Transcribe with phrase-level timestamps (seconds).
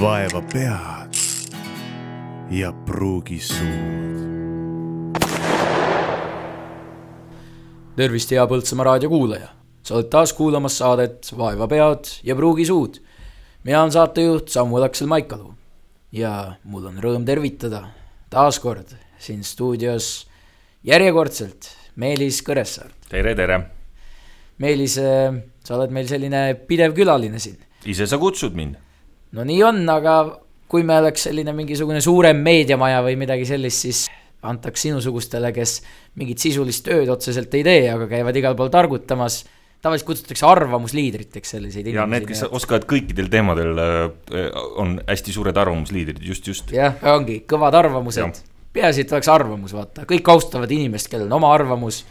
[0.00, 1.14] vaeva pead
[2.50, 4.22] ja pruugi suud.
[7.96, 9.48] tervist, hea Põltsamaa raadio kuulaja.
[9.82, 12.98] sa oled taas kuulamas saadet Vaeva pead ja pruugi suud.
[13.64, 15.54] mina olen saatejuht Samuel Aksel Maikalu
[16.12, 17.86] ja mul on rõõm tervitada
[18.30, 20.26] taas kord siin stuudios
[20.82, 22.90] järjekordselt Meelis Kõressaar.
[23.08, 23.60] tere, tere!
[24.58, 24.94] Meelis,
[25.64, 27.58] sa oled meil selline pidev külaline siin.
[27.86, 28.83] ise sa kutsud mind?
[29.34, 30.18] No nii on, aga
[30.70, 34.04] kui me oleks selline mingisugune suurem meediamaja või midagi sellist, siis
[34.44, 35.78] antaks sinusugustele, kes
[36.20, 39.44] mingit sisulist tööd otseselt ei tee, aga käivad igal pool targutamas.
[39.84, 42.00] tavaliselt kutsutakse arvamusliidriteks selliseid inimesi.
[42.00, 46.72] ja need, kes oskavad kõikidel teemadel, äh, on hästi suured arvamusliidrid, just, just.
[46.72, 48.44] jah, ongi, kõvad arvamused.
[48.72, 52.04] peaasi, et oleks arvamus, vaata, kõik austavad inimest, kellel on oma arvamus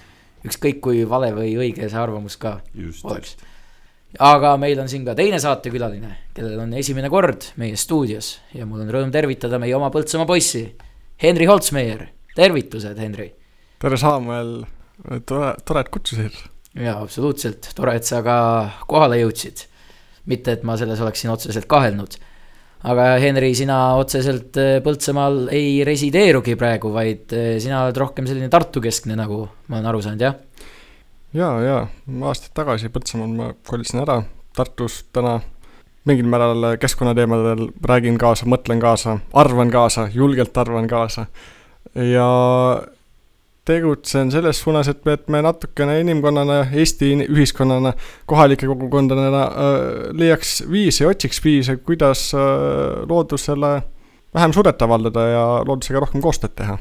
[0.48, 3.36] ükskõik kui vale või õige see arvamus ka just, oleks.
[4.20, 8.84] Aga meil on siin ka teine saatekülaline, kellel on esimene kord meie stuudios ja mul
[8.86, 10.66] on rõõm tervitada meie oma Põltsamaa poissi,
[11.24, 13.32] Henri Holtsmeier, tervitused, Henri.
[13.82, 14.60] tere, Samuel,
[15.26, 16.38] tore, tore, et kutsusid.
[16.78, 18.38] jaa, absoluutselt, tore, et sa ka
[18.88, 19.66] kohale jõudsid.
[20.26, 22.20] mitte, et ma selles oleksin otseselt kahelnud
[22.84, 28.52] aga Henri, sina otseselt äh, Põltsamaal ei resideerugi praegu, vaid äh, sina oled rohkem selline
[28.52, 30.36] Tartu-keskne, nagu ma olen aru saanud, jah?
[31.34, 31.78] Ja, ja
[32.30, 34.22] aastaid tagasi Põltsamaal ma kolisin ära,
[34.56, 35.40] Tartus täna
[36.06, 41.26] mingil määral keskkonnateemadel räägin kaasa, mõtlen kaasa, arvan kaasa, julgelt arvan kaasa.
[41.96, 42.28] ja
[43.66, 47.94] tegutsen selles suunas, et et me natukene inimkonnana, Eesti ühiskonnana,
[48.26, 53.82] kohalike kogukondadena äh, leiaks viise, otsiks viise, kuidas äh, loodusele
[54.34, 56.78] vähem survet avaldada ja loodusega rohkem koostööd teha.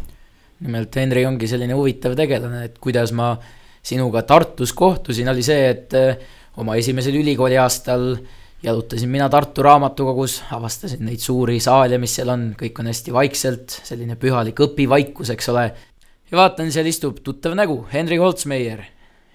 [0.63, 3.37] nimelt Henri ongi selline huvitav tegelane, et kuidas ma
[3.83, 6.17] sinuga Tartus kohtusin, oli see, et äh,
[6.57, 8.15] oma esimesel ülikooli aastal
[8.63, 13.81] jalutasin mina Tartu raamatukogus, avastasin neid suuri saale, mis seal on, kõik on hästi vaikselt,
[13.83, 15.67] selline pühalik õpivaikus, eks ole
[16.33, 18.85] ja vaatan, seal istub tuttav nägu, Henry Holtzmeier.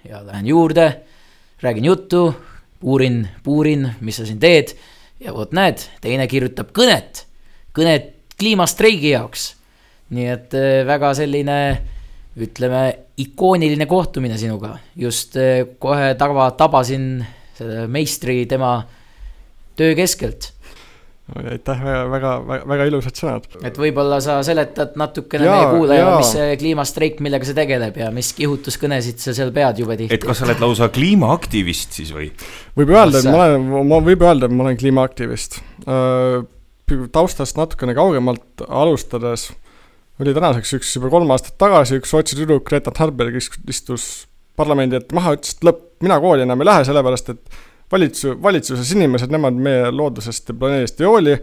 [0.07, 1.01] ja lähen juurde,
[1.61, 2.35] räägin juttu,
[2.79, 4.77] puurin, puurin, mis sa siin teed.
[5.19, 7.25] ja vot näed, teine kirjutab kõnet,
[7.73, 9.55] kõnet kliimastreigi jaoks.
[10.09, 11.81] nii et äh, väga selline,
[12.37, 12.83] ütleme,
[13.17, 14.77] ikooniline kohtumine sinuga.
[14.95, 17.25] just äh, kohe tava, tabasin
[17.57, 18.81] selle meistri tema
[19.77, 20.51] töö keskelt
[21.35, 23.47] aitäh, väga, väga, väga, väga ilusad sõnad.
[23.67, 28.07] et võib-olla sa seletad natukene jaa, meie kuulajale, mis see kliimastreik, millega see tegeleb ja
[28.15, 30.15] mis kihutuskõnesid sa seal pead jube tihti.
[30.15, 32.29] et kas sa oled lausa kliimaaktivist siis või?
[32.79, 35.59] võib öelda, et ma olen, ma võib öelda, et ma olen kliimaaktivist.
[37.11, 39.49] taustast natukene kaugemalt alustades
[40.21, 45.15] oli tänaseks üks juba kolm aastat tagasi üks Rootsi tüdruk Greta Thunberg istus parlamendi ette
[45.15, 47.57] maha, ütles, et lõpp, mina kooli enam ei lähe, sellepärast et
[47.91, 51.35] valitsus, valitsuses inimesed, nemad meie loodusest ja planeedist ei hooli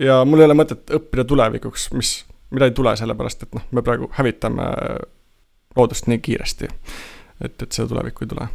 [0.00, 2.12] ja mul ei ole mõtet õppida tulevikuks, mis,
[2.54, 4.68] mida ei tule, sellepärast et noh, me praegu hävitame
[5.76, 6.70] loodust nii kiiresti.
[7.40, 8.48] et, et seda tulevikku ei tule.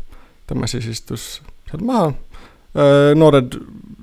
[0.47, 1.28] tema siis istus
[1.69, 2.12] seal maha,
[3.16, 3.56] noored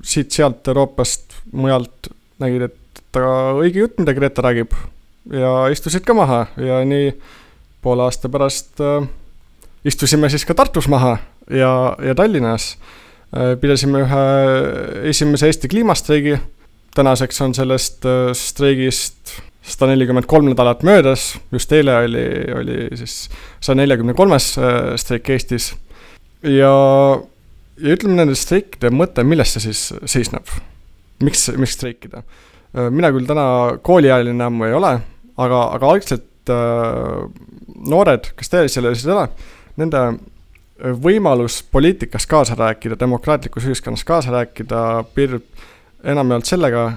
[0.03, 2.09] siit-sealt Euroopast, mujalt
[2.43, 4.73] nägid, et aga õige jutt, mida Greta räägib
[5.31, 7.13] ja istusid ka maha ja nii
[7.81, 9.07] poole aasta pärast äh,
[9.85, 11.17] istusime siis ka Tartus maha
[11.49, 13.03] ja, ja Tallinnas äh,
[13.33, 14.25] Äh, pidasime ühe
[15.09, 16.37] esimese Eesti kliimastreigi.
[16.93, 23.29] tänaseks on sellest äh, streigist sada nelikümmend kolm nädalat möödas, just eile oli, oli siis
[23.59, 25.71] saja neljakümne kolmes äh, streik Eestis.
[26.43, 26.73] ja,
[27.81, 30.45] ja ütleme nende streikide mõte, milles see siis seisneb?
[31.23, 32.21] miks, miks streikida?
[32.93, 33.47] mina küll täna
[33.81, 34.93] kooliealine ammu ei ole,
[35.37, 37.23] aga, aga algselt äh,
[37.89, 39.27] noored, kes ei ole,
[39.79, 40.03] nende
[41.03, 45.45] võimalus poliitikas kaasa rääkida, demokraatlikus ühiskonnas kaasa rääkida, piirdub
[46.03, 46.87] enamjaolt sellega,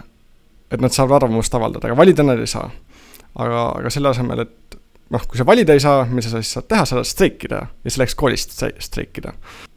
[0.70, 2.70] et nad saavad arvamust avaldada, aga valida nad ei saa.
[3.36, 4.78] aga, aga selle asemel, et
[5.12, 7.92] noh, kui sa valida ei saa, mis sa siis saad teha, sa saad streikida ja
[7.92, 9.34] selleks koolist streikida.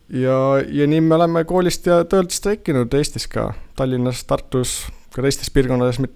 [0.10, 4.80] ja, ja nii me oleme koolist ja töölt streikinud Eestis ka, Tallinnas, Tartus,
[5.14, 6.10] ka teistes piirkondades äh,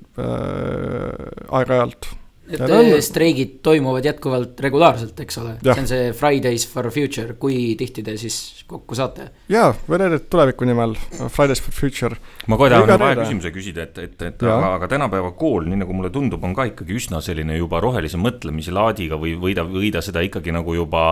[1.51, 2.09] aeg-ajalt
[2.55, 2.91] et on...
[3.03, 8.15] streigid toimuvad jätkuvalt regulaarselt, eks ole, see on see Fridays for future, kui tihti te
[8.21, 9.29] siis kokku saate?
[9.51, 10.95] jaa, Venedet tuleviku nimel,
[11.33, 12.17] Fridays for future.
[12.47, 14.55] ma kohe tahan vahe küsimuse küsida, et, et, et ja.
[14.57, 18.19] aga, aga tänapäeva kool, nii nagu mulle tundub, on ka ikkagi üsna selline juba rohelise
[18.21, 21.05] mõtlemise laadiga või, või ta, või ta seda ikkagi nagu juba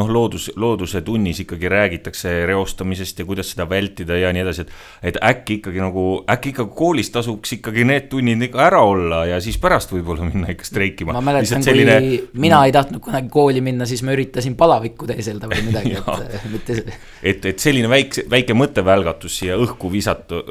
[0.00, 5.10] noh, loodus, looduse tunnis ikkagi räägitakse reostamisest ja kuidas seda vältida ja nii edasi, et
[5.10, 9.40] et äkki ikkagi nagu, äkki ikka koolis tasuks ikkagi need tunnid ikka ära olla ja
[9.42, 11.14] siis pärast võib-olla minna ikka streikima.
[11.16, 12.00] ma mäletan, kui selline...
[12.40, 16.80] mina ei tahtnud kunagi kooli minna, siis ma üritasin palavikku teeselda või midagi et mitte
[16.80, 16.98] see.
[17.22, 20.42] et, et selline väike, väike mõttevälgatus siia õhku visatu,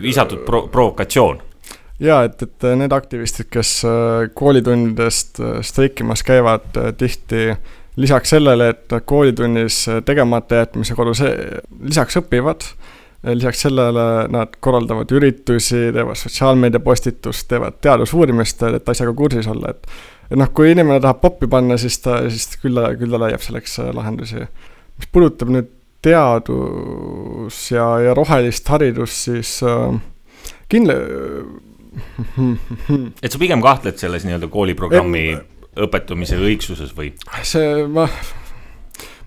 [0.00, 1.42] visatud pro-, provokatsioon
[2.00, 7.50] ja et, et need aktivistid, kes äh, koolitundidest äh, streikimas käivad, äh, tihti
[8.00, 11.34] lisaks sellele, et koolitunnis tegemata jätmise see,
[11.90, 12.64] lisaks õpivad
[13.22, 19.92] lisaks sellele nad korraldavad üritusi, teevad sotsiaalmeediapostitust, teevad teadusuurimist, et asjaga kursis olla, et
[20.30, 23.42] et noh, kui inimene tahab poppi panna, siis ta, siis küll ta, küll ta leiab
[23.42, 24.46] selleks äh, lahendusi.
[25.00, 25.72] mis puudutab nüüd
[26.04, 29.98] teadus ja, ja rohelist haridust, siis äh,
[30.70, 31.00] kindla-
[33.24, 35.24] et sa pigem kahtled selles nii-öelda kooliprogrammi
[35.80, 37.10] õpetamise õigsuses või?
[37.42, 38.06] see, ma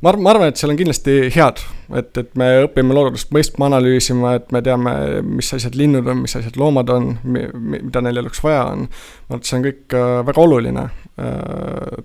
[0.03, 1.61] ma arvan, ma arvan, et seal on kindlasti head,
[1.95, 6.35] et, et me õpime loodust mõistma, analüüsima, et me teame, mis asjad linnud on, mis
[6.39, 8.87] asjad loomad on, mida neil eluks vaja on.
[8.89, 10.83] ma arvan, et see on kõik äh, väga oluline
[11.23, 12.01] äh,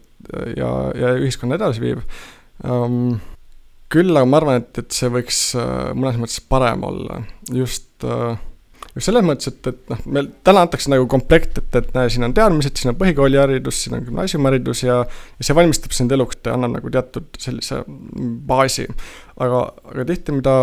[0.54, 2.04] ja, ja ühiskonda edasi viiv.
[2.62, 3.18] Ähm,
[3.90, 8.06] küll aga ma arvan, et, et see võiks äh, mõnes mõttes parem olla, just
[9.04, 12.34] selles mõttes, et, et noh, meil täna antakse nagu komplekt, et, et näe, siin on
[12.36, 16.78] teadmised, siin on põhikooliharidus, siin on gümnaasiumiharidus ja, ja see valmistab sind eluks, ta annab
[16.78, 17.82] nagu teatud sellise
[18.48, 18.88] baasi.
[19.36, 19.62] aga,
[19.92, 20.56] aga tihti, mida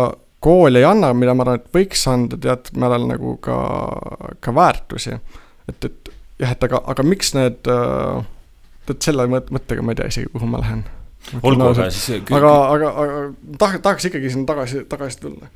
[0.46, 3.56] kool ei anna, mida ma arvan, et võiks anda teatud määral nagu ka,
[4.44, 5.16] ka väärtusi.
[5.70, 6.12] et, et
[6.42, 7.72] jah, et aga, aga miks need,
[8.86, 10.84] et selle mõttega ma ei tea isegi, kuhu ma lähen.
[11.42, 12.22] olgu, aga siis.
[12.30, 13.20] aga, aga, aga
[13.58, 15.50] tahaks, tahaks ikkagi sinna tagasi, tagasi tulla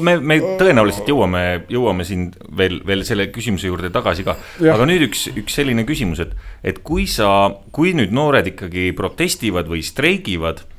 [0.00, 1.42] me, me tõenäoliselt jõuame,
[1.72, 2.28] jõuame siin
[2.58, 4.36] veel, veel selle küsimuse juurde tagasi ka.
[4.72, 6.32] aga nüüd üks, üks selline küsimus, et,
[6.64, 10.75] et kui sa, kui nüüd noored ikkagi protestivad või streigivad Äh,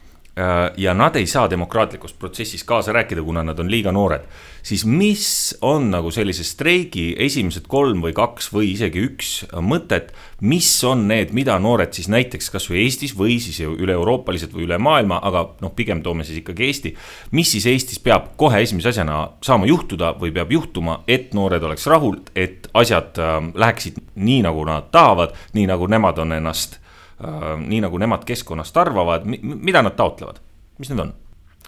[0.77, 4.21] ja nad ei saa demokraatlikus protsessis kaasa rääkida, kuna nad on liiga noored.
[4.63, 9.29] siis mis on nagu sellise streigi esimesed kolm või kaks või isegi üks
[9.63, 10.11] mõtet,
[10.41, 15.21] mis on need, mida noored siis näiteks kasvõi Eestis või siis üle-euroopaliselt või üle maailma,
[15.23, 16.95] aga noh, pigem toome siis ikkagi Eesti.
[17.31, 21.87] mis siis Eestis peab kohe esimese asjana saama juhtuda või peab juhtuma, et noored oleks
[21.87, 26.86] rahul, et asjad äh, läheksid nii, nagu nad tahavad, nii nagu nemad on ennast Äh,
[27.17, 30.41] nii nagu nemad keskkonnast arvavad, mida nad taotlevad,
[30.77, 31.15] mis need on?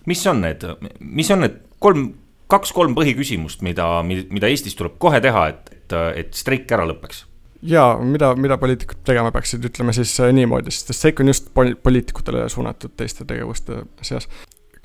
[0.10, 0.66] mis on need,
[1.00, 2.12] mis on need kolm,
[2.50, 7.25] kaks-kolm põhiküsimust, mida, mida Eestis tuleb kohe teha, et, et, et streik ära lõpeks?
[7.62, 11.75] jaa, mida, mida poliitikud tegema peaksid, ütleme siis äh, niimoodi, sest streik on just pol-,
[11.84, 14.30] poliitikutele suunatud teiste tegevuste seas.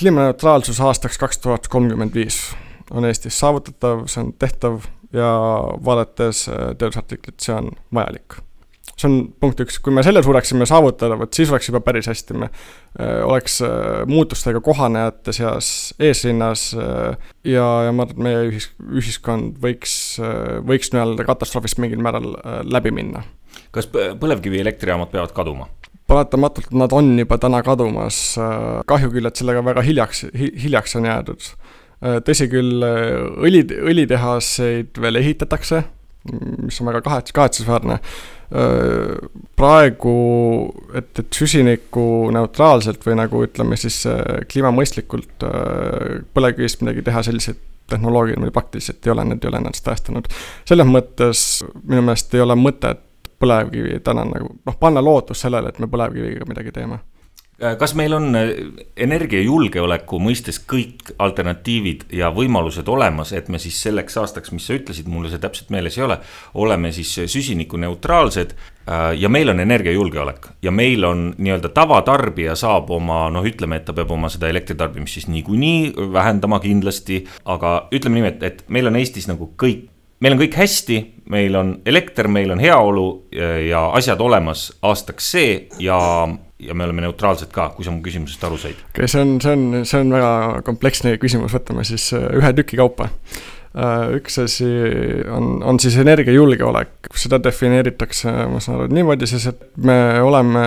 [0.01, 2.41] kliimaneutraalsus aastaks kaks tuhat kolmkümmend viis
[2.91, 5.31] on Eestis saavutatav, see on tehtav ja
[5.85, 8.41] vaadates äh, teadusartiklit, see on vajalik
[8.99, 12.37] see on punkt üks, kui me selle suudaksime saavutada, vot siis oleks juba päris hästi,
[12.39, 15.69] me äh, oleks äh, muutustega kohanejate seas
[16.03, 18.69] eesrinnas äh, ja, ja ma arvan, et meie ühis,
[19.03, 19.95] ühiskond võiks,
[20.67, 22.35] võiks nii-öelda katastroofist mingil määral
[22.71, 23.25] läbi minna.
[23.75, 25.69] kas põlevkivielektrijaamad peavad kaduma?
[26.11, 28.37] paratamatult nad on juba täna kadumas,
[28.87, 31.47] kahju küll, et sellega väga hiljaks hi,, hiljaks on jäädud.
[32.29, 35.81] tõsi küll, õli, õlitehaseid veel ehitatakse,
[36.61, 37.99] mis on väga kahets-, kahetsusväärne
[39.57, 40.17] praegu,
[40.95, 44.03] et, et süsinikuneutraalselt või nagu ütleme siis
[44.51, 45.47] kliimamõistlikult
[46.37, 50.29] põlevkivist midagi teha, selliseid tehnoloogiaid meil praktiliselt ei ole, need ei ole ennast tõestanud.
[50.69, 53.03] selles mõttes minu meelest ei ole mõtet
[53.41, 57.14] põlevkivi täna nagu noh, panna lootus sellele, et me põlevkiviga midagi teeme Äh,
[57.79, 58.51] kas meil on äh,
[59.07, 65.09] energiajulgeoleku mõistes kõik alternatiivid ja võimalused olemas, et me siis selleks aastaks, mis sa ütlesid,
[65.11, 66.19] mulle see täpselt meeles ei ole,
[66.59, 70.51] oleme siis süsinikuneutraalsed äh, ja meil on energiajulgeolek.
[70.67, 75.21] Ja meil on nii-öelda tavatarbija saab oma noh, ütleme, et ta peab oma seda elektritarbimist
[75.21, 79.91] siis niikuinii vähendama kindlasti, aga ütleme niimoodi, et meil on Eestis nagu kõik
[80.25, 80.97] meil on kõik hästi,
[81.31, 83.07] meil on elekter, meil on heaolu
[83.69, 85.99] ja asjad olemas aastaks see ja
[86.59, 88.79] ja me oleme neutraalsed ka, kui sa mu küsimusest aru said.
[88.93, 92.55] okei okay,, see on, see on, see on väga kompleksne küsimus, võtame siis äh, ühe
[92.57, 93.11] tüki kaupa.
[93.75, 94.69] Äh, üks asi
[95.35, 100.63] on, on siis energiajulgeolek, seda defineeritakse, ma saan aru, niimoodi siis, et me oleme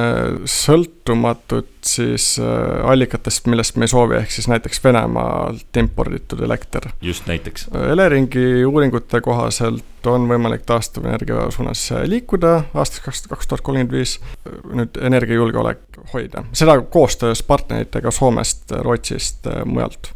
[0.51, 6.91] sõltumatud siis äh, allikatest, millest me ei soovi, ehk siis näiteks Venemaalt imporditud elekter.
[7.01, 7.69] just näiteks.
[7.93, 14.17] Eleringi uuringute kohaselt on võimalik taastuvenergia suunas liikuda aastaks kaks, kaks tuhat kolmkümmend viis,
[14.71, 20.13] nüüd energiajulgeolek hoida, seda koostöös partneritega Soomest, Rootsist, mujalt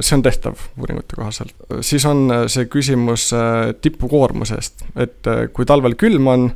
[0.00, 1.54] see on tehtav uuringute kohaselt.
[1.80, 6.46] siis on äh, see küsimus äh, tipukoormusest, et äh, kui talvel külm on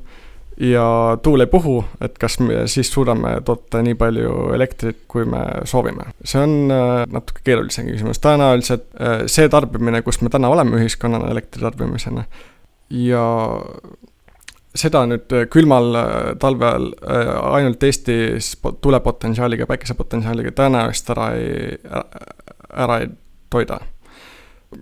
[0.61, 5.43] ja tuul ei puhu, et kas me siis suudame toota nii palju elektrit, kui me
[5.69, 6.09] soovime.
[6.25, 6.73] see on
[7.13, 8.87] natuke keerulisem küsimus, tõenäoliselt
[9.29, 12.25] see tarbimine, kus me täna oleme ühiskonnana elektri tarbimisena
[12.91, 13.25] ja
[14.77, 15.97] seda nüüd külmal
[16.43, 18.53] talvel ainult Eestis
[18.85, 21.77] tulepotentsiaaliga, päikesepotentsiaaliga tõenäoliselt ära ei,
[22.77, 23.13] ära ei
[23.51, 23.81] toida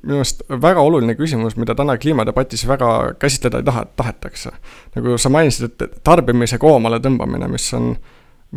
[0.02, 2.88] minu meelest väga oluline küsimus, mida täna kliimadebatis väga
[3.20, 4.52] käsitleda ei taha, tahetakse.
[4.96, 7.94] nagu sa mainisid, et tarbimise koomale tõmbamine, mis on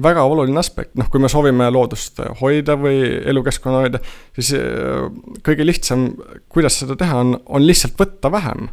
[0.03, 3.01] väga oluline aspekt, noh, kui me soovime loodust hoida või
[3.31, 4.01] elukeskkonna hoida,
[4.37, 5.07] siis äh,
[5.45, 6.09] kõige lihtsam,
[6.53, 8.69] kuidas seda teha, on, on lihtsalt võtta vähem.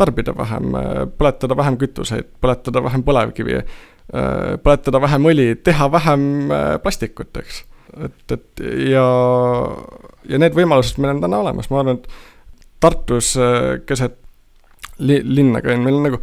[0.00, 0.72] Tarbida vähem,
[1.18, 7.62] põletada vähem kütuseid, põletada vähem põlevkivi, äh, põletada vähem õli, teha vähem äh, plastikut, eks.
[7.92, 9.04] Et, et ja,
[10.28, 12.30] ja need võimalused meil on täna olemas, ma arvan, et
[12.82, 13.36] Tartus
[13.86, 14.16] keset
[14.98, 16.18] li, linna käin, meil on nagu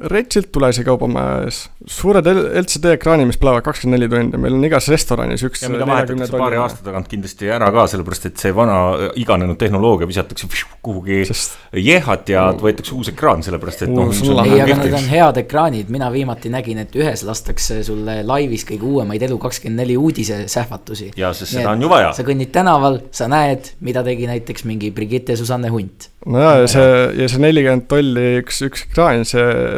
[0.00, 5.42] retsilt tulesi kaubamajas, suured LCD ekraanid, mis põlevad kakskümmend neli tundi, meil on igas restoranis
[5.44, 5.66] üks.
[5.66, 8.78] ja mida vahetatakse paari aasta tagant kindlasti ära ka, sellepärast et see vana
[9.20, 10.48] iganenud tehnoloogia visatakse
[10.82, 11.58] kuhugi Sest...
[11.76, 14.08] jehat ja võetakse uus ekraan, sellepärast et noh.
[14.46, 18.88] ei, aga need on head ekraanid, mina viimati nägin, et ühes lastakse sulle laivis kõige
[18.88, 21.10] uuemaid Elu24 uudise sähvatusi.
[21.20, 22.14] ja, sest seda on ju vaja.
[22.16, 26.90] sa kõnnid tänaval, sa näed, mida tegi näiteks mingi Brigitte Susanne Hunt nojah, ja see,
[27.18, 29.22] ja see nelikümmend tolli üks, üks ekraan,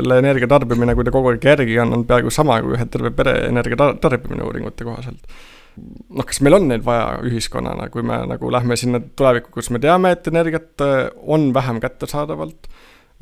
[0.05, 3.11] selle energia tarbimine, kui ta kogu aeg järgi on, on peaaegu sama kui ühe terve
[3.17, 5.37] pere energia tarbimine uuringute kohaselt.
[5.75, 9.83] noh, kas meil on neid vaja ühiskonnana, kui me nagu lähme sinna tulevikku, kus me
[9.83, 12.69] teame, et energiat äh, on vähem kättesaadavalt,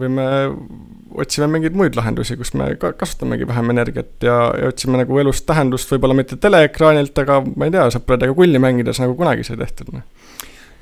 [0.01, 0.27] või me
[1.23, 5.47] otsime mingeid muid lahendusi, kus me ka kasutamegi vähem energiat ja, ja otsime nagu elust
[5.49, 9.95] tähendust, võib-olla mitte teleekraanilt, aga ma ei tea, sõpradega kulli mängides, nagu kunagi sai tehtud,
[9.97, 10.05] noh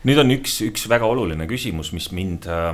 [0.09, 2.73] nüüd on üks, üks väga oluline küsimus, mis mind äh,,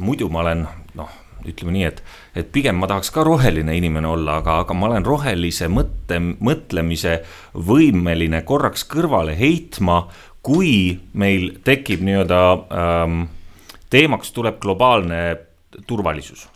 [0.00, 0.64] muidu ma olen
[0.98, 1.10] noh,
[1.48, 2.02] ütleme nii, et,
[2.38, 7.20] et pigem ma tahaks ka roheline inimene olla, aga, aga ma olen rohelise mõtte, mõtlemise
[7.54, 10.04] võimeline korraks kõrvale heitma,
[10.42, 13.20] kui meil tekib nii-öelda ähm,
[13.92, 15.22] teemaks tuleb globaalne
[15.86, 16.48] turvalisus.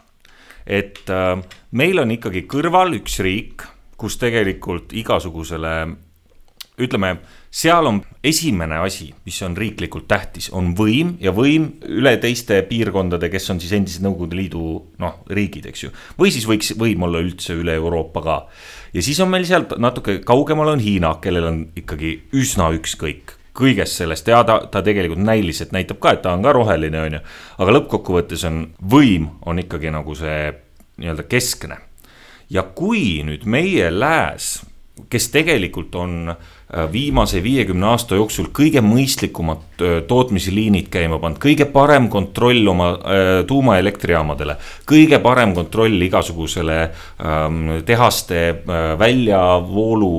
[0.67, 1.39] et äh,
[1.71, 3.63] meil on ikkagi kõrval üks riik,
[3.97, 5.77] kus tegelikult igasugusele
[6.79, 7.17] ütleme
[7.57, 13.31] seal on esimene asi, mis on riiklikult tähtis, on võim ja võim üle teiste piirkondade,
[13.33, 14.65] kes on siis endised Nõukogude Liidu
[15.01, 15.93] noh, riigid, eks ju.
[16.21, 18.37] või siis võiks võim olla üldse üle Euroopa ka.
[18.93, 24.03] ja siis on meil sealt natuke kaugemal on Hiina, kellel on ikkagi üsna ükskõik kõigest
[24.03, 27.23] sellest ja ta, ta tegelikult näiliselt näitab ka, et ta on ka roheline, on ju.
[27.65, 30.53] aga lõppkokkuvõttes on võim on ikkagi nagu see
[31.01, 31.81] nii-öelda keskne.
[32.53, 34.59] ja kui nüüd meie lääs,
[35.09, 36.53] kes tegelikult on äh,
[36.93, 39.63] viimase viiekümne aasta jooksul kõige mõistlikumad
[40.09, 44.57] tootmisliinid käima pannud, kõige parem kontroll oma äh, tuumaelektrijaamadele,
[44.89, 48.43] kõige parem kontroll igasugusele ähm, tehaste
[48.99, 50.13] väljavoolu,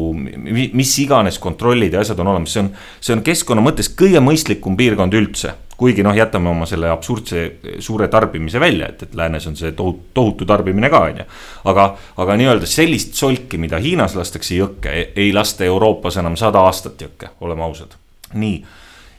[0.78, 4.78] mis iganes kontrollid ja asjad on olemas, see on, see on keskkonna mõttes kõige mõistlikum
[4.78, 5.56] piirkond üldse.
[5.78, 7.42] Kuigi noh, jätame oma selle absurdse
[7.86, 11.26] suure tarbimise välja, et, et läänes on see tohutu, tohutu tarbimine ka, on ju.
[11.70, 11.86] aga,
[12.24, 17.30] aga nii-öelda sellist solki, mida Hiinas lastakse jõkke, ei lasta Euroopas enam sada aastat jõkke,
[17.46, 17.94] oleme ausad.
[18.34, 18.58] nii,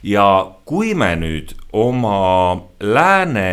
[0.03, 0.25] ja
[0.65, 3.49] kui me nüüd oma lääne,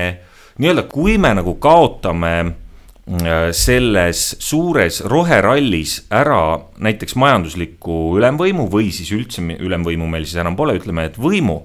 [0.59, 9.13] nii-öelda, kui me nagu kaotame äh, selles suures roherallis ära näiteks majandusliku ülemvõimu või siis
[9.17, 11.63] üldse ülemvõimu meil siis enam pole, ütleme, et võimu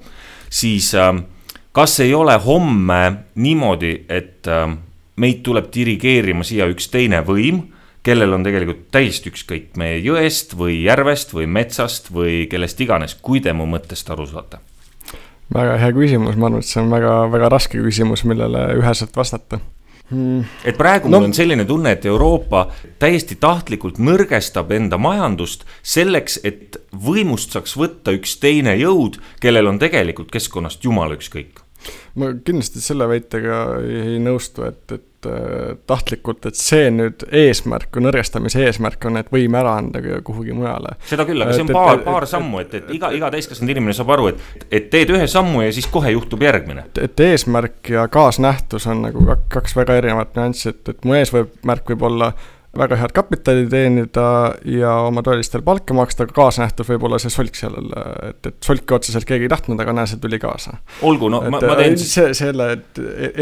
[0.52, 1.14] siis äh,
[1.72, 3.02] kas ei ole homme
[3.36, 4.66] niimoodi, et äh,
[5.16, 7.64] meid tuleb dirigeerima siia üks teine võim,
[8.04, 13.42] kellel on tegelikult täiesti ükskõik meie jõest või järvest või metsast või kellest iganes, kui
[13.42, 14.62] te mu mõttest aru saate?
[15.54, 19.62] Väga hea küsimus, ma arvan, et see on väga, väga raske küsimus, millele üheselt vastata.
[20.12, 20.42] Hmm..
[20.68, 21.22] et praegu no.
[21.22, 22.66] mul on selline tunne, et Euroopa
[23.00, 29.80] täiesti tahtlikult nõrgestab enda majandust selleks, et võimust saaks võtta üks teine jõud, kellel on
[29.80, 31.64] tegelikult keskkonnast jumala ükskõik.
[32.20, 35.08] Ma kindlasti selle väitega ei nõustu, et, et
[35.88, 40.96] tahtlikult, et see nüüd eesmärk, nõrgestamise eesmärk on, et võim ära anda kuhugi mujale.
[41.10, 44.14] seda küll, aga see on paar, paar sammu, et, et iga, iga täiskasvanud inimene saab
[44.16, 46.88] aru, et, et teed ühe sammu ja siis kohe juhtub järgmine.
[47.02, 52.10] et eesmärk ja kaasnähtus on nagu kaks väga erinevat nüanssi, et, et mu eesmärk võib
[52.10, 52.34] olla
[52.78, 54.26] väga head kapitali teenida
[54.66, 57.76] ja oma töölistele palka maksta, aga kaasnähtus võib olla see solk seal,
[58.30, 60.78] et, et solki otseselt keegi ei tahtnud, aga näe, see tuli kaasa.
[61.08, 62.14] olgu, no et, ma, ma teen siis.
[62.16, 62.70] see, selle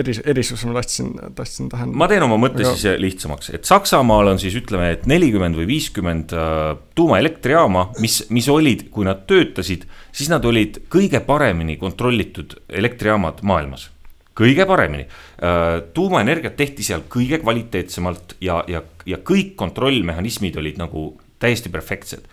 [0.01, 2.01] eris, erisuse ma tahtsin, tahtsin tähendada.
[2.01, 2.73] ma teen oma mõtte aga...
[2.73, 8.49] siis lihtsamaks, et Saksamaal on siis ütleme, et nelikümmend või viiskümmend äh, tuumaelektrijaama, mis, mis
[8.49, 13.91] olid, kui nad töötasid, siis nad olid kõige paremini kontrollitud elektrijaamad maailmas
[14.39, 15.05] kõige paremini.
[15.43, 22.23] Äh, tuumaenergiat tehti seal kõige kvaliteetsemalt ja, ja, ja kõik kontrollmehhanismid olid nagu täiesti perfektsed.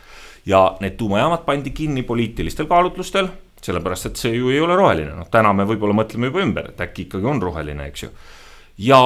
[0.47, 3.29] ja need tuumajaamad pandi kinni poliitilistel kaalutlustel,
[3.63, 6.83] sellepärast et see ju ei ole roheline, noh täna me võib-olla mõtleme juba ümber, et
[6.85, 8.11] äkki ikkagi on roheline, eks ju.
[8.87, 9.01] ja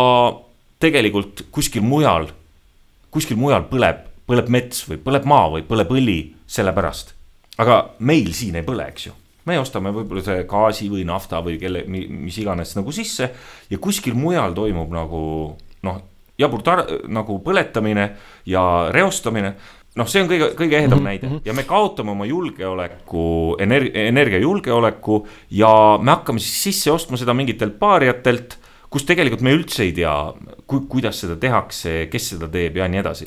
[0.80, 2.28] tegelikult kuskil mujal,
[3.10, 7.14] kuskil mujal põleb, põleb mets või põleb maa või põleb õli selle pärast.
[7.56, 9.16] aga meil siin ei põle, eks ju
[9.48, 13.30] me ostame võib-olla see gaasi või nafta või kelle, mis iganes nagu sisse
[13.70, 15.20] ja kuskil mujal toimub nagu
[15.86, 16.00] noh,
[16.40, 18.08] jabur tar-, nagu põletamine
[18.48, 19.54] ja reostamine
[19.98, 21.30] noh, see on kõige, kõige ehedam mm -hmm.
[21.30, 27.34] näide ja me kaotame oma julgeoleku, energia, energiajulgeoleku ja me hakkame siis sisse ostma seda
[27.34, 28.58] mingitelt paariatelt,
[28.90, 30.14] kus tegelikult me üldse ei tea,
[30.66, 33.26] ku-, kuidas seda tehakse, kes seda teeb ja nii edasi.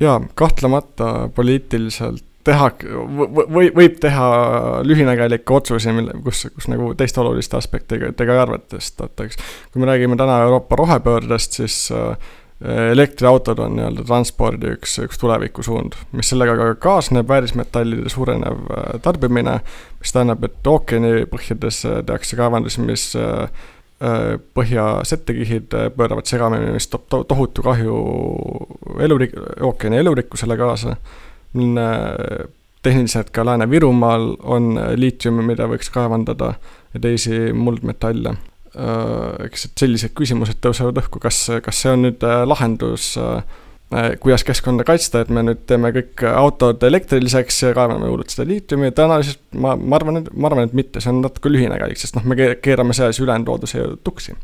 [0.00, 2.70] jaa, kahtlemata poliitiliselt teha
[3.54, 4.28] või võib teha
[4.84, 9.44] lühinägelikke otsuseid, mille, kus, kus nagu teiste oluliste aspektidega ei arvestatakse.
[9.72, 12.16] kui me räägime täna Euroopa rohepöördest, siis äh,
[12.92, 19.58] elektriautod on nii-öelda transpordi üks, üks tulevikusuund, mis sellega ka kaasneb, väärismetallide suurenev äh, tarbimine,
[20.00, 23.12] mis tähendab, et ookeanipõhjades äh, tehakse kaevandusi, mis
[24.58, 27.94] põhja settekihid pööravad segamini, mis toob to tohutu kahju
[29.00, 30.96] elurik-, ookeani elurikkusele kaasa
[32.84, 36.54] tehniliselt ka Lääne-Virumaal on liitiumi, mida võiks kaevandada
[36.94, 38.36] ja teisi muldmetalle.
[38.74, 43.44] Äh, eks, et sellised küsimused tõusevad õhku, kas, kas see on nüüd äh, lahendus, äh,
[44.20, 48.90] kuidas keskkonda kaitsta, et me nüüd teeme kõik autod elektriliseks ja kaevame juurde seda liitiumi,
[48.96, 52.56] tõenäoliselt ma, ma arvan, ma arvan, et mitte, see on natuke lühinägelik, sest noh, me
[52.64, 54.34] keerame selles ülejäänud looduse tuksi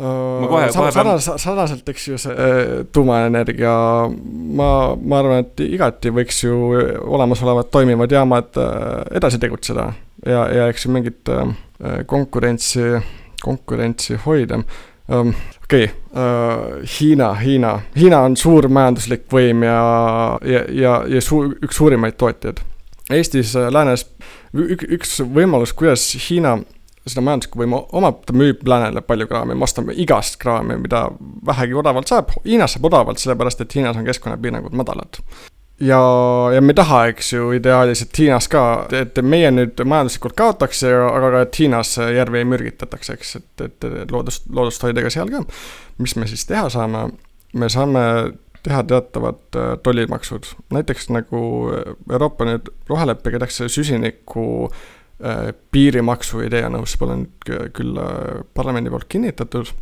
[0.00, 2.60] ma kohe, kohe sarnaselt, sarnaselt, eks ju, see äh,
[2.92, 3.72] tuumaenergia,
[4.56, 6.54] ma, ma arvan, et igati võiks ju
[7.04, 9.90] olemasolevad toimivad jaamad äh, edasi tegutseda
[10.24, 11.52] ja, ja eks ju mingit äh,
[12.08, 12.94] konkurentsi,
[13.44, 14.62] konkurentsi hoida.
[15.10, 19.80] Ähm, okei okay,, Hiina, Hiina, Hiina on suur majanduslik võim ja,
[20.46, 22.62] ja, ja, ja suur, üks suurimaid tootjaid.
[23.10, 24.06] Eestis, läänes,
[24.54, 26.60] üks võimalus, kuidas Hiina
[27.10, 31.06] seda majanduslikku võimu omab, ta müüb läänele palju kraami, me ostame igast kraami, mida
[31.46, 35.20] vähegi odavalt saab, Hiinas saab odavalt, sellepärast et Hiinas on keskkonnapiirangud madalad.
[35.80, 36.00] ja,
[36.54, 38.64] ja me ei taha, eks ju, ideaalis, et Hiinas ka,
[38.96, 44.12] et meie nüüd majanduslikult kaotaks, aga ka, et Hiinas järvi ei mürgitatakse, eks, et, et
[44.12, 45.42] loodust, loodust hoida ka seal ka.
[45.98, 47.10] mis me siis teha saame,
[47.52, 48.04] me saame
[48.60, 51.42] teha teatavad äh, tollimaksud, näiteks nagu
[52.12, 54.99] Euroopa nüüd roheleppega tehakse süsiniku Äh,
[55.72, 59.72] piirimaksu idee on nõus, pole nüüd küll äh, parlamendi poolt kinnitatud.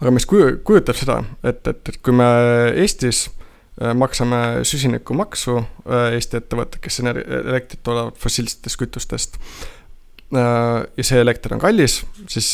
[0.00, 2.26] aga mis kuju-, kujutab seda, et, et, et kui me
[2.82, 9.40] Eestis äh, maksame süsinikumaksu, Eesti ettevõtted, kes elektrit toodavad fossiilsetest kütustest,
[10.34, 12.48] ja see elekter on kallis, siis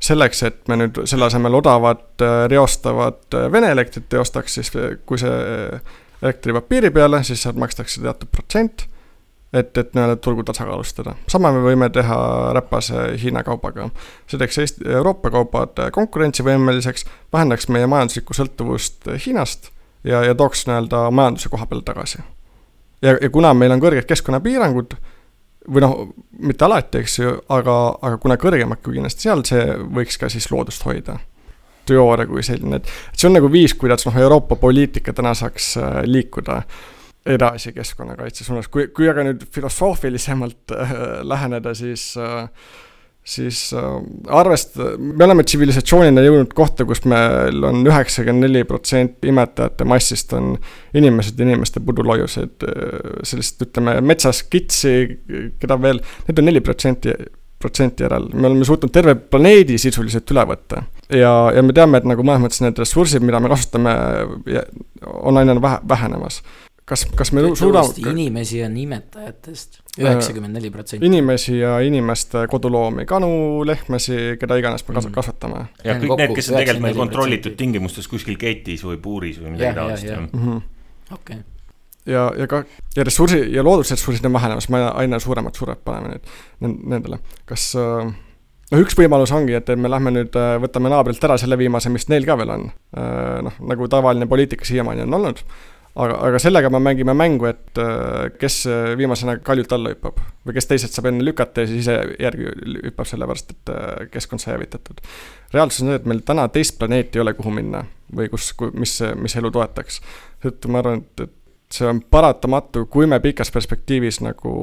[0.00, 4.72] selleks, et me nüüd selle asemel odavat reostavat Vene elektrit ei ostaks, siis
[5.04, 5.34] kui see
[6.22, 8.86] elekter jõuab piiri peale, siis sealt makstakse teatud protsent
[9.52, 11.14] et, et nii-öelda turgu tasakaalustada.
[11.28, 12.18] sama me võime teha
[12.54, 13.90] räpase Hiina kaubaga.
[14.30, 19.70] see teeks Eesti, Euroopa kaubad konkurentsivõimeliseks, vähendaks meie majanduslikku sõltuvust Hiinast
[20.04, 22.22] ja, ja tooks nii-öelda majanduse koha peale tagasi.
[23.02, 24.94] ja, ja kuna meil on kõrged keskkonnapiirangud,
[25.68, 25.96] või noh,
[26.38, 29.66] mitte alati, eks ju, aga, aga kuna kõrgemad kui kindlasti seal, see
[29.98, 31.18] võiks ka siis loodust hoida
[31.90, 36.00] teooria kui selline, et see on nagu viis, kuidas noh, Euroopa poliitika täna saaks äh,
[36.06, 36.60] liikuda
[37.26, 40.94] edasi keskkonnakaitse suunas, kui, kui aga nüüd filosoofilisemalt äh,
[41.26, 42.46] läheneda, siis äh,
[43.24, 43.80] siis äh,
[44.26, 50.54] arvest-, me oleme tsivilisatsioonina jõudnud kohta, kus meil on üheksakümmend neli protsenti imetajate massist on
[50.96, 54.94] inimesed, inimeste puduloiused, äh, sellist, ütleme, metsas kitsi,
[55.60, 57.14] keda veel, need on neli protsenti,
[57.60, 60.86] protsenti järel, me oleme suutnud terve planeedi sisuliselt üle võtta.
[61.12, 63.94] ja, ja me teame, et nagu mõnes mõttes need ressursid, mida me kasutame,
[65.20, 66.40] on aina vähe, vähenemas
[66.90, 68.10] kas, kas me suudame.
[68.10, 71.06] inimesi on imetajatest üheksakümmend neli protsenti.
[71.06, 73.30] inimesi ja inimeste koduloomi, kanu,
[73.66, 75.64] lehmasi, keda iganes me mm., kasvatame.
[75.84, 79.78] ja kõik need, kes on tegelikult meil kontrollitud tingimustes kuskil ketis või puuris või midagi
[79.78, 80.12] taolist.
[80.32, 80.60] Mhm.
[81.18, 81.42] okei
[82.10, 82.64] ja, ja ka,
[82.96, 88.10] ja ressursi ja loodusressursid on vähenemas, me aina suuremat survet paneme nüüd nendele, kas äh,
[88.70, 92.08] noh, üks võimalus ongi, et me lähme nüüd, äh, võtame naabrilt ära selle viimase, mis
[92.10, 92.70] neil ka veel on.
[92.96, 95.44] Äh, noh, nagu tavaline poliitika siiamaani on olnud
[95.94, 100.56] aga, aga sellega me mängime mängu, et äh, kes äh, viimasena kaljult alla hüppab või
[100.56, 102.46] kes teised saab enne lükata ja siis ise järgi
[102.86, 105.02] hüppab, sellepärast et äh, keskkond sai hävitatud.
[105.54, 107.84] reaalsus on see, et meil täna teist planeeti ei ole, kuhu minna
[108.16, 110.00] või kus, mis, mis elu toetaks.
[110.42, 114.54] seetõttu ma arvan, et, et see on paratamatu, kui me pikas perspektiivis nagu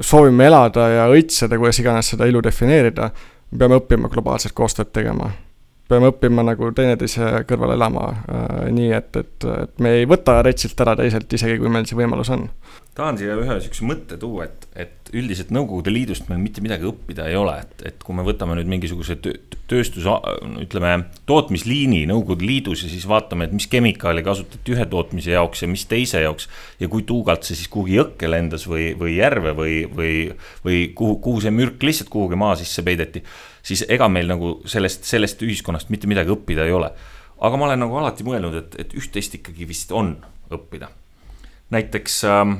[0.00, 3.10] soovime elada ja õitseda, kuidas iganes seda ilu defineerida,
[3.50, 5.28] me peame õppima globaalset koostööd tegema
[5.92, 10.80] peame õppima nagu teineteise kõrval elama äh, nii, et, et, et me ei võta retsilt
[10.84, 12.48] ära teiselt, isegi kui meil see võimalus on.
[12.96, 17.26] tahan siia ühe niisuguse mõtte tuua, et, et üldiselt Nõukogude Liidust meil mitte midagi õppida
[17.28, 20.06] ei ole, et, et kui me võtame nüüd mingisuguse tööstus,
[20.62, 20.94] ütleme,
[21.28, 25.84] tootmisliini Nõukogude Liidus ja siis vaatame, et mis kemikaali kasutati ühe tootmise jaoks ja mis
[25.90, 26.48] teise jaoks.
[26.80, 30.14] ja kui tuugalt see siis kuhugi jõkke lendas või, või järve või, või,
[30.64, 33.24] või kuhu, kuhu see mürk lihtsalt kuhugi maa sisse peideti.
[33.62, 36.90] Siis ega meil nagu sellest, sellest ühiskonnast mitte midagi õppida ei ole.
[37.42, 40.16] aga ma olen nagu alati mõelnud, et, et üht-teist ikkagi vist on
[40.52, 40.90] õppida.
[41.70, 42.58] näiteks ähm,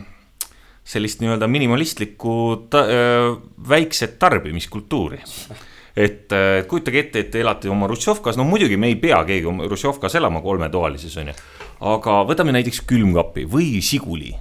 [0.85, 3.35] sellist nii-öelda minimalistlikku ta, öö,
[3.69, 5.21] väikset tarbimiskultuuri.
[5.97, 6.33] et
[6.69, 10.41] kujutage ette, et te elate oma Hruštšovkas, no muidugi me ei pea keegi Hruštšovkas elama
[10.41, 11.35] kolmetoalises, on ju.
[11.93, 14.33] aga võtame näiteks külmkapi või Žiguli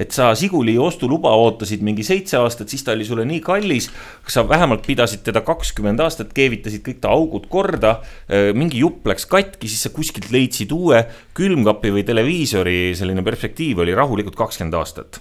[0.00, 3.90] et sa Žiguli ostuluba ootasid mingi seitse aastat, siis ta oli sulle nii kallis.
[4.26, 8.00] sa vähemalt pidasid teda kakskümmend aastat, keevitasid kõik ta augud korda.
[8.54, 13.94] mingi jupp läks katki, siis sa kuskilt leidsid uue külmkapi või televiisori, selline perspektiiv oli
[13.94, 15.20] rahulikult kakskümmend aastat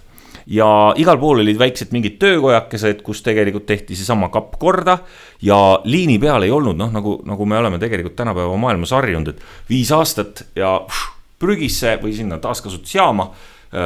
[0.49, 4.97] ja igal pool olid väiksed mingid töökojakesed, kus tegelikult tehti seesama kapp korda.
[5.41, 9.69] ja liini peal ei olnud noh, nagu, nagu me oleme tegelikult tänapäeva maailmas harjunud, et
[9.69, 13.29] viis aastat ja pff, prügisse või sinna taaskasutusjaama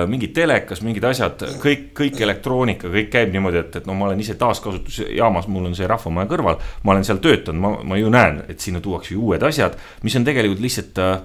[0.08, 4.22] mingi telekas, mingid asjad, kõik, kõik elektroonika, kõik käib niimoodi, et, et no ma olen
[4.24, 6.62] ise taaskasutusjaamas, mul on see Rahvamaja kõrval.
[6.84, 9.76] ma olen seal töötanud, ma, ma ju näen, et sinna tuuakse ju uued asjad,
[10.08, 11.17] mis on tegelikult lihtsalt äh,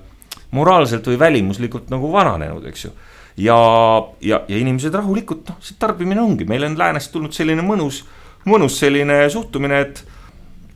[0.59, 2.93] moraalselt või välimuslikult nagu vananenud, eks ju
[3.39, 3.59] ja,
[4.21, 8.03] ja, ja inimesed rahulikult, noh, see tarbimine ongi, meil on läänest tulnud selline mõnus,
[8.49, 10.03] mõnus selline suhtumine, et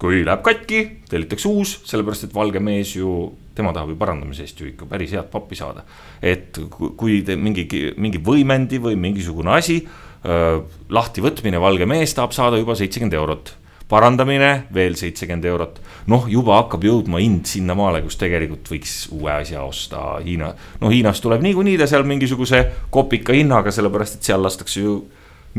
[0.02, 4.60] kui läheb katki, tellitakse uus, sellepärast et valge mees ju, tema tahab ju parandamise eest
[4.60, 5.84] ju ikka päris head pappi saada.
[6.22, 12.60] et kui te mingi, mingi võimendi või mingisugune asi äh, lahtivõtmine, valge mees tahab saada
[12.60, 13.56] juba seitsekümmend eurot
[13.92, 15.80] parandamine veel seitsekümmend eurot.
[16.10, 20.52] noh, juba hakkab jõudma hind sinnamaale, kus tegelikult võiks uue asja osta Hiina.
[20.80, 24.96] no Hiinast tuleb niikuinii ta seal mingisuguse kopika hinnaga, sellepärast et seal lastakse ju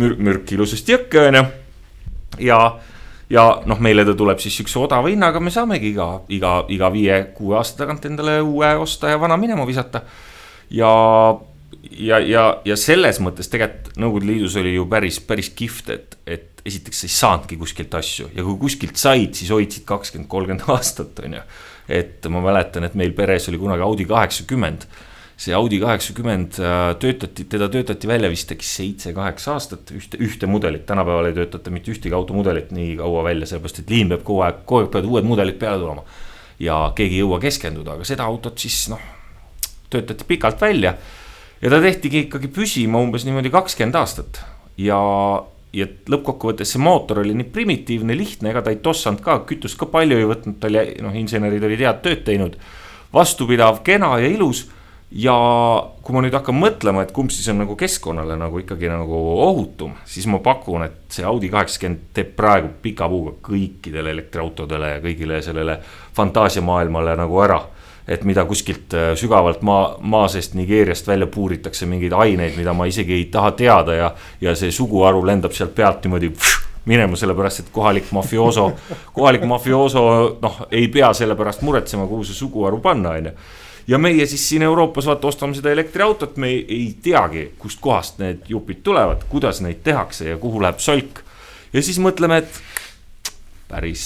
[0.02, 1.46] mürk, mürk ilusasti jõkke, on ju.
[2.50, 2.60] ja, ja
[3.42, 7.84] noh, meile ta tuleb siis sihukese odava hinnaga, me saamegi iga, iga, iga viie-kuue aasta
[7.84, 10.04] tagant endale uue osta ja vana minema visata.
[10.70, 10.92] ja
[11.92, 16.64] ja, ja, ja selles mõttes tegelikult Nõukogude Liidus oli ju päris, päris kihvt, et, et
[16.66, 21.20] esiteks sa ei saanudki kuskilt asju ja kui kuskilt said, siis hoidsid kakskümmend, kolmkümmend aastat,
[21.26, 21.44] on ju.
[22.00, 24.88] et ma mäletan, et meil peres oli kunagi Audi kaheksakümmend.
[25.44, 30.86] See Audi kaheksakümmend äh, töötati, teda töötati välja vist äkki seitse-kaheksa aastat, ühte, ühte mudelit,
[30.88, 34.62] tänapäeval ei töötata mitte ühtegi automudelit nii kaua välja, sellepärast et liin peab kogu aeg,
[34.70, 36.06] kogu aeg peavad uued mudelid peale tulema.
[36.64, 39.02] ja keegi ei jõua keskenduda, aga seda autot siis noh,
[39.92, 40.96] töötati pikalt välja
[41.64, 44.40] ja ta tehtigi ikkagi püsima umbes niimoodi kakskümmend aastat
[44.80, 45.00] ja,
[45.74, 49.88] ja lõppkokkuvõttes see mootor oli nii primitiivne, lihtne, ega ta ei tossanud ka, kütust ka
[49.92, 52.58] palju ei võtnud, ta oli, noh, insenerid olid head tööd teinud.
[53.14, 54.66] vastupidav, kena ja ilus.
[55.14, 55.36] Ja
[56.02, 59.94] kui ma nüüd hakkan mõtlema, et kumb siis on nagu keskkonnale nagu ikkagi nagu ohutum,
[60.10, 65.40] siis ma pakun, et see Audi kaheksakümmend teeb praegu pika puuga kõikidele elektriautodele ja kõigile
[65.46, 65.78] sellele
[66.18, 67.62] fantaasiamaailmale nagu ära.
[68.10, 72.90] Et mida kuskilt äh, sügavalt maa, maa seest Nigeeriast välja puuritakse mingeid aineid, mida ma
[72.90, 74.10] isegi ei taha teada ja,
[74.42, 76.34] ja see suguharu lendab sealt pealt niimoodi
[76.92, 78.74] minema, sellepärast et kohalik mafiooso,
[79.16, 80.04] kohalik mafiooso
[80.42, 83.38] noh, ei pea selle pärast muretsema, kuhu see suguharu panna, on ju
[83.88, 88.46] ja meie siis siin Euroopas vaata ostame seda elektriautot, me ei, ei teagi, kustkohast need
[88.50, 91.24] jupid tulevad, kuidas neid tehakse ja kuhu läheb solk.
[91.74, 92.62] ja siis mõtleme, et
[93.68, 94.06] päris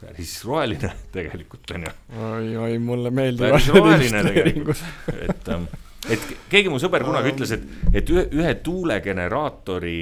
[0.00, 1.94] päris roheline tegelikult on ju.
[2.32, 3.50] oi, oi, mulle meeldivad.
[3.50, 4.84] päris roheline tegelikult,
[5.20, 5.68] et, ähm,
[6.08, 9.98] et keegi mu sõber kunagi ütles, et, et ühe, ühe tuulegeneraatori,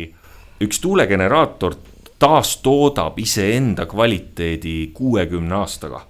[0.65, 1.77] üks tuulegeneraator
[2.19, 6.03] taastoodab iseenda kvaliteedi kuuekümne aastaga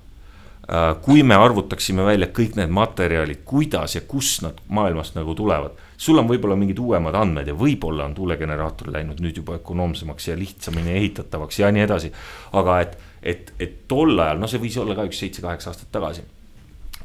[1.02, 5.78] kui me arvutaksime välja kõik need materjalid, kuidas ja kust nad maailmast nagu tulevad.
[5.96, 10.36] sul on võib-olla mingid uuemad andmed ja võib-olla on tuulegeneraator läinud nüüd juba ökonoomsemaks ja
[10.36, 12.12] lihtsamini ehitatavaks ja nii edasi.
[12.52, 16.22] aga et et, et tol ajal, noh, see võis olla ka üks seitse-kaheksa aastat tagasi.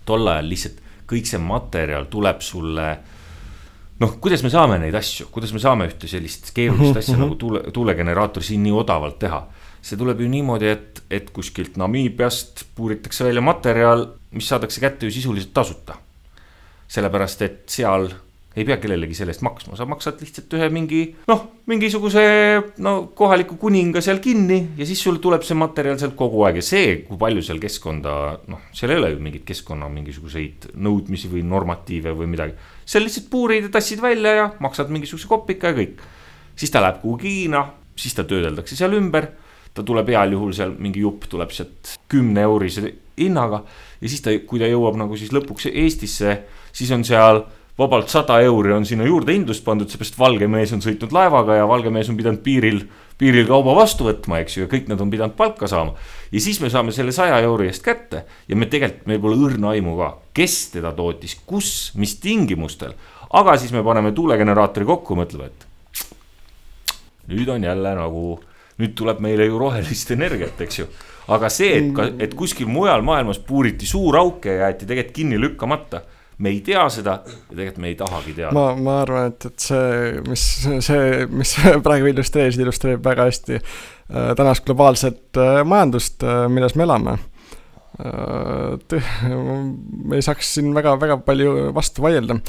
[0.06, 2.88] tol ajal lihtsalt kõik see materjal tuleb sulle.
[3.99, 7.63] noh, kuidas me saame neid asju, kuidas me saame ühte sellist keerulist asja nagu tuule,
[7.73, 9.43] tuulegeneraator siin nii odavalt teha.
[9.83, 15.11] See tuleb ju niimoodi, et, et kuskilt Namiibiast puuritakse välja materjal, mis saadakse kätte ju
[15.11, 15.99] sisuliselt tasuta.
[16.93, 18.11] sellepärast, et seal
[18.53, 22.23] ei pea kellelegi selle eest maksma, sa maksad lihtsalt ühe mingi noh, mingisuguse
[22.85, 26.65] no kohaliku kuninga seal kinni ja siis sul tuleb see materjal sealt kogu aeg ja
[26.65, 28.15] see, kui palju seal keskkonda
[28.53, 32.53] noh, seal ei ole ju mingit keskkonna mingisuguseid nõudmisi või normatiive või midagi.
[32.85, 35.97] seal lihtsalt puurid ja tassid välja ja maksad mingisuguse kopika ja kõik.
[36.55, 37.65] siis ta läheb kuhugi Hiina,
[37.97, 39.31] siis ta töödeldakse seal ümber.
[39.73, 42.86] Ta tuleb heal juhul seal mingi jupp tuleb sealt kümne eurise
[43.17, 43.63] hinnaga
[44.01, 46.39] ja siis ta, kui ta jõuab nagu siis lõpuks Eestisse,
[46.75, 47.43] siis on seal
[47.77, 51.89] vabalt sada euri on sinna juurdehindlust pandud, seepärast valge mees on sõitnud laevaga ja valge
[51.93, 52.83] mees on pidanud piiril,
[53.17, 55.95] piiril kauba vastu võtma, eks ju, ja kõik nad on pidanud palka saama.
[56.31, 59.73] ja siis me saame selle saja euri eest kätte ja me tegelikult, meil pole õrna
[59.73, 62.93] aimu ka, kes teda tootis, kus, mis tingimustel.
[63.33, 65.69] aga siis me paneme tuulegeneraatori kokku, mõtleme, et
[67.33, 68.38] nüüd on jälle nagu,
[68.81, 70.88] nüüd tuleb meile ju rohelist energiat, eks ju
[71.31, 75.39] aga see, et ka, et kuskil mujal maailmas puuriti suur auk ja jäeti tegelikult kinni
[75.39, 76.01] lükkamata
[76.43, 78.53] me ei tea seda ja tegelikult me ei tahagi teada.
[78.57, 80.45] ma, ma arvan, et, et see, mis
[80.88, 81.53] see, mis
[81.86, 87.17] praegu illustreerisid, illustreerib väga hästi äh, tänast globaalset äh, majandust äh,, milles me elame
[88.01, 88.99] äh,.
[90.09, 92.39] me ei saaks siin väga, väga palju vastu vaielda,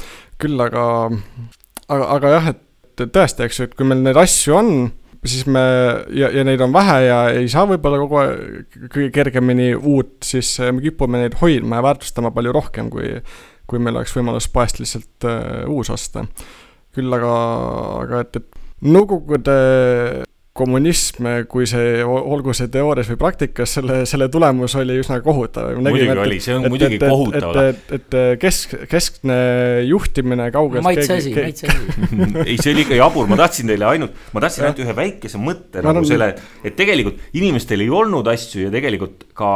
[0.41, 0.85] küll aga,
[1.87, 4.71] aga, aga jah, et tõesti, eks ju, et kui meil neid asju on
[5.29, 5.63] siis me
[6.15, 10.55] ja, ja neid on vähe ja ei saa võib-olla kogu aeg kõige kergemini uut, siis
[10.69, 13.17] me kipume neid hoidma ja väärtustama palju rohkem, kui
[13.65, 16.25] kui meil oleks võimalus poest lihtsalt uh, uus osta.
[16.95, 17.31] küll aga,
[18.03, 19.53] aga et, et Nõukogude
[20.55, 25.73] kommunism, kui see, olgu see teoorias või praktikas, selle, selle tulemus oli üsna kohutav.
[25.75, 27.59] muidugi et, oli, see on et, muidugi et, kohutav.
[27.59, 29.35] et, et, et kesk, keskne
[29.89, 30.85] juhtimine kaugelt.
[30.85, 31.89] maitse asi, maitse asi.
[32.47, 35.83] ei, see oli ikka jabur, ma tahtsin teile ainult, ma tahtsin ainult ühe väikese mõtte
[35.83, 36.31] no, nagu no, selle,
[36.63, 39.51] et tegelikult inimestel ei olnud asju ja tegelikult ka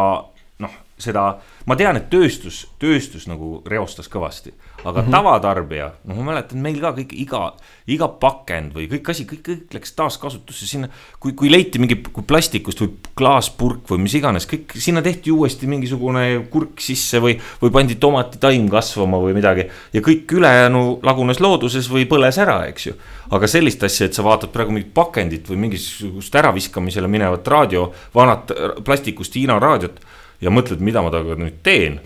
[0.99, 5.13] seda ma tean, et tööstus, tööstus nagu reostas kõvasti, aga mm -hmm.
[5.13, 7.41] tavatarbija, noh, ma mäletan, meil ka kõik iga,
[7.87, 10.89] iga pakend või kõik asi, kõik, kõik läks taaskasutusse sinna.
[11.19, 15.67] kui, kui leiti mingi kui plastikust või klaaspurk või mis iganes, kõik sinna tehti uuesti
[15.67, 19.69] mingisugune kurk sisse või, või pandi tomatitaim kasvama või midagi.
[19.93, 22.93] ja kõik ülejäänu lagunes looduses või põles ära, eks ju.
[23.31, 28.51] aga sellist asja, et sa vaatad praegu mingit pakendit või mingisugust äraviskamisele minevat raadio, vanat
[28.83, 29.99] plastikust Hiina raadiot
[30.41, 31.99] ja mõtled, mida ma temaga nüüd teen.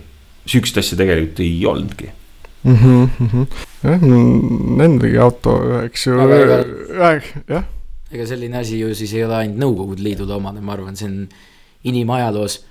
[0.45, 2.09] sihukest asja tegelikult ei olnudki
[2.63, 2.75] mm.
[2.75, 3.45] -hmm, mm -hmm.
[3.83, 4.03] jah,
[4.85, 6.17] endalgi auto, eks ju,
[7.47, 7.63] jah.
[8.11, 11.27] ega selline asi ju siis ei ole ainult Nõukogude Liidule omane, ma arvan, see on
[11.83, 12.65] inimajaloos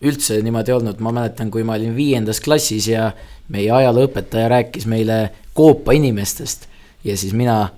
[0.00, 3.12] üldse niimoodi olnud, ma mäletan, kui ma olin viiendas klassis ja
[3.48, 6.68] meie ajalooõpetaja rääkis meile Koopa inimestest
[7.04, 7.68] ja siis mina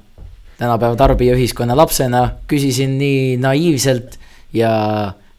[0.58, 4.18] tänapäeva tarbijaühiskonna lapsena küsisin nii naiivselt
[4.52, 4.70] ja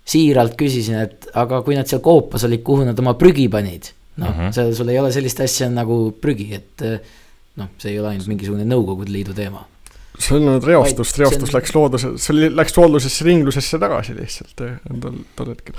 [0.03, 3.93] siiralt küsisin, et aga kui nad seal koopas olid, kuhu nad oma prügi panid.
[4.21, 6.99] noh uh -huh., seal sul ei ole sellist asja nagu prügi, et eh,
[7.57, 9.65] noh, see ei ole ainult mingisugune Nõukogude Liidu teema.
[10.19, 11.55] see on nüüd reostust, reostus on...
[11.55, 15.73] läks looduse, see läks loodusesse ringlusesse tagasi lihtsalt eh, tol, tol hetkel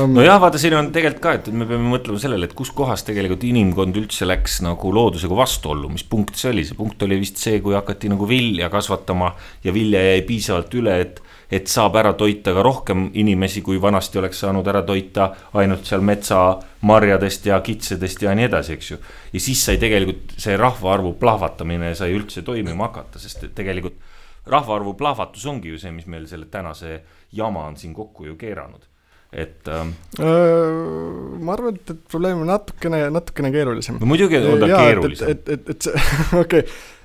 [0.00, 0.14] um....
[0.16, 4.00] nojah, vaata, siin on tegelikult ka, et me peame mõtlema sellele, et kuskohast tegelikult inimkond
[4.00, 7.76] üldse läks nagu loodusega vastuollu, mis punkt see oli, see punkt oli vist see, kui
[7.76, 9.34] hakati nagu vilja kasvatama
[9.66, 11.20] ja vilja jäi piisavalt üle, et
[11.54, 15.28] et saab ära toita ka rohkem inimesi, kui vanasti oleks saanud ära toita
[15.60, 18.98] ainult seal metsamarjadest ja kitsedest ja nii edasi, eks ju.
[19.32, 24.00] ja siis sai tegelikult see rahvaarvu plahvatamine sai üldse toimima hakata, sest et tegelikult
[24.50, 26.98] rahvaarvu plahvatus ongi ju see, mis meil selle tänase
[27.32, 28.90] jama on siin kokku ju keeranud
[29.34, 29.94] et ähm,.
[31.42, 33.98] ma arvan, et, et probleem on natukene, natukene keerulisem.
[34.00, 35.30] no muidugi on ta keerulisem.
[35.30, 35.88] et, et, et, et
[36.42, 36.62] okei okay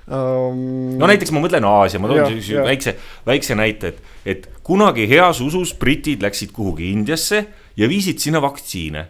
[0.10, 0.98] um....
[1.00, 2.96] no näiteks ma mõtlen Aasia, ma toon sellise väikse,
[3.28, 7.46] väikse näite, et, et kunagi heas usus britid läksid kuhugi Indiasse
[7.80, 9.08] ja viisid sinna vaktsiine.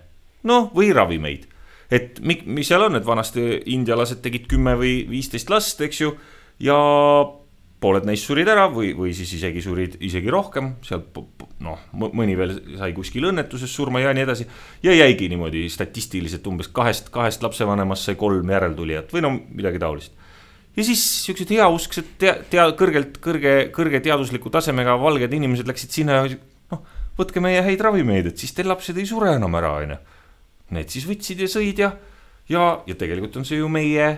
[0.49, 1.47] noh, või ravimeid.
[1.91, 6.13] et mi-, mis seal on, et vanasti indialased tegid kümme või viisteist last, eks ju,
[6.63, 6.77] ja
[7.79, 11.05] pooled neist surid ära või, või siis isegi surid isegi rohkem, seal
[11.63, 14.47] noh, mõni veel sai kuskil õnnetuses surma ja nii edasi.
[14.83, 20.15] ja jäigi niimoodi statistiliselt umbes kahest, kahest lapsevanemast sai kolm järeltulijat või no midagi taolist
[20.77, 26.21] ja siis siuksed heausksed tea-, tea-, kõrgelt, kõrge, kõrge teadusliku tasemega valged inimesed läksid sinna
[26.21, 26.39] ja
[26.73, 26.83] noh,
[27.19, 29.99] võtke meie häid ravimeid, et siis teil lapsed ei sure enam ära, onju.
[30.75, 31.93] Need siis võtsid ja sõid ja,
[32.51, 34.09] ja, ja tegelikult on see ju meie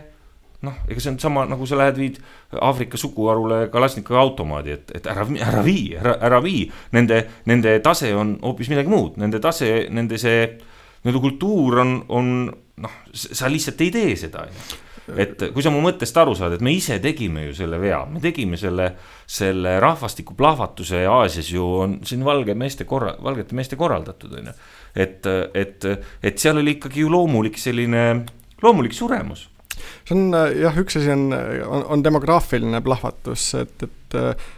[0.61, 2.19] noh, ega see on sama, nagu sa lähed, viid
[2.53, 6.67] Aafrika suguharule Kalasnikovi automaadi, et, et ära, ära vii, ära, ära vii.
[6.93, 10.43] Nende, nende tase on hoopis midagi muud, nende tase, nende see,
[11.07, 12.29] nende kultuur on, on
[12.85, 16.63] noh, sa lihtsalt ei tee seda, onju et kui sa mu mõttest aru saad, et
[16.65, 18.91] me ise tegime ju selle vea, me tegime selle,
[19.27, 24.57] selle rahvastiku plahvatuse Aasias ju on siin valge meeste korra-, valgete meeste korraldatud, on ju.
[24.95, 25.89] et, et,
[26.23, 28.05] et seal oli ikkagi ju loomulik selline,
[28.63, 29.47] loomulik suremus
[30.05, 34.49] see on jah, üks asi on, on, on demograafiline plahvatus, et, et äh,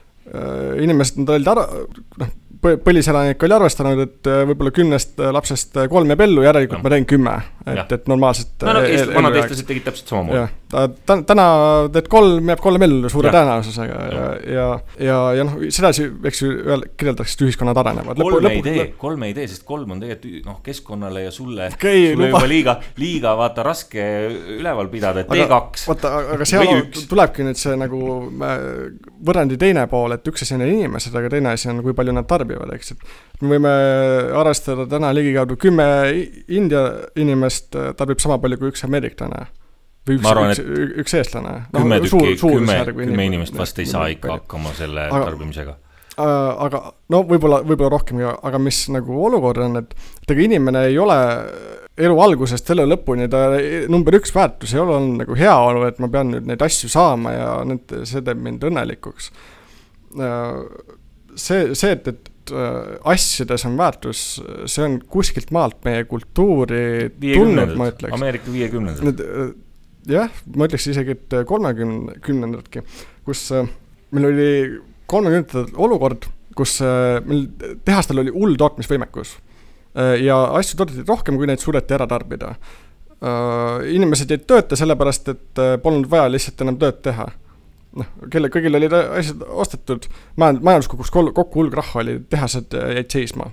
[0.83, 1.65] inimesed, nad olid ära,
[2.21, 6.79] noh, põliselanik oli arvestanud, et äh, võib-olla kümnest äh, lapsest äh, kolm jääb ellu, järelikult
[6.79, 6.83] No.
[6.83, 7.33] ma teen kümme.
[7.63, 8.55] Et, et normaalselt.
[8.65, 10.41] no, no eest, vanad eestlased tegid täpselt samamoodi.
[11.05, 11.45] ta täna
[11.93, 13.35] teed kolm, jääb kolm ellu suure Jah.
[13.37, 14.65] tõenäosusega ja, ja,
[14.99, 16.49] ja, ja noh, sedasi, eks ju,
[16.97, 18.19] kirjeldatakse, et ühiskonnad arenevad.
[18.19, 22.09] kolme ei tee, kolme ei tee, sest kolm on tegelikult noh, keskkonnale ja sulle, Okei,
[22.13, 24.07] sulle luba- juba liiga, liiga vaata raske
[24.57, 25.87] üleval pidada, et tee kaks.
[25.91, 28.01] vaata, aga seal tulebki nüüd see nagu
[29.23, 32.27] võrrandi teine pool, et üks asi on inimesed, aga teine asi on, kui palju nad
[32.27, 32.42] tarbivad,
[32.75, 33.73] eks, et me võime
[34.39, 35.85] arvestada täna ligikaudu kümme
[36.47, 36.85] India
[37.19, 39.45] inimest äh, tarbib sama palju kui üks ameeriklane.
[40.07, 41.55] või üks arvan, üks, üks eestlane.
[41.75, 45.77] kümme tükki, kümme, kümme inimest vast ei saa ikka hakkama selle Aga- tarbimisega.
[46.13, 49.95] Äh, aga no võib-olla, võib-olla rohkemgi, aga mis nagu olukord on, et,
[50.29, 51.17] ega inimene ei ole
[51.97, 53.47] elu algusest elu lõpuni, ta
[53.91, 57.33] number üks väärtus ei ole olnud nagu heaolu, et ma pean nüüd neid asju saama
[57.33, 59.31] ja need, see teeb mind õnnelikuks.
[61.39, 64.23] see, see, et, et äh, asjades on väärtus,
[64.69, 68.15] see on kuskilt maalt meie kultuuri tulnud, ma ütleks.
[68.17, 69.23] Ameerika viiekümnendad.
[69.23, 69.53] Äh,
[70.09, 72.83] jah, ma ütleks isegi, et kolmekümne, kümnendatki,
[73.27, 73.67] kus äh,
[74.13, 74.49] meil oli
[75.11, 77.47] kolmekümnendatel olukord, kus äh, meil
[77.85, 79.37] tehastel oli hull tootmisvõimekus.
[79.93, 82.55] ja asju toodeti rohkem, kui neid suudeti ära tarbida.
[83.93, 87.27] inimesed jäid tööta sellepärast, et äh, polnud vaja lihtsalt enam tööd teha.
[87.99, 90.07] noh, kelle, kõigil olid asjad ostetud,
[90.39, 93.49] majand-, majandus kukkus kokku, hulk raha oli, tehased äh, jäid seisma.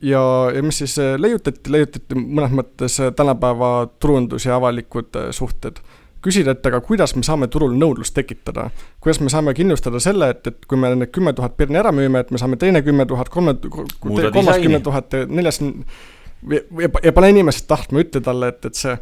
[0.00, 0.22] Ja,
[0.54, 5.82] ja mis siis äh, leiutati, leiutati mõnes mõttes äh, tänapäeva turundus ja avalikud suhted.
[6.20, 8.66] küsida, et aga kuidas me saame turul nõudlust tekitada,
[9.00, 12.20] kuidas me saame kindlustada selle, et, et kui me need kümme tuhat pirni ära müüme,
[12.20, 13.54] et me saame teine kümme tuhat, kolme,
[14.00, 18.98] kolmas kümme tuhat, neljas ja, ja, ja pane inimesed tahtma, ütle talle, et, et see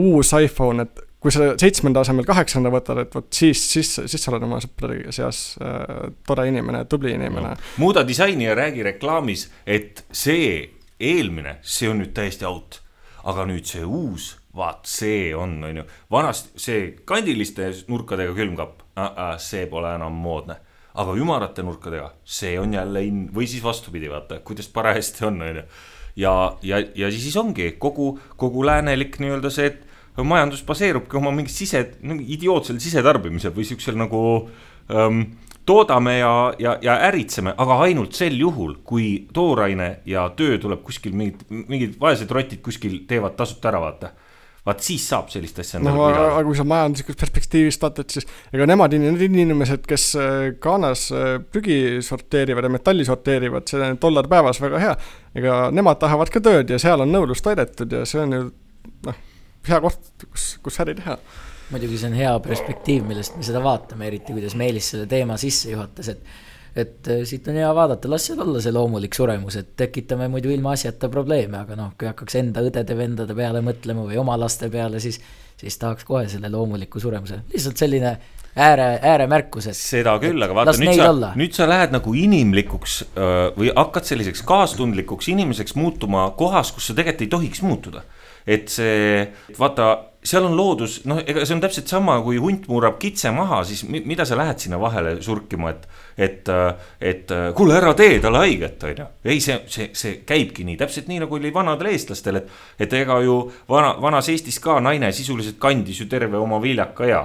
[0.00, 4.28] uus iPhone, et kui sa seitsmenda asemel kaheksanda võtad, et vot siis, siis, siis sa
[4.28, 7.54] oled oma sõprade seas äh, tore inimene, tubli inimene.
[7.80, 10.50] muuda disaini ja räägi reklaamis, et see
[11.00, 12.82] eelmine, see on nüüd täiesti out.
[13.24, 18.82] aga nüüd see uus, vaat see on, on ju, vanasti see kandiliste nurkadega külmkapp,
[19.40, 20.58] see pole enam moodne.
[20.94, 25.62] aga ümarate nurkadega, see on jälle in või siis vastupidi, vaata, kuidas parajasti on, on
[25.62, 25.64] ju.
[26.20, 29.72] ja, ja, ja siis ongi kogu, kogu läänelik nii-öelda see,
[30.22, 34.20] majandus baseerubki oma mingil sise, idiootsel sisetarbimisel või siuksel nagu
[34.92, 35.24] ähm,
[35.66, 41.16] toodame ja, ja, ja äritseme, aga ainult sel juhul, kui tooraine ja töö tuleb kuskil
[41.16, 44.12] mingid, mingid vaesed rotid kuskil teevad tasuta ära, vaata.
[44.64, 48.68] vaat siis saab sellist asja endale aga, aga kui sa majanduslikust perspektiivist vaatad, siis ega
[48.68, 54.28] nemad, need inimesed, kes äh, Ghanas äh, prügi sorteerivad ja metalli sorteerivad, see on dollar
[54.28, 54.96] päevas väga hea.
[55.34, 58.42] ega nemad tahavad ka tööd ja seal on nõudlus täidetud ja see on ju
[59.08, 59.22] noh,
[59.68, 61.18] hea koht, kus, kus äri teha.
[61.72, 65.72] muidugi see on hea perspektiiv, millest me seda vaatame, eriti kuidas Meelis selle teema sisse
[65.72, 66.42] juhatas, et
[66.74, 70.50] et äh, siit on hea vaadata, las seal olla see loomulik suremus, et tekitame muidu
[70.50, 75.20] ilmaasjata probleeme, aga noh, kui hakkaks enda õdede-vendade peale mõtlema või oma laste peale, siis
[75.60, 78.16] siis tahaks kohe selle loomuliku suremuse, lihtsalt selline
[78.56, 83.46] ääre, ääremärkus, et seda küll, aga vaata nüüd sa nüüd sa lähed nagu inimlikuks öö,
[83.56, 88.04] või hakkad selliseks kaastundlikuks inimeseks muutuma kohas, kus sa tegelikult ei tohiks muutuda.
[88.46, 89.22] Et see,
[89.58, 89.92] vaata,
[90.24, 93.82] seal on loodus, noh, ega see on täpselt sama, kui hunt murrab kitse maha, siis
[93.88, 95.84] mi- mida sa lähed sinna vahele surkima, et,
[96.16, 96.48] et,
[97.00, 99.06] et kuule, ära tee talle haiget, on ju.
[99.28, 102.48] ei, see, see, see käibki nii, täpselt nii nagu oli vanadel eestlastel, et,
[102.80, 103.36] et ega ju
[103.68, 107.22] vana, vanas Eestis ka naine sisuliselt kandis ju terve oma viljaka ea.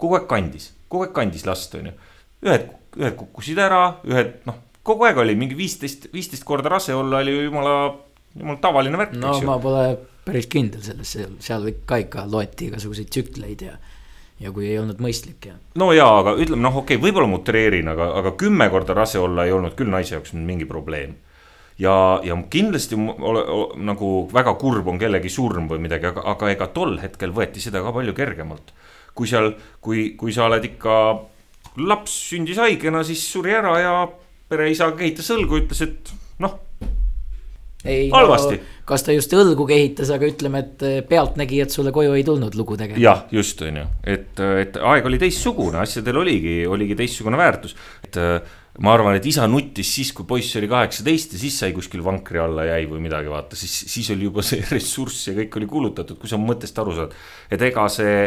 [0.00, 1.96] kogu aeg kandis, kogu aeg kandis last, on ju.
[2.48, 7.20] ühed, ühed kukkusid ära, ühed noh, kogu aeg oli mingi viisteist, viisteist korda rase olla
[7.20, 7.74] oli ju jumala,
[8.38, 9.82] jumala tavaline värk, no ma pole
[10.28, 13.78] päris kindel selles, seal ka ikka loeti igasuguseid tsükleid ja
[14.38, 17.40] ja kui ei olnud mõistlik ja no jaa, aga ütleme noh, okei okay,, võib-olla ma
[17.40, 21.16] utreerin, aga, aga kümme korda rase olla ei olnud küll naise jaoks mingi probleem.
[21.78, 26.52] ja, ja kindlasti ole, ole, nagu väga kurb on kellegi surm või midagi, aga, aga
[26.54, 28.72] ega tol hetkel võeti seda ka palju kergemalt.
[29.18, 29.50] kui seal,
[29.82, 30.94] kui, kui sa oled ikka,
[31.82, 33.94] laps sündis haigena, siis suri ära ja
[34.48, 36.54] pereisa kehitas õlgu, ütles, et noh,
[37.84, 38.56] ei Halvasti.
[38.58, 42.56] no, kas ta just õlgu kehitas, aga ütleme, et eh, pealtnägijad sulle koju ei tulnud
[42.58, 42.98] lugu tegema.
[42.98, 47.76] jah, just on ju, et, et aeg oli teistsugune, asjadel oligi, oligi teistsugune väärtus.
[48.02, 48.40] et äh,
[48.82, 52.42] ma arvan, et isa nuttis siis, kui poiss oli kaheksateist ja siis sai kuskil vankri
[52.42, 56.18] alla jäi või midagi, vaata, siis, siis oli juba see ressurss ja kõik oli kulutatud,
[56.18, 57.14] kui sa mõttest aru saad.
[57.50, 58.26] et ega see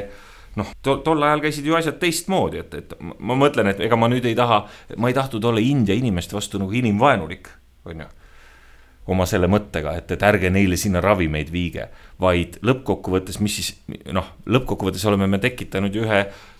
[0.60, 4.00] noh, tol, tol ajal käisid ju asjad teistmoodi, et, et ma, ma mõtlen, et ega
[4.00, 4.64] ma nüüd ei taha,
[4.96, 7.52] ma ei tahtnud olla India inimeste vastu nagu inimvaenulik,
[7.92, 8.12] on ju
[9.10, 11.88] oma selle mõttega, et, et ärge neile sinna ravimeid viige,
[12.22, 13.72] vaid lõppkokkuvõttes, mis siis
[14.14, 16.20] noh, lõppkokkuvõttes oleme me tekitanud ühe,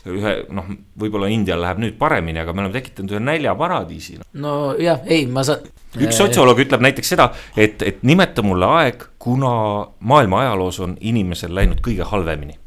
[0.10, 4.28] ühe noh, võib-olla Indial läheb nüüd paremini, aga me oleme tekitanud ühe näljaparadiisi no..
[4.48, 5.70] nojah, ei, ma saan.
[6.02, 9.54] üks sotsioloog ütleb näiteks seda, et, et nimeta mulle aeg, kuna
[10.00, 12.58] maailma ajaloos on inimesel läinud kõige halvemini.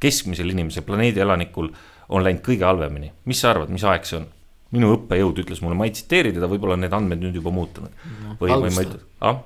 [0.00, 1.68] keskmisel inimesel, planeedi elanikul
[2.08, 4.30] on läinud kõige halvemini, mis sa arvad, mis aeg see on?
[4.74, 7.90] Minu õppejõud ütles mulle, ma ei tsiteeri teda, võib-olla on need andmed nüüd juba muutunud
[7.90, 8.36] no,.
[8.40, 9.42] või, või ma ütlen, ah,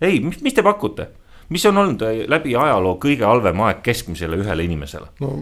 [0.00, 1.08] ei, mis, mis te pakute?
[1.48, 5.08] mis on olnud äh, läbi ajaloo kõige halvem aeg keskmisele ühele inimesele?
[5.24, 5.32] no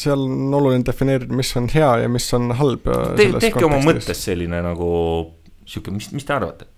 [0.00, 3.28] seal on oluline defineerida, mis on hea ja mis on halb äh, Te,.
[3.48, 4.88] tehke oma mõttes selline nagu
[5.64, 6.70] sihuke, mis, mis te arvate?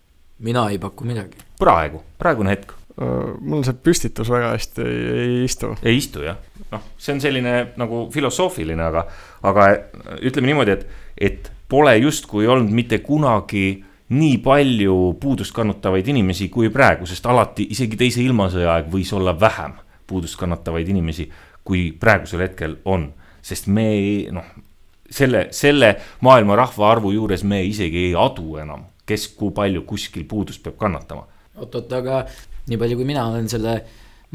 [0.42, 1.38] mina ei paku midagi.
[1.60, 3.36] praegu, praegune hetk uh,.
[3.40, 5.74] mul see püstitus väga hästi ei, ei istu.
[5.82, 6.40] ei istu jah,
[6.72, 9.06] noh, see on selline nagu filosoofiline, aga,
[9.46, 9.68] aga
[10.18, 16.70] ütleme niimoodi, et, et pole justkui olnud mitte kunagi nii palju puudust kannatavaid inimesi kui
[16.70, 19.74] praegu, sest alati isegi teise ilmasõja aeg võis olla vähem
[20.06, 21.26] puudust kannatavaid inimesi,
[21.66, 23.12] kui praegusel hetkel on.
[23.46, 24.46] sest me ei, noh,
[25.10, 25.92] selle, selle
[26.26, 31.26] maailma rahvaarvu juures me isegi ei adu enam, kes kui palju kuskil puudust peab kannatama.
[31.56, 32.24] oot-oot, aga
[32.66, 33.80] nii palju, kui mina olen selle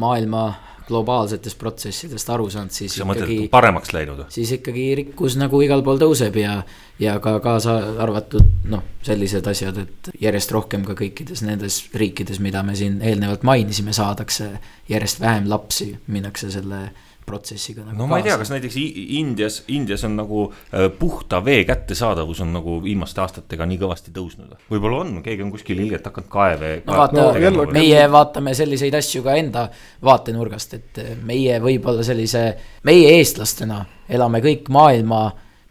[0.02, 0.50] maailma
[0.92, 3.48] globaalsetest protsessidest aru saanud, siis sa ikkagi.
[3.54, 4.26] paremaks läinud?
[4.34, 6.58] siis ikkagi rikkus nagu igal pool tõuseb ja,
[7.00, 12.64] ja ka kaasa arvatud noh, sellised asjad, et järjest rohkem ka kõikides nendes riikides, mida
[12.68, 14.52] me siin eelnevalt mainisime, saadakse
[14.92, 16.90] järjest vähem lapsi, minnakse selle
[17.26, 18.78] protsessiga nagu no ma ei tea, kas näiteks
[19.18, 24.56] Indias, Indias on nagu äh, puhta vee kättesaadavus on nagu viimaste aastatega nii kõvasti tõusnud.
[24.72, 26.74] võib-olla on, keegi on kuskil ilgelt hakanud kaeve.
[26.88, 29.68] no vaata no,, meie vaatame selliseid asju ka enda
[30.04, 32.46] vaatenurgast, et meie võib-olla sellise,
[32.88, 35.28] meie eestlastena elame kõik maailma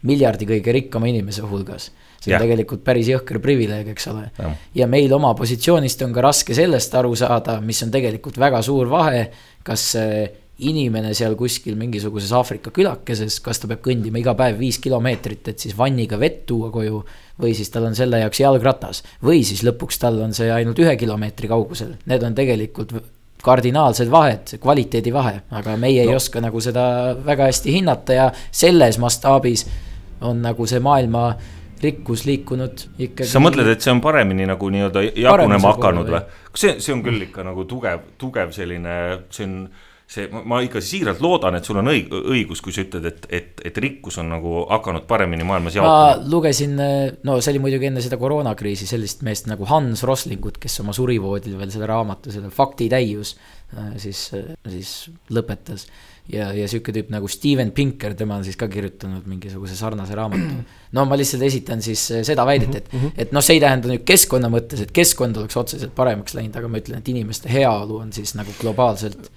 [0.07, 1.91] miljardi kõige rikkama inimese hulgas
[2.21, 2.41] see on ja.
[2.43, 4.27] tegelikult päris jõhker privileeg, eks ole.
[4.77, 8.89] ja meil oma positsioonist on ka raske sellest aru saada, mis on tegelikult väga suur
[8.91, 9.25] vahe,
[9.65, 9.95] kas
[10.67, 15.63] inimene seal kuskil mingisuguses Aafrika külakeses, kas ta peab kõndima iga päev viis kilomeetrit, et
[15.63, 17.03] siis vanniga vett tuua koju.
[17.41, 20.93] või siis tal on selle jaoks jalgratas või siis lõpuks tal on see ainult ühe
[20.95, 22.93] kilomeetri kaugusel, need on tegelikult
[23.41, 26.11] kardinaalsed vahed, kvaliteedi vahe, aga meie no.
[26.11, 29.65] ei oska nagu seda väga hästi hinnata ja selles mastaabis
[30.21, 31.31] on nagu see maailma
[31.81, 33.29] rikkus liikunud ikkagi.
[33.29, 36.21] sa mõtled, et see on paremini nagu nii-öelda jagunema hakanud või?
[36.53, 38.97] see, see on küll ikka nagu tugev, tugev selline,
[39.33, 39.55] see on
[40.11, 43.63] see, ma ikka siiralt loodan, et sul on õig-, õigus, kui sa ütled, et, et,
[43.69, 46.11] et rikkus on nagu hakanud paremini maailmas jaotuma.
[46.11, 46.75] ma lugesin,
[47.27, 51.57] no see oli muidugi enne seda koroonakriisi, sellist meest nagu Hans Roslingut, kes oma surivoodil
[51.59, 53.35] veel selle raamatu, selle Faktitäius
[53.77, 54.25] äh, siis,
[54.67, 54.95] siis
[55.31, 55.87] lõpetas.
[56.31, 60.59] ja, ja sihuke tüüp nagu Steven Pinker, tema on siis ka kirjutanud mingisuguse sarnase raamatu.
[60.97, 63.15] no ma lihtsalt esitan siis äh, seda väidet, et, mhm, mhm.
[63.15, 66.67] et noh, see ei tähenda nüüd keskkonna mõttes, et keskkond oleks otseselt paremaks läinud, aga
[66.67, 69.31] ma ütlen, et inimeste heaolu on siis nagu globaalselt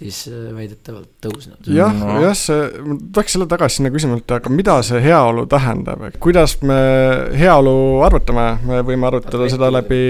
[0.00, 1.68] siis äh, väidetavalt tõusnud.
[1.74, 5.44] jah no., jah, see, ma tahaks jälle tagasi sinna küsimuse juurde, aga mida see heaolu
[5.50, 6.80] tähendab, kuidas me
[7.36, 7.74] heaolu
[8.06, 10.00] arvutame, me võime arvutada seda läbi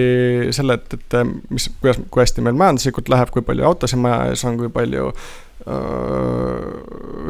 [0.56, 1.18] selle, et, et
[1.50, 5.10] mis, kuidas, kui hästi meil majanduslikult läheb, kui palju autosid maja ees on, kui palju
[5.10, 6.72] äh,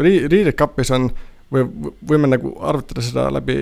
[0.05, 1.09] ri-, riideid kapis on
[1.53, 1.65] või
[2.09, 3.57] võime nagu arvutada seda läbi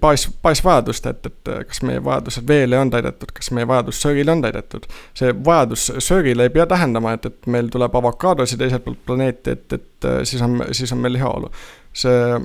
[0.00, 4.42] baas, baasvajaduste, et, et kas meie vajadused veele on täidetud, kas meie vajadus söögile on
[4.42, 4.88] täidetud.
[5.14, 9.72] see vajadus söögile ei pea tähendama, et, et meil tuleb avokaadosid teiselt poolt planeeti, et,
[9.72, 11.50] et siis on, siis on meil heaolu.
[11.92, 12.38] see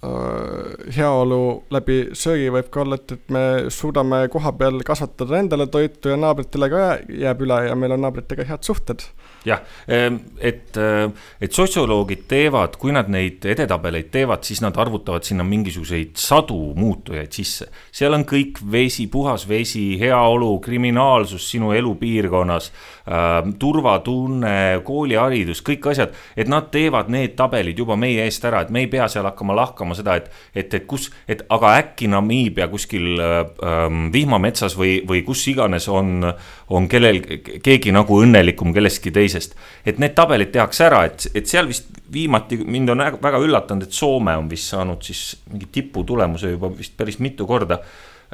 [0.00, 6.08] heaolu läbi söögi võib ka olla, et, et me suudame koha peal kasvatada endale toitu
[6.08, 9.04] ja naabritele ka jääb üle ja meil on naabritega head suhted.
[9.44, 15.24] jah, ehm, et, äh, et sotsioloogid teevad, kui nad neid edetabeleid teevad, siis nad arvutavad
[15.24, 17.68] sinna mingisuguseid sadu muutujaid sisse.
[17.92, 22.72] seal on kõik vesi, puhas vesi, heaolu, kriminaalsus sinu elupiirkonnas
[23.04, 28.72] äh,, turvatunne, kooliharidus, kõik asjad, et nad teevad need tabelid juba meie eest ära, et
[28.72, 32.08] me ei pea seal hakkama lahkama vaatama seda, et, et, et kus, et aga äkki
[32.10, 36.24] Namiibia kuskil ähm, vihmametsas või, või kus iganes on,
[36.70, 37.20] on kellel,
[37.62, 39.56] keegi nagu õnnelikum kellestki teisest.
[39.84, 43.92] et need tabelid tehakse ära, et, et seal vist viimati mind on väga üllatanud, et
[43.92, 47.80] Soome on vist saanud siis mingi tiputulemuse juba vist päris mitu korda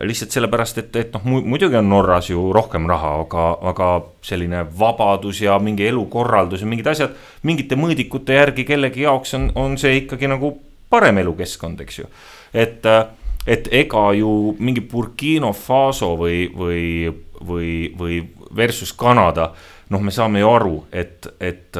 [0.05, 3.91] lihtsalt sellepärast, et, et noh, muidugi on Norras ju rohkem raha, aga, aga
[4.25, 7.15] selline vabadus ja mingi elukorraldus ja mingid asjad.
[7.43, 10.53] mingite mõõdikute järgi kellegi jaoks on, on see ikkagi nagu
[10.91, 12.11] parem elukeskkond, eks ju.
[12.55, 12.87] et,
[13.47, 16.85] et ega ju mingi Burkina Faso või, või,
[17.41, 18.21] või, või
[18.57, 19.51] versus Kanada,
[19.91, 21.79] noh, me saame ju aru, et, et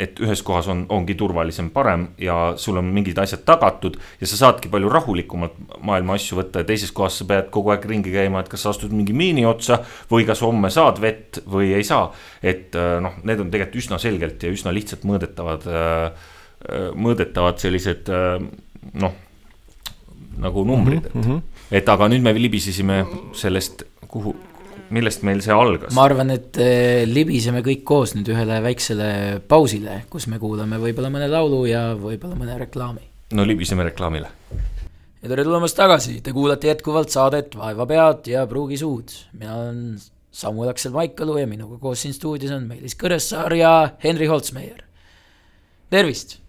[0.00, 4.38] et ühes kohas on, ongi turvalisem, parem ja sul on mingid asjad tagatud ja sa
[4.38, 8.40] saadki palju rahulikumalt maailma asju võtta ja teises kohas sa pead kogu aeg ringi käima,
[8.40, 12.08] et kas sa astud mingi miini otsa või kas homme saad vett või ei saa.
[12.40, 16.38] et äh, noh, need on tegelikult üsna selgelt ja üsna lihtsalt mõõdetavad, äh, äh,
[16.68, 18.10] mõõdetavad sellised
[19.00, 19.14] noh,
[20.40, 21.66] nagu numbrid, et mm, -hmm.
[21.80, 23.04] et aga nüüd me libisesime
[23.36, 24.34] sellest, kuhu
[24.90, 25.94] millest meil see algas?
[25.94, 31.12] ma arvan, et eh, libiseme kõik koos nüüd ühele väiksele pausile, kus me kuulame võib-olla
[31.12, 33.06] mõne laulu ja võib-olla mõne reklaami.
[33.38, 34.30] no libiseme reklaamile.
[35.22, 39.14] ja tere tulemast tagasi, te kuulate jätkuvalt saadet Vaeva pead ja pruugi suud.
[39.32, 39.98] mina olen
[40.30, 44.84] Samuel Aksel Maikalu ja minuga koos siin stuudios on Meelis Kõressaar ja Henri Holtsmeier.
[45.90, 46.39] tervist!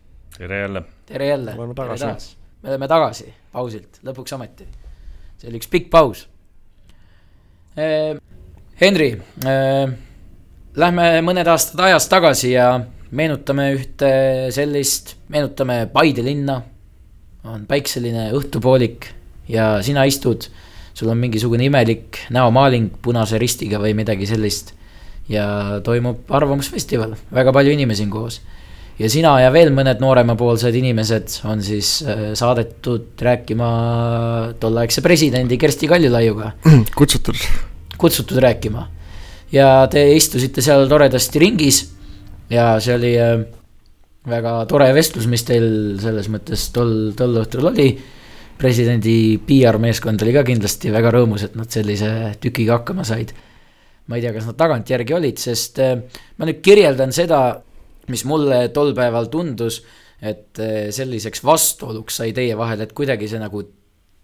[0.41, 0.83] Tere jälle!
[1.05, 1.53] tere jälle!
[1.57, 2.37] oleme tagasi.
[2.63, 4.65] me oleme tagasi pausilt, lõpuks ometi.
[5.37, 6.23] see oli üks pikk paus
[7.77, 8.17] eh,
[8.81, 9.11] Henri
[9.45, 9.93] äh,,
[10.75, 12.71] lähme mõned aastad ajas tagasi ja
[13.11, 14.11] meenutame ühte
[14.55, 16.61] sellist, meenutame Paide linna.
[17.43, 19.11] on päikseline õhtupoolik
[19.49, 20.45] ja sina istud,
[20.93, 24.73] sul on mingisugune imelik näomaaling punase ristiga või midagi sellist.
[25.29, 28.41] ja toimub arvamusfestival, väga palju inimesi on koos.
[28.99, 33.71] Ja sina ja veel mõned nooremapoolsed inimesed on siis äh, saadetud rääkima
[34.59, 36.51] tolleaegse presidendi Kersti Kaljulaiuga.
[36.99, 37.37] kutsutud
[38.01, 38.87] kutsutud rääkima.
[39.51, 41.81] ja te istusite seal toredasti ringis
[42.49, 43.43] ja see oli äh,
[44.27, 47.91] väga tore vestlus, mis teil selles mõttes tol, tol õhtul oli.
[48.61, 53.33] presidendi PR meeskond oli ka kindlasti väga rõõmus, et nad sellise tükiga hakkama said.
[54.07, 55.97] ma ei tea, kas nad tagantjärgi olid, sest äh,
[56.37, 57.61] ma nüüd kirjeldan seda,
[58.09, 59.83] mis mulle tol päeval tundus,
[60.21, 63.63] et äh, selliseks vastuoluks sai teie vahel, et kuidagi see nagu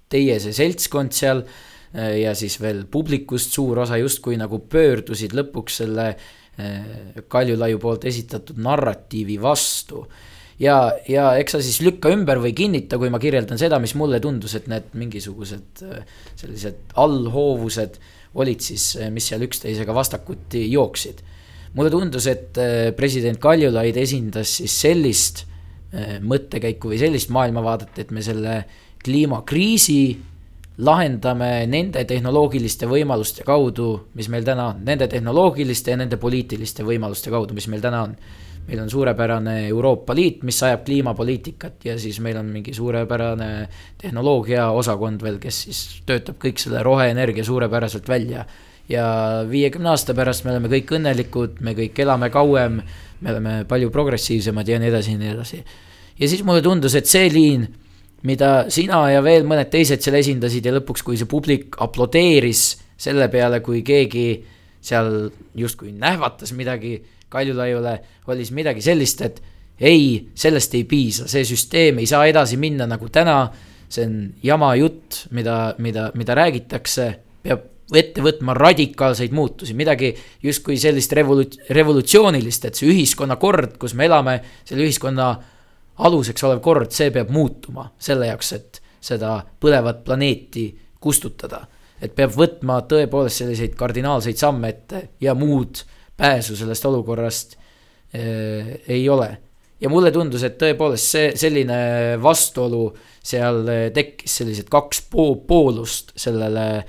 [0.10, 1.44] teie see seltskond seal
[1.96, 8.08] Äh, ja siis veel publikust suur osa justkui nagu pöördusid lõpuks selle äh, Kaljulaiu poolt
[8.10, 10.04] esitatud narratiivi vastu.
[10.60, 14.20] ja, ja eks sa siis lükka ümber või kinnita, kui ma kirjeldan seda, mis mulle
[14.20, 15.86] tundus, et need mingisugused
[16.36, 18.00] sellised allhoovused
[18.38, 21.22] olid siis, mis seal üksteisega vastakuti jooksid.
[21.74, 22.58] Mulle tundus, et
[22.96, 25.46] president Kaljulaid esindas siis sellist
[26.22, 28.58] mõttekäiku või sellist maailmavaadet, et me selle
[29.04, 30.02] kliimakriisi
[30.86, 37.34] lahendame nende tehnoloogiliste võimaluste kaudu, mis meil täna on, nende tehnoloogiliste ja nende poliitiliste võimaluste
[37.34, 38.18] kaudu, mis meil täna on.
[38.68, 44.66] meil on suurepärane Euroopa Liit, mis ajab kliimapoliitikat ja siis meil on mingi suurepärane tehnoloogia
[44.76, 48.44] osakond veel, kes siis töötab kõik selle roheenergia suurepäraselt välja.
[48.90, 49.08] Ja
[49.50, 52.80] viiekümne aasta pärast me oleme kõik õnnelikud, me kõik elame kauem,
[53.22, 55.64] me oleme palju progressiivsemad ja nii edasi ja nii edasi.
[56.20, 57.68] ja siis mulle tundus, et see liin
[58.26, 62.64] mida sina ja veel mõned teised seal esindasid ja lõpuks, kui see publik aplodeeris
[62.98, 64.28] selle peale, kui keegi
[64.82, 67.98] seal justkui nähvatas midagi Kaljulaiule,
[68.32, 69.42] oli siis midagi sellist, et
[69.84, 73.42] ei, sellest ei piisa, see süsteem ei saa edasi minna nagu täna,
[73.92, 74.14] see on
[74.44, 77.10] jama jutt, mida, mida, mida räägitakse,
[77.44, 77.66] peab
[77.96, 80.12] ette võtma radikaalseid muutusi, midagi
[80.44, 85.30] justkui sellist revolu-, revolutsioonilist, et see ühiskonnakord, kus me elame, selle ühiskonna
[86.04, 90.70] aluseks olev kord, see peab muutuma selle jaoks, et seda põlevat planeeti
[91.02, 91.66] kustutada.
[92.02, 95.80] et peab võtma tõepoolest selliseid kardinaalseid samme ette ja muud
[96.18, 97.56] pääsu sellest olukorrast
[98.14, 99.38] äh, ei ole.
[99.82, 102.92] ja mulle tundus, et tõepoolest see selline vastuolu
[103.24, 103.64] seal
[103.94, 106.84] tekkis, sellised kaks po poolust sellele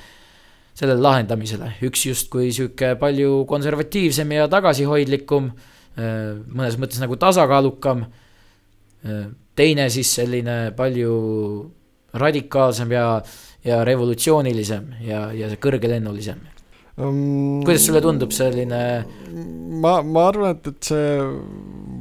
[0.78, 5.50] sellele lahendamisele, üks justkui sihuke palju konservatiivsem ja tagasihoidlikum,
[5.98, 8.04] mõnes mõttes nagu tasakaalukam
[9.58, 11.14] teine siis selline palju
[12.18, 13.08] radikaalsem ja,
[13.66, 16.40] ja revolutsioonilisem ja, ja kõrgelennulisem
[16.98, 17.64] um,.
[17.66, 18.80] kuidas sulle tundub selline?
[19.82, 21.10] ma, ma arvan, et, et see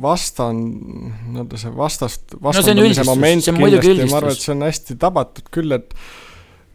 [0.01, 0.61] vastan,
[1.33, 5.73] nii-öelda see vastast, vastandamise no, moment kindlasti, ma arvan, et see on hästi tabatud küll,
[5.77, 5.93] et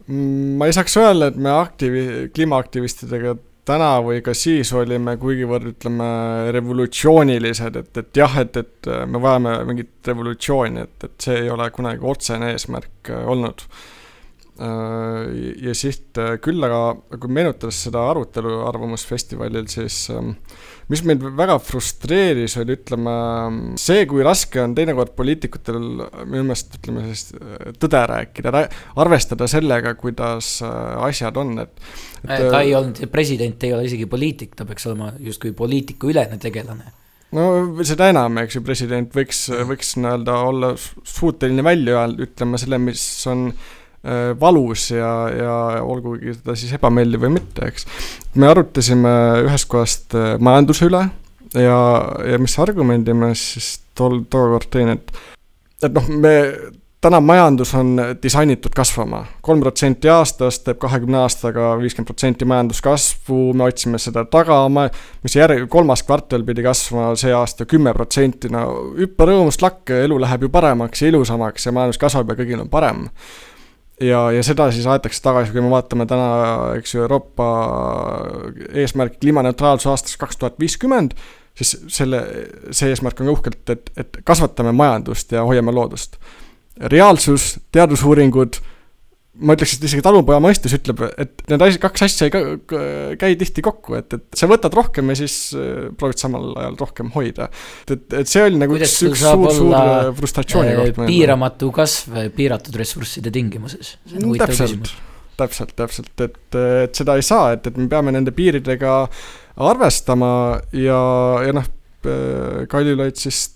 [0.08, 3.36] ma ei saaks öelda, et me aktiivi-, kliimaaktivistidega
[3.68, 6.10] täna või ka siis olime kuigivõrd, ütleme,
[6.54, 11.68] revolutsioonilised, et, et jah, et, et me vajame mingit revolutsiooni, et, et see ei ole
[11.74, 13.62] kunagi otsene eesmärk äh, olnud.
[14.62, 15.20] Äh,
[15.68, 16.82] ja siit küll, aga
[17.14, 20.34] kui meenutades seda arutelu Arvamusfestivalil, siis ähm,
[20.92, 23.16] mis mind väga frustreeris, oli ütleme
[23.80, 28.64] see, kui raske on teinekord poliitikutel minu meelest ütleme siis äh, tõde rääkida,
[29.02, 31.76] arvestada sellega, kuidas asjad on, et,
[32.26, 32.48] et.
[32.52, 36.92] ta ei olnud, president ei ole isegi poliitik, ta peaks olema justkui poliitikuülene tegelane
[37.32, 37.44] no
[37.86, 43.48] seda enam, eks ju, president võiks, võiks nii-öelda olla suuteline välja ütlema selle, mis on
[43.48, 43.70] äh,
[44.40, 47.86] valus ja, ja olgugi seda siis ebameeldiv või mitte, eks.
[48.34, 49.12] me arutasime
[49.46, 51.04] ühest kohast äh, majanduse üle
[51.54, 51.78] ja,
[52.26, 55.12] ja mis argumendi ma siis tol, tookord tõin, et,
[55.84, 56.36] et noh, me
[57.02, 63.66] täna majandus on disainitud kasvama, kolm protsenti aastas teeb kahekümne aastaga viiskümmend protsenti majanduskasvu, me
[63.66, 69.26] otsime seda taga, mis järg, kolmas kvartal pidi kasvama see aasta kümme protsenti, no hüppa
[69.32, 73.08] rõõmust lakke, elu läheb ju paremaks ja ilusamaks ja majandus kasvab ja kõigil on parem.
[74.02, 76.28] Ja, ja seda siis aetakse tagasi, kui me vaatame täna,
[76.78, 77.48] eks ju, Euroopa
[78.82, 81.16] eesmärk kliimaneutraalsus aastaks kaks tuhat viiskümmend,
[81.58, 82.22] siis selle,
[82.70, 86.18] see eesmärk on uhkelt, et, et kasvatame majandust ja hoiame loodust.
[86.92, 88.58] Reaalsus, teadusuuringud,
[89.40, 93.64] ma ütleks, et isegi talupoja mõistus ütleb, et need asjad, kaks asja ei käi tihti
[93.64, 97.48] kokku, et, et sa võtad rohkem ja siis äh, proovid samal ajal rohkem hoida.
[97.86, 101.00] et, et see oli nagu Kuidas üks, üks suur, suur äh, frustratsiooni koht.
[101.08, 103.94] piiramatu kasv piiratud ressursside tingimuses.
[104.12, 104.92] täpselt,
[105.40, 108.98] täpselt, täpselt, et, et seda ei saa, et, et me peame nende piiridega
[109.72, 110.32] arvestama
[110.76, 111.00] ja,
[111.48, 111.72] ja noh,
[112.04, 113.46] äh, Kaljulaid siis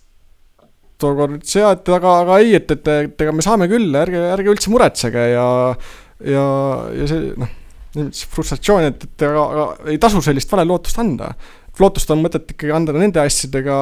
[1.02, 4.22] tookord ütles jaa, et aga, aga ei, et, et, et ega me saame küll, ärge,
[4.32, 5.46] ärge üldse muretsege ja,
[6.24, 6.44] ja,
[6.96, 7.52] ja see noh,
[8.32, 11.32] frustratsioon, et, et aga, aga ei tasu sellist vale lootust anda.
[11.80, 13.78] lootust on mõtet ikkagi anda nende asjadega,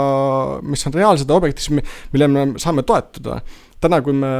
[0.66, 3.40] mis on reaalsed ja objektiivsed, mille me saame toetuda.
[3.84, 4.30] täna, kui me,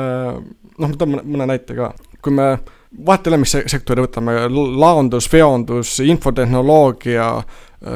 [0.78, 1.92] noh, ma toon mõne, näite ka,
[2.24, 2.54] kui me
[3.06, 7.28] vahet ei ole, mis sektori võtame, laondus, veondus, infotehnoloogia,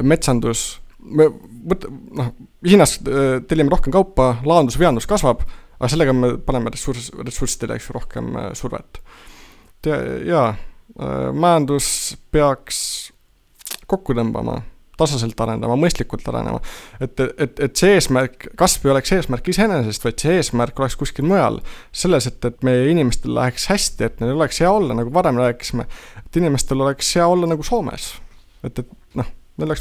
[0.03, 0.69] metsandus,
[0.99, 1.29] me
[1.71, 1.87] võt-,
[2.19, 2.33] noh,
[2.67, 5.45] Hiinas äh, tellime rohkem kaupa, laandus, veandus kasvab,
[5.79, 8.99] aga sellega me paneme ressurss, ressurssidele, eks ju, rohkem äh, survet.
[10.27, 10.49] jaa,
[10.99, 12.81] äh, majandus peaks
[13.89, 14.59] kokku tõmbama,
[14.99, 16.59] tasaselt arenema, mõistlikult arenema.
[17.01, 21.29] et, et, et see eesmärk, kasv ei oleks eesmärk iseenesest, vaid see eesmärk oleks kuskil
[21.31, 21.61] mujal.
[21.93, 25.87] selles, et, et meie inimestel läheks hästi, et neil oleks hea olla, nagu varem rääkisime,
[26.25, 28.17] et inimestel oleks hea olla nagu Soomes.
[28.67, 28.98] et, et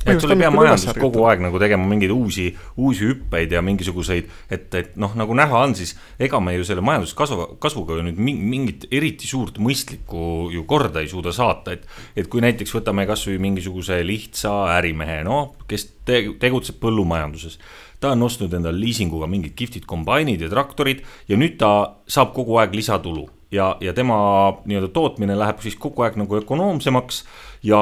[0.07, 0.25] põhjust.
[0.25, 2.47] sul ei pea majandus kogu aeg nagu tegema mingeid uusi,
[2.82, 6.84] uusi hüppeid ja mingisuguseid, et, et noh, nagu näha on, siis ega me ju selle
[6.86, 11.86] majanduskasvu, kasvuga ju nüüd mingit eriti suurt mõistlikku ju korda ei suuda saata, et.
[12.17, 17.59] et kui näiteks võtame kasvõi mingisuguse lihtsa ärimehe, noh, kes te, tegutseb põllumajanduses
[17.99, 21.71] ta on ostnud endale liisinguga mingid kihvtid kombainid ja traktorid ja nüüd ta
[22.05, 24.17] saab kogu aeg lisatulu ja, ja tema
[24.65, 27.21] nii-öelda tootmine läheb siis kogu aeg nagu ökonoomsemaks
[27.67, 27.81] ja,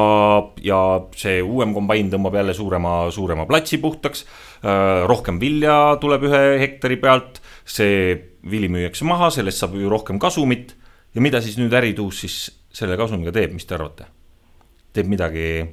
[0.64, 0.80] ja
[1.18, 4.26] see uuem kombain tõmbab jälle suurema, suurema platsi puhtaks.
[4.66, 8.14] Äh, rohkem vilja tuleb ühe hektari pealt, see
[8.50, 10.76] vili müüakse maha, sellest saab ju rohkem kasumit.
[11.16, 12.38] ja mida siis nüüd ärituus siis
[12.76, 14.10] selle kasumiga teeb, mis te arvate?
[14.96, 15.66] teeb midagi,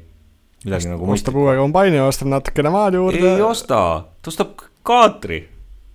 [0.64, 1.11] midagi Ost, nagu.
[1.14, 3.34] ostab uue kombaini, ostab natukene maad juurde.
[3.36, 3.78] ei osta,
[4.22, 5.45] ta ostab kaatri,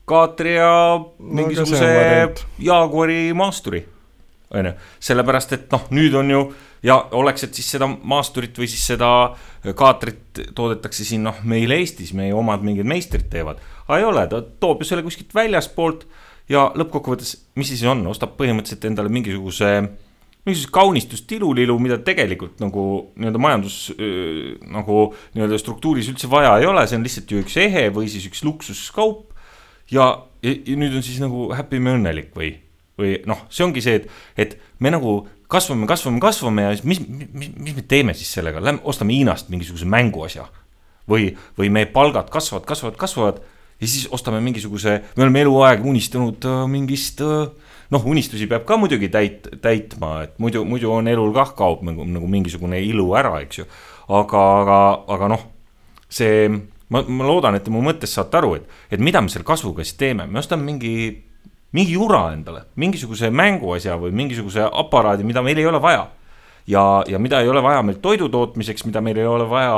[0.07, 0.71] kaatri ja
[1.19, 3.83] mingisuguse no, Jaguari maasturi
[4.55, 6.41] on ju, sellepärast et noh, nüüd on ju
[6.87, 9.09] ja oleks, et siis seda maasturit või siis seda
[9.77, 13.59] kaatrit toodetakse siin noh, meil Eestis, meie omad mingid meistrid teevad.
[13.87, 16.07] aga ei ole, ta toob ju selle kuskilt väljaspoolt
[16.51, 19.73] ja lõppkokkuvõttes, mis siis on, ostab põhimõtteliselt endale mingisuguse
[20.47, 22.83] mingisugust kaunistust tilulilu, mida tegelikult nagu
[23.19, 24.99] nii-öelda majandus nagu
[25.35, 28.45] nii-öelda struktuuris üldse vaja ei ole, see on lihtsalt ju üks ehe või siis üks
[28.47, 29.33] luksuskaup.
[29.91, 30.07] Ja,
[30.43, 32.55] ja, nüüd on siis nagu happy me õnnelik või
[32.97, 34.07] või noh, see ongi see, et,
[34.41, 35.19] et me nagu
[35.51, 39.85] kasvame, kasvame, kasvame ja mis, mis, mis me teeme siis sellega, lähme ostame Hiinast mingisuguse
[39.85, 40.47] mänguasja.
[41.07, 43.37] või, või meie palgad kasvavad, kasvavad, kasvavad
[43.79, 47.45] ja siis ostame mingisuguse, me oleme eluaeg unistanud äh, mingist äh,
[47.93, 52.05] noh, unistusi peab ka muidugi täit-, täitma, et muidu, muidu on elul kah kaob nagu,
[52.09, 53.67] nagu mingisugune ilu ära, eks ju.
[54.07, 54.79] aga, aga,
[55.15, 55.45] aga noh,
[56.09, 56.49] see,
[56.89, 59.85] ma, ma loodan, et te mu mõttest saate aru, et, et mida me selle kasvuga
[59.85, 60.97] siis teeme, me ostame mingi
[61.75, 66.07] mingi jura endale, mingisuguse mänguasja või mingisuguse aparaadi, mida meil ei ole vaja.
[66.67, 69.75] ja, ja mida ei ole vaja meil toidu tootmiseks, mida meil ei ole vaja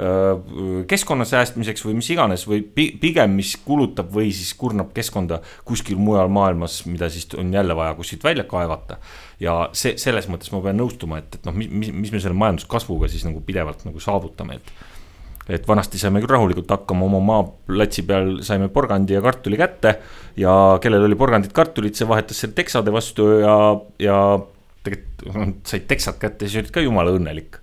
[0.00, 5.42] öö, keskkonna säästmiseks või mis iganes või pi, pigem, mis kulutab või siis kurnab keskkonda
[5.68, 8.96] kuskil mujal maailmas, mida siis on jälle vaja kuskilt välja kaevata.
[9.40, 13.08] ja see, selles mõttes ma pean nõustuma, et, et noh, mis, mis me selle majanduskasvuga
[13.08, 14.72] siis nagu pidevalt nagu saavutame, et
[15.50, 19.96] et vanasti saime küll rahulikult hakkama, oma maaplatsi peal saime porgandi ja kartuli kätte.
[20.38, 23.56] ja kellel oli porgandit, kartulit, see vahetas selle teksade vastu ja,
[23.98, 24.20] ja
[24.86, 27.58] tegelikult said teksad kätte, siis olid ka jumala õnnelik.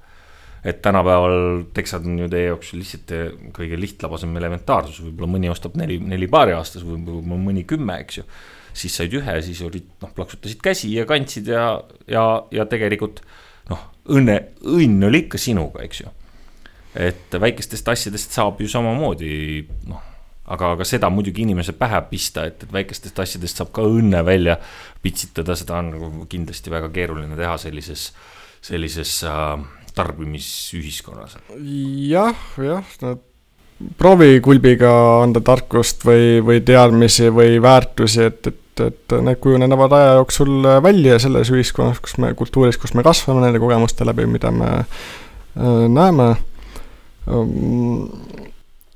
[0.68, 3.14] et tänapäeval teksad on ju teie jaoks lihtsalt
[3.56, 8.20] kõige lihtlabasem elementaarsus, võib-olla mõni ostab neli, neli paari aastas või võib-olla mõni kümme, eks
[8.20, 8.28] ju.
[8.74, 11.70] siis said ühe, siis olid noh, plaksutasid käsi ja kandsid ja,
[12.10, 13.24] ja, ja tegelikult
[13.70, 16.17] noh, õnne, õnn oli ikka sinuga, eks ju
[16.98, 19.32] et väikestest asjadest saab ju samamoodi
[19.90, 20.02] noh,
[20.48, 24.58] aga, aga seda muidugi inimese pähe pista, et, et väikestest asjadest saab ka õnne välja
[25.04, 28.10] pitsitada, seda on nagu kindlasti väga keeruline teha sellises,
[28.66, 29.56] sellises äh,
[29.98, 31.38] tarbimisühiskonnas.
[32.10, 33.24] jah, jah, nad
[33.98, 34.92] proovi kulbiga
[35.22, 41.20] anda tarkust või, või teadmisi või väärtusi, et, et, et need kujunevad aja jooksul välja
[41.22, 46.36] selles ühiskonnas, kus me, kultuuris, kus me kasvame nende kogemuste läbi, mida me äh, näeme
[47.28, 48.06] Ehm,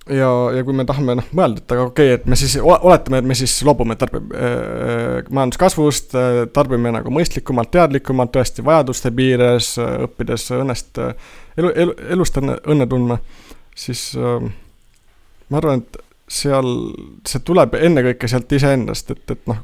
[0.09, 3.21] ja, ja kui me tahame noh, mõelda, et aga okei okay,, et me siis oletame,
[3.21, 9.73] et me siis loobume tarbi- äh,, majanduskasvust äh,, tarbime nagu mõistlikumalt, teadlikumalt, tõesti vajaduste piires
[9.81, 13.19] äh,, õppides õnnest äh, elu, elu, elust õnne, õnne tundma,
[13.75, 14.47] siis äh,
[15.51, 16.01] ma arvan, et
[16.31, 16.71] seal,
[17.27, 19.59] see tuleb ennekõike sealt iseendast, et, et noh,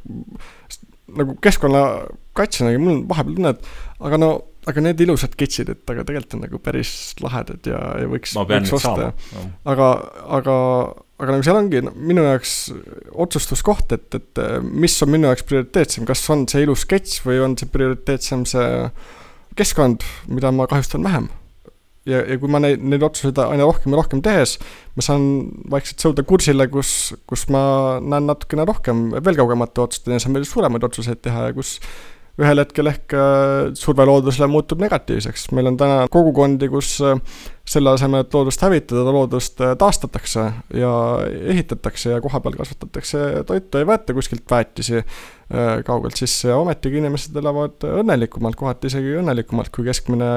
[1.18, 4.32] nagu keskkonnakaitsjana nagu mul on vahepeal tunne, et aga no
[4.68, 6.91] aga need ilusad kitsid, et aga tegelikult on nagu päris
[7.24, 9.11] lahedad ja, ja võiks, võiks osta.
[9.68, 9.89] aga,
[10.38, 10.55] aga,
[11.22, 12.57] aga nagu seal ongi no, minu jaoks
[13.28, 17.39] otsustuskoht, et, et äh, mis on minu jaoks prioriteetsem, kas on see ilus sketš või
[17.45, 18.68] on see prioriteetsem see
[19.57, 21.32] keskkond, mida ma kahjustan vähem.
[22.07, 24.57] ja, ja kui ma neid, neid otsuseid aina rohkem ja rohkem tehes,
[24.99, 25.24] ma saan
[25.72, 26.91] vaikselt sõuda kursile, kus,
[27.28, 27.63] kus ma
[28.03, 31.78] näen natukene rohkem veel kaugemate otsusteni ja saan veel suuremaid otsuseid teha ja kus
[32.38, 37.17] ühel hetkel ehk äh, surve loodusele muutub negatiivseks, meil on täna kogukondi, kus äh,
[37.67, 40.45] selle asemel, et loodust hävitada, loodust äh, taastatakse
[40.77, 40.91] ja
[41.53, 45.03] ehitatakse ja kohapeal kasvatatakse toitu, ei võeta kuskilt väetisi
[45.88, 50.27] kaugelt sisse ja ometigi inimesed elavad õnnelikumalt, kohati isegi õnnelikumalt kui keskmine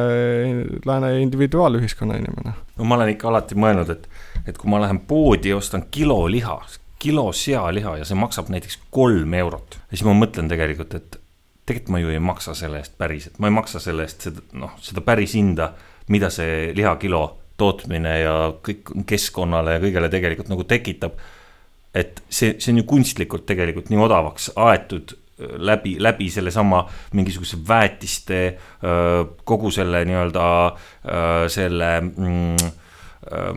[0.86, 2.53] lääne individuaalühiskonna inimene.
[2.78, 4.07] no ma olen ikka alati mõelnud, et,
[4.46, 6.61] et kui ma lähen poodi ja ostan kilo liha,
[7.03, 11.20] kilo sealiha ja see maksab näiteks kolm eurot, siis ma mõtlen tegelikult, et
[11.71, 14.75] tegelikult ma ju ei maksa selle eest päriselt, ma ei maksa selle eest seda, noh,
[14.83, 15.71] seda päris hinda,
[16.11, 17.23] mida see lihakilo
[17.61, 21.21] tootmine ja kõik keskkonnale ja kõigele tegelikult nagu tekitab.
[21.95, 26.85] et see, see on ju kunstlikult tegelikult nii odavaks aetud äh, läbi, läbi sellesama
[27.18, 32.71] mingisuguse väetiste, äh, kogu selle nii-öelda äh, selle mm,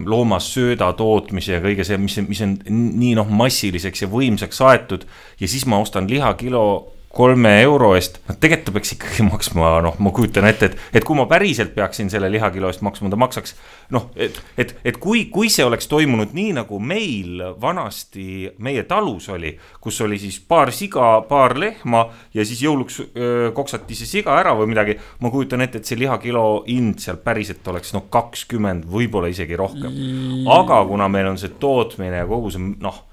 [0.06, 5.06] loomassööda tootmise ja kõige see, mis, mis on nii noh, massiliseks ja võimsaks aetud.
[5.40, 6.66] ja siis ma ostan lihakilo
[7.14, 11.06] kolme euro eest, no tegelikult ta peaks ikkagi maksma, noh, ma kujutan ette, et, et
[11.06, 13.54] kui ma päriselt peaksin selle lihakilo eest maksma, ta maksaks.
[13.94, 19.30] noh, et, et, et kui, kui see oleks toimunud nii nagu meil vanasti meie talus
[19.30, 19.54] oli,
[19.84, 24.56] kus oli siis paar siga, paar lehma ja siis jõuluks öö, koksati see siga ära
[24.58, 24.98] või midagi.
[25.22, 29.94] ma kujutan ette, et see lihakilo hind seal päriselt oleks noh, kakskümmend, võib-olla isegi rohkem.
[29.94, 30.46] Mm.
[30.50, 33.04] aga kuna meil on see tootmine ja kogu see noh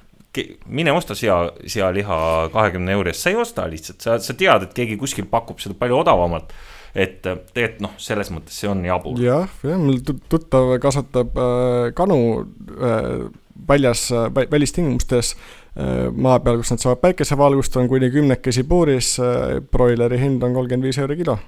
[0.70, 2.18] mine osta sea, sealiha
[2.52, 5.74] kahekümne euro eest, sa ei osta lihtsalt, sa, sa tead, et keegi kuskil pakub seda
[5.78, 6.52] palju odavamalt.
[6.90, 9.20] et äh, tegelikult noh, selles mõttes see on jabur.
[9.22, 13.28] jah, jah, mul tuttav kasvatab äh, kanu äh,
[13.68, 19.60] väljas äh,, välistingimustes äh, maa peal, kus nad saavad päikesevalgust, on kuni kümnekesi puuris äh,,
[19.70, 21.38] broileri hind on kolmkümmend viis euri kilo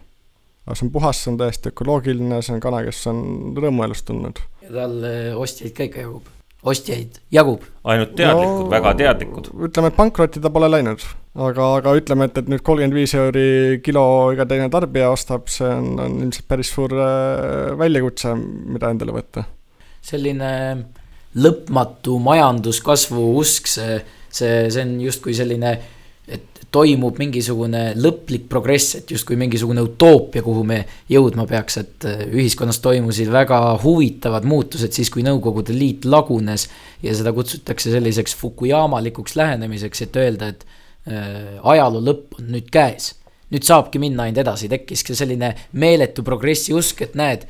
[0.66, 3.22] aga see on puhas, see on täiesti ökoloogiline, see on kana, kes on
[3.59, 4.43] rõõmu elust tundnud.
[4.62, 6.28] ja talle äh, ostjaid ka ikka jagub
[6.63, 7.65] ostjaid jagub.
[7.85, 9.51] ainult teadlikud no,, väga teadlikud.
[9.69, 11.05] ütleme, et pankrotti ta pole läinud,
[11.35, 14.05] aga, aga ütleme, et, et nüüd kolmkümmend viis euri kilo
[14.35, 18.35] iga teine tarbija ostab, see on, on ilmselt päris suur äh, väljakutse,
[18.77, 19.47] mida endale võtta.
[20.03, 20.53] selline
[21.43, 23.99] lõpmatu majanduskasvu usk, see,
[24.29, 25.91] see, see on justkui selline äh,
[26.73, 30.81] toimub mingisugune lõplik progress, et justkui mingisugune utoopia, kuhu me
[31.12, 36.68] jõudma peaks, et äh, ühiskonnas toimusid väga huvitavad muutused siis, kui Nõukogude Liit lagunes.
[37.03, 40.64] ja seda kutsutakse selliseks Fukuyamalikuks lähenemiseks, et öelda, et
[41.09, 43.14] äh, ajaloo lõpp on nüüd käes.
[43.53, 47.45] nüüd saabki minna ainult edasi, tekkis selline meeletu progressi usk, et näed,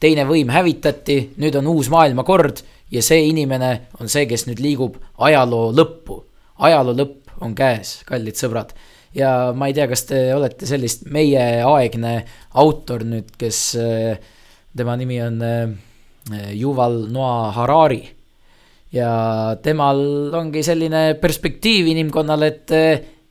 [0.00, 4.96] teine võim hävitati, nüüd on uus maailmakord ja see inimene on see, kes nüüd liigub
[5.18, 6.22] ajaloo lõppu.
[6.60, 8.72] ajaloo lõpp on käes, kallid sõbrad.
[9.14, 12.14] ja ma ei tea, kas te olete sellist meieaegne
[12.62, 14.16] autor nüüd, kes, eh,
[14.76, 15.60] tema nimi on eh,
[16.32, 18.02] eh, Yuval Noa Harari.
[18.92, 22.72] ja temal ongi selline perspektiiv inimkonnal, et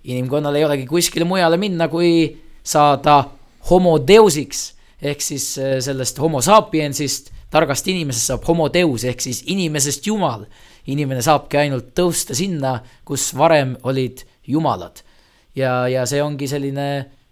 [0.04, 2.30] inimkonnal ei olegi kuskile mujale minna, kui
[2.64, 3.24] saada
[3.70, 4.62] homodeusiks
[5.02, 5.52] ehk siis
[5.84, 10.46] sellest homo sapiensist targast inimesest saab homo deus ehk siis inimesest jumal
[10.94, 15.04] inimene saabki ainult tõusta sinna, kus varem olid jumalad.
[15.56, 16.90] ja, ja see ongi selline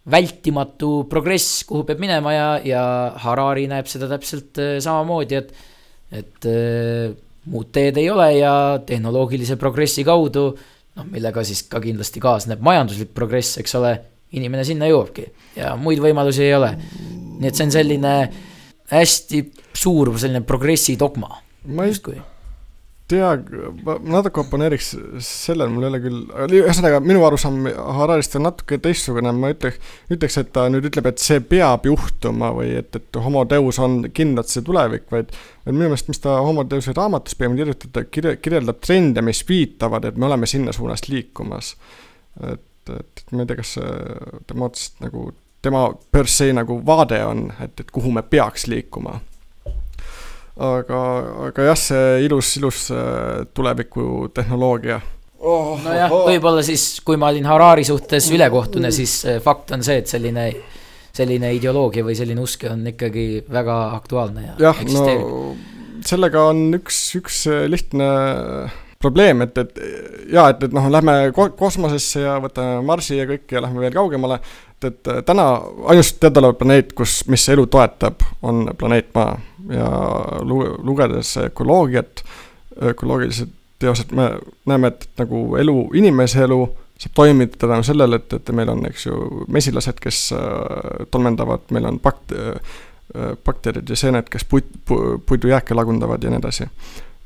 [0.08, 2.84] vältimatu progress, kuhu peab minema ja, ja
[3.24, 5.56] Harari näeb seda täpselt äh, samamoodi, et
[6.08, 7.12] et äh,
[7.52, 8.54] muud teed ei ole ja
[8.88, 10.46] tehnoloogilise progressi kaudu,
[10.96, 13.92] noh, millega siis ka kindlasti kaasneb majanduslik progress, eks ole,
[14.38, 16.74] inimene sinna jõuabki ja muid võimalusi ei ole.
[17.38, 18.14] nii et see on selline
[18.92, 19.44] hästi
[19.76, 21.30] suur selline progressi dogma.
[21.68, 22.08] ma just,
[23.12, 23.30] tea,
[23.86, 24.90] ma natuke oponeeriks
[25.24, 26.24] sellele, mul ei ole küll,
[26.62, 27.62] ühesõnaga minu arusaam
[28.00, 29.78] Hararist on natuke teistsugune, ma ütleks,
[30.14, 34.02] ütleks, et ta nüüd ütleb, et see peab juhtuma või et, et homo deus on
[34.16, 35.28] kindlalt see tulevik, vaid
[35.68, 39.44] vaid minu meelest, mis ta Homo Deusi raamatus pigem kirjutab, ta kirja, kirjeldab trende, mis
[39.48, 41.76] viitavad, et me oleme sinna suunas liikumas.
[42.44, 43.74] et, et, et ma ei tea, kas
[44.48, 45.32] tema otsast nagu,
[45.62, 49.20] tema per se nagu vaade on, et, et kuhu me peaks liikuma
[50.58, 51.02] aga,
[51.50, 55.00] aga jah, see ilus, ilus äh, tulevikutehnoloogia
[55.40, 55.78] oh,.
[55.84, 60.02] nojah oh., võib-olla siis, kui ma olin Harari suhtes ülekohtune, siis äh, fakt on see,
[60.02, 60.50] et selline,
[61.16, 65.56] selline ideoloogia või selline usk on ikkagi väga aktuaalne ja jah, no
[66.06, 68.10] sellega on üks, üks äh, lihtne
[69.00, 69.82] probleem, et, et
[70.34, 73.94] jaa, et, et noh, lähme ko kosmosesse ja võtame Marsi ja kõik ja lähme veel
[73.94, 74.40] kaugemale,
[74.78, 75.46] et, et täna
[75.92, 79.38] ainus teadaolev planeet, kus, mis elu toetab, on planeet Maa
[79.74, 79.92] ja
[80.42, 82.24] lu-, lugedes ökoloogiat,
[82.94, 84.32] ökoloogilised teosed, me
[84.66, 86.62] näeme, et nagu elu, inimese elu
[86.98, 89.18] saab toimida tänu sellele, et, et meil on, eks ju,
[89.54, 92.78] mesilased, kes äh, tolmendavad, meil on bakt-, äh,
[93.46, 96.70] bakterid ja seened, kes puit, pu-, puidujääke lagundavad ja nii edasi.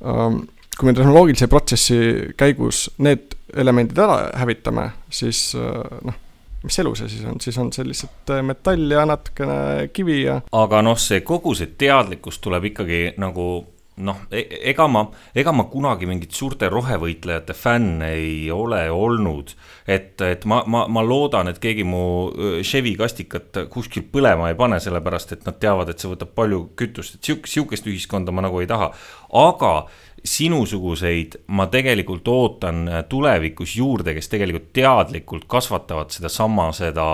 [0.03, 0.43] Ähm,
[0.81, 2.01] kui me tehnoloogilise protsessi
[2.37, 6.17] käigus need elemendid ära hävitame, siis äh, noh
[6.61, 10.41] mis elu see siis on, siis on see lihtsalt äh, metall ja natukene kivi ja.
[10.57, 13.47] aga noh, see kogu see teadlikkus tuleb ikkagi nagu
[14.01, 15.03] noh, e-, ega ma,
[15.37, 19.55] ega ma kunagi mingit suurte rohevõitlejate fänn ei ole olnud.
[19.85, 22.03] et, et ma, ma, ma loodan, et keegi mu
[22.65, 27.17] Chevy kastikat kuskil põlema ei pane, sellepärast et nad teavad, et see võtab palju kütust,
[27.17, 28.91] et sihukest, sihukest ühiskonda ma nagu ei taha.
[29.41, 29.73] aga
[30.23, 37.07] sinusuguseid ma tegelikult ootan tulevikus juurde, kes tegelikult teadlikult kasvatavad sedasama, seda,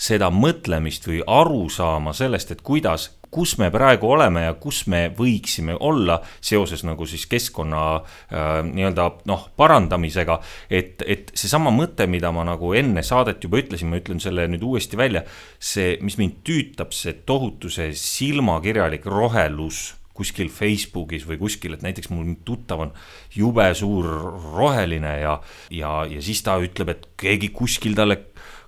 [0.00, 5.76] seda mõtlemist või arusaama sellest, et kuidas, kus me praegu oleme ja kus me võiksime
[5.80, 10.38] olla seoses nagu siis keskkonna äh, nii-öelda noh, parandamisega.
[10.70, 14.64] et, et seesama mõte, mida ma nagu enne saadet juba ütlesin, ma ütlen selle nüüd
[14.64, 15.24] uuesti välja.
[15.58, 22.10] see, mis mind tüütab, see tohutu see silmakirjalik rohelus kuskil Facebookis või kuskil, et näiteks
[22.12, 22.94] mul tuttav on
[23.36, 24.08] jube suur
[24.56, 25.36] roheline ja,
[25.70, 28.20] ja, ja siis ta ütleb, et keegi kuskil talle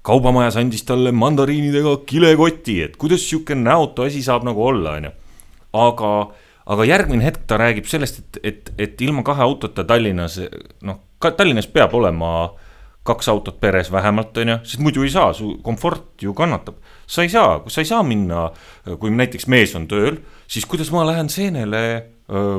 [0.07, 5.11] kaubamajas andis talle mandariinidega kilekoti, et kuidas sihuke näotu asi saab nagu olla, onju.
[5.79, 6.13] aga,
[6.75, 10.39] aga järgmine hetk ta räägib sellest, et, et, et ilma kahe autota Tallinnas,
[10.87, 12.33] noh, Tallinnas peab olema
[13.09, 16.77] kaks autot peres vähemalt, onju, sest muidu ei saa, su komfort ju kannatab.
[17.07, 18.51] sa ei saa, sa ei saa minna,
[19.01, 21.83] kui näiteks mees on tööl siis kuidas ma lähen seenele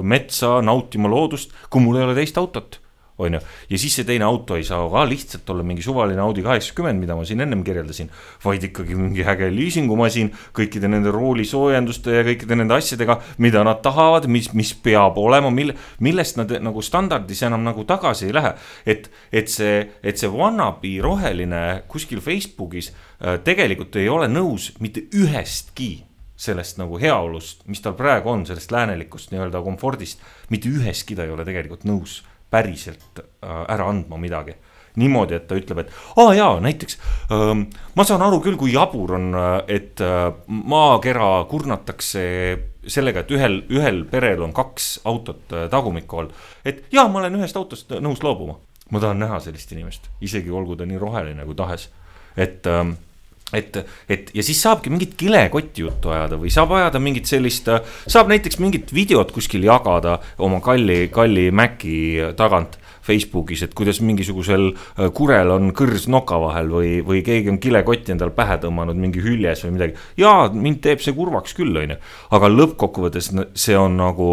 [0.04, 2.80] metsa nautima loodust, kui mul ei ole teist autot
[3.20, 6.44] on ju, ja siis see teine auto ei saa ka lihtsalt olla mingi suvaline Audi
[6.46, 8.10] kaheksakümmend, mida ma siin ennem kirjeldasin,
[8.44, 14.30] vaid ikkagi mingi äge liisingumasin kõikide nende roolisoojenduste ja kõikide nende asjadega, mida nad tahavad,
[14.32, 18.56] mis, mis peab olema, mille, millest nad nagu standardis enam nagu tagasi ei lähe.
[18.86, 25.10] et, et see, et see wannabe roheline kuskil Facebookis äh, tegelikult ei ole nõus mitte
[25.16, 26.06] ühestki
[26.40, 30.22] sellest nagu heaolust, mis tal praegu on, sellest läänelikust nii-öelda komfordist,
[30.54, 34.56] mitte üheski ta ei ole tegelikult nõus päriselt äh, ära andma midagi.
[35.00, 36.98] niimoodi, et ta ütleb, et aa jaa, näiteks
[37.32, 37.62] ähm,
[37.96, 42.24] ma saan aru küll, kui jabur on, äh, et äh, maakera kurnatakse
[42.90, 46.34] sellega, et ühel, ühel perel on kaks autot tagumiku all.
[46.66, 48.58] et jaa, ma olen ühest autost nõus loobuma.
[48.90, 51.88] ma tahan näha sellist inimest, isegi olgu ta nii roheline kui tahes,
[52.36, 52.98] et ähm,
[53.54, 53.80] et,
[54.10, 57.70] et ja siis saabki mingit kilekotti juttu ajada või saab ajada mingit sellist,
[58.10, 61.98] saab näiteks mingit videot kuskil jagada oma kalli, kalli Maci
[62.38, 62.80] tagant.
[63.10, 68.14] Facebookis, et kuidas mingisugusel äh, kurel on kõrs noka vahel või, või keegi on kilekotti
[68.14, 69.96] endale pähe tõmmanud mingi hüljes või midagi.
[70.20, 71.98] jaa, mind teeb see kurvaks küll, on ju,
[72.38, 74.30] aga lõppkokkuvõttes see on nagu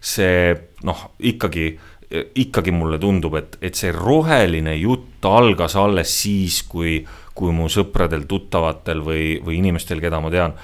[0.00, 0.54] see
[0.88, 1.74] noh, ikkagi
[2.08, 7.02] ikkagi mulle tundub, et, et see roheline jutt algas alles siis, kui
[7.38, 10.56] kui mu sõpradel-tuttavatel või, või inimestel, keda ma tean,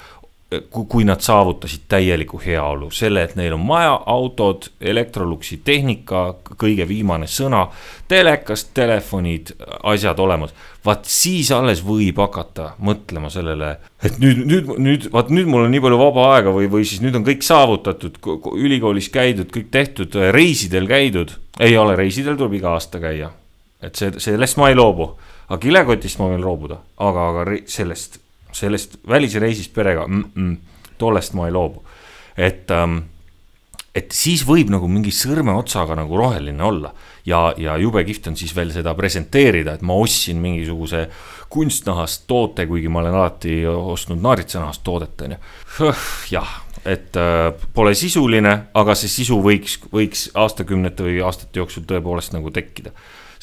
[0.89, 6.21] kui nad saavutasid täieliku heaolu, selle, et neil on maja, autod, Electroluxi tehnika,
[6.61, 7.65] kõige viimane sõna,
[8.07, 10.53] telekas, telefonid, asjad olemas.
[10.85, 13.71] vaat siis alles võib hakata mõtlema sellele,
[14.05, 17.01] et nüüd, nüüd, nüüd, vaat nüüd mul on nii palju vaba aega või, või siis
[17.01, 18.19] nüüd on kõik saavutatud,
[18.53, 21.33] ülikoolis käidud, kõik tehtud, reisidel käidud.
[21.59, 23.31] ei ole, reisidel tuleb iga aasta käia.
[23.81, 25.15] et see, sellest ma ei loobu
[25.47, 28.19] aga kilekotist ma võin loobuda, aga, aga sellest,
[28.55, 30.55] sellest välisreisist perega mm, -mm,
[30.97, 31.83] tollest ma ei loobu.
[32.37, 32.97] et ähm,,
[33.95, 36.91] et siis võib nagu mingi sõrmeotsaga nagu roheline olla
[37.25, 41.07] ja, ja jube kihvt on siis veel seda presenteerida, et ma ostsin mingisuguse
[41.49, 45.91] kunstnahast toote, kuigi ma olen alati ostnud naaritsanahast toodet, on ju.
[46.35, 52.35] jah, et äh, pole sisuline, aga see sisu võiks, võiks aastakümnete või aastate jooksul tõepoolest
[52.35, 52.91] nagu tekkida.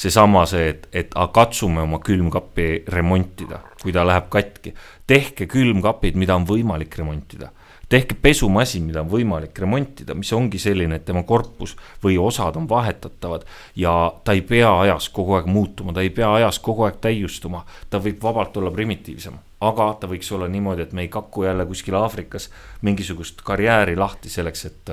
[0.03, 4.75] Seesama see, et, et a, katsume oma külmkappi remontida, kui ta läheb katki.
[5.07, 7.53] tehke külmkapid, mida on võimalik remontida
[7.93, 12.65] tehke pesumasin, mida on võimalik remontida, mis ongi selline, et tema korpus või osad on
[12.69, 13.45] vahetatavad
[13.77, 13.93] ja
[14.25, 18.01] ta ei pea ajas kogu aeg muutuma, ta ei pea ajas kogu aeg täiustuma, ta
[18.01, 21.95] võib vabalt olla primitiivsem aga ta võiks olla niimoodi, et me ei kaku jälle kuskil
[21.99, 22.49] Aafrikas
[22.83, 24.93] mingisugust karjääri lahti selleks, et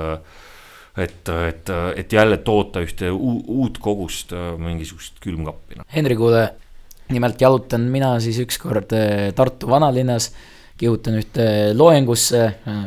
[1.00, 1.72] et, et,
[2.02, 5.80] et jälle toota ühte uut kogust mingisugust külmkappi.
[5.80, 5.88] Noh.
[5.96, 6.44] Henri, kuule,
[7.14, 10.30] nimelt jalutan mina siis ükskord eh, Tartu vanalinnas,
[10.80, 12.84] kihutan ühte loengusse, eh,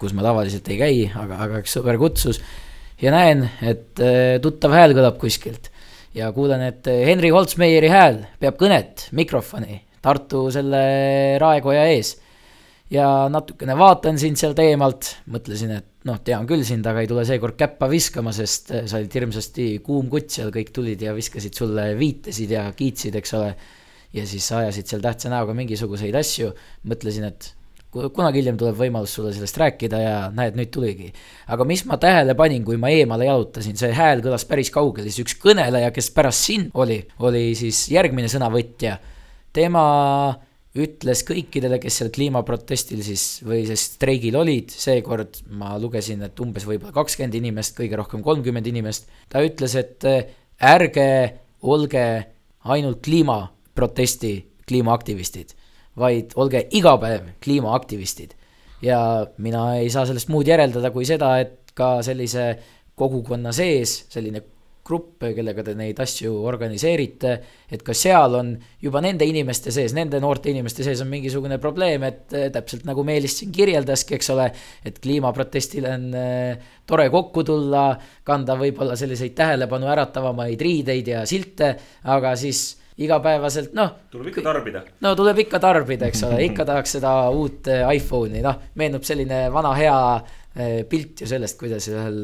[0.00, 2.42] kus ma tavaliselt ei käi, aga, aga üks sõber kutsus
[3.02, 3.98] ja näen, et
[4.42, 5.72] tuttav hääl kõlab kuskilt
[6.14, 10.84] ja kuulen, et Henri Holtsmeieri hääl peab kõnet mikrofoni Tartu selle
[11.40, 12.18] raekoja ees.
[12.92, 17.24] ja natukene vaatan sind sealt eemalt, mõtlesin, et noh, tean küll sind, aga ei tule
[17.28, 21.56] seekord käppa viskama, sest äh, sa olid hirmsasti kuum kutt seal, kõik tulid ja viskasid
[21.56, 23.54] sulle viitesid ja kiitsid, eks ole.
[24.14, 26.52] ja siis ajasid seal tähtsa näoga mingisuguseid asju,
[26.86, 27.50] mõtlesin, et
[27.94, 31.12] kunagi hiljem tuleb võimalus sulle sellest rääkida ja näed, nüüd tuligi.
[31.46, 35.22] aga mis ma tähele panin, kui ma eemale jalutasin, see hääl kõlas päris kaugel, siis
[35.24, 38.98] üks kõneleja, kes pärast sind oli, oli siis järgmine sõnavõtja
[39.54, 39.84] tema
[40.74, 46.66] ütles kõikidele, kes seal kliimaprotestil siis või siis streigil olid, seekord ma lugesin, et umbes
[46.66, 50.24] võib-olla kakskümmend inimest, kõige rohkem kolmkümmend inimest, ta ütles, et eh,
[50.66, 51.08] ärge
[51.62, 52.06] olge
[52.74, 54.32] ainult kliimaprotesti
[54.66, 55.54] kliimaaktivistid,
[56.00, 58.34] vaid olge iga päev kliimaaktivistid.
[58.82, 62.58] ja mina ei saa sellest muud järeldada kui seda, et ka sellise
[62.98, 64.42] kogukonna sees selline
[64.84, 67.32] gruppe, kellega te neid asju organiseerite,
[67.72, 68.50] et ka seal on
[68.84, 73.04] juba nende inimeste sees, nende noorte inimeste sees on mingisugune probleem, et äh, täpselt nagu
[73.06, 74.50] Meelis siin kirjeldaski, eks ole,
[74.84, 77.86] et kliimaprotestile on äh, tore kokku tulla,
[78.28, 81.72] kanda võib-olla selliseid tähelepanu äratavamaid riideid ja silte,
[82.12, 82.66] aga siis
[83.00, 83.96] igapäevaselt noh.
[84.12, 84.84] tuleb ikka tarbida.
[85.02, 89.46] no tuleb ikka tarbida, eks ole, ikka tahaks seda uut äh, iPhone'i, noh, meenub selline
[89.54, 89.98] vana hea
[90.86, 92.20] pilt ju sellest, kuidas ühel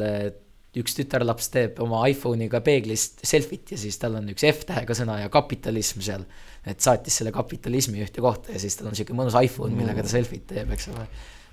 [0.78, 5.30] üks tütarlaps teeb oma iPhone'iga peeglist selfit ja siis tal on üks F-tähega sõna ja
[5.32, 6.26] kapitalism seal.
[6.62, 10.12] et saatis selle kapitalismi ühte kohta ja siis tal on sihuke mõnus iPhone, millega ta
[10.12, 11.06] selfit teeb, eks ole.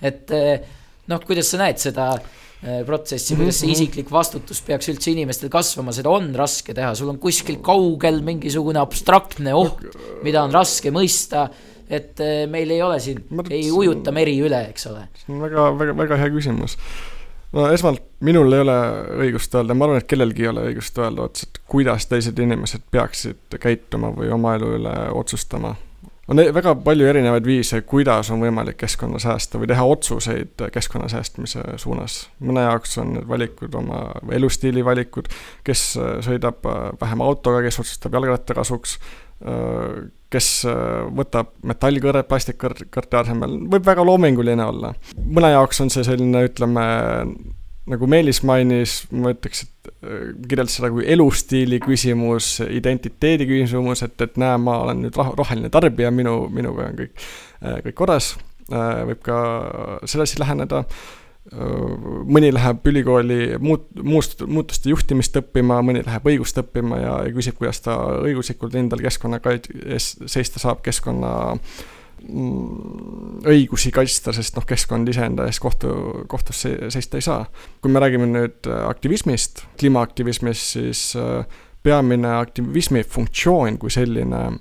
[0.05, 0.67] et eh,
[1.09, 3.77] noh, kuidas sa näed seda eh, protsessi, kuidas see mhm.
[3.79, 8.83] isiklik vastutus peaks üldse inimestel kasvama, seda on raske teha, sul on kuskil kaugel mingisugune
[8.83, 9.81] abstraktne oht,
[10.27, 11.47] mida on raske mõista
[11.89, 15.07] et eh, meil ei ole siin, ei ujuta meri üle, eks ole.
[15.23, 16.77] see on väga, väga, väga hea küsimus
[17.55, 18.77] no esmalt, minul ei ole
[19.25, 23.59] õigust öelda, ma arvan, et kellelgi ei ole õigust öelda otseselt, kuidas teised inimesed peaksid
[23.61, 25.75] käituma või oma elu üle otsustama.
[26.27, 31.07] on e-, väga palju erinevaid viise, kuidas on võimalik keskkonda säästa või teha otsuseid keskkonna
[31.09, 32.27] säästmise suunas.
[32.39, 35.31] mõne jaoks on need valikud oma elustiili valikud,
[35.63, 35.93] kes
[36.27, 36.67] sõidab
[37.01, 38.99] vähem autoga, kes otsustab jalgratta kasuks
[40.33, 40.79] kes äh,
[41.15, 44.93] võtab metallkõrre plastikkõrte asemel, võib väga loominguline olla.
[45.23, 46.83] mõne jaoks on see selline, ütleme,
[47.87, 54.19] nagu Meelis mainis, ma ütleks, et äh, kirjeldas seda kui elustiili küsimus, identiteedi küsimus, et,
[54.23, 57.29] et näe, ma olen nüüd roheline tarbija, minu, minuga on kõik,
[57.63, 58.35] äh, kõik korras.
[58.67, 59.35] võib ka
[60.11, 60.81] sedasi läheneda
[61.51, 67.57] mõni läheb ülikooli muut-, muust, muutuste juhtimist õppima, mõni läheb õigust õppima ja, ja küsib,
[67.59, 75.07] kuidas ta õiguslikult endal keskkonna ees seista saab, keskkonna mm, õigusi kaitsta, sest noh, keskkond
[75.07, 75.93] iseenda eest kohtu,
[76.27, 77.45] kohtus seista ei saa.
[77.81, 81.09] kui me räägime nüüd aktivismist, kliimaaktivismist, siis
[81.83, 84.57] peamine aktivismi funktsioon kui selline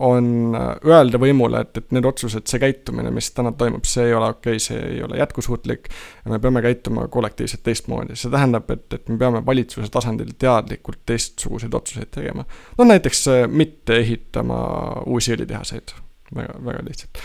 [0.00, 4.14] on äh, öelda võimule, et, et need otsused, see käitumine, mis täna toimub, see ei
[4.16, 5.90] ole okei okay,, see ei ole jätkusuutlik.
[6.24, 11.02] ja me peame käituma kollektiivselt teistmoodi, see tähendab, et, et me peame valitsuse tasandil teadlikult
[11.06, 12.46] teistsuguseid otsuseid tegema.
[12.78, 14.60] no näiteks äh, mitte ehitama
[15.06, 15.94] uusi õlitehaseid,
[16.34, 17.24] väga, väga lihtsalt.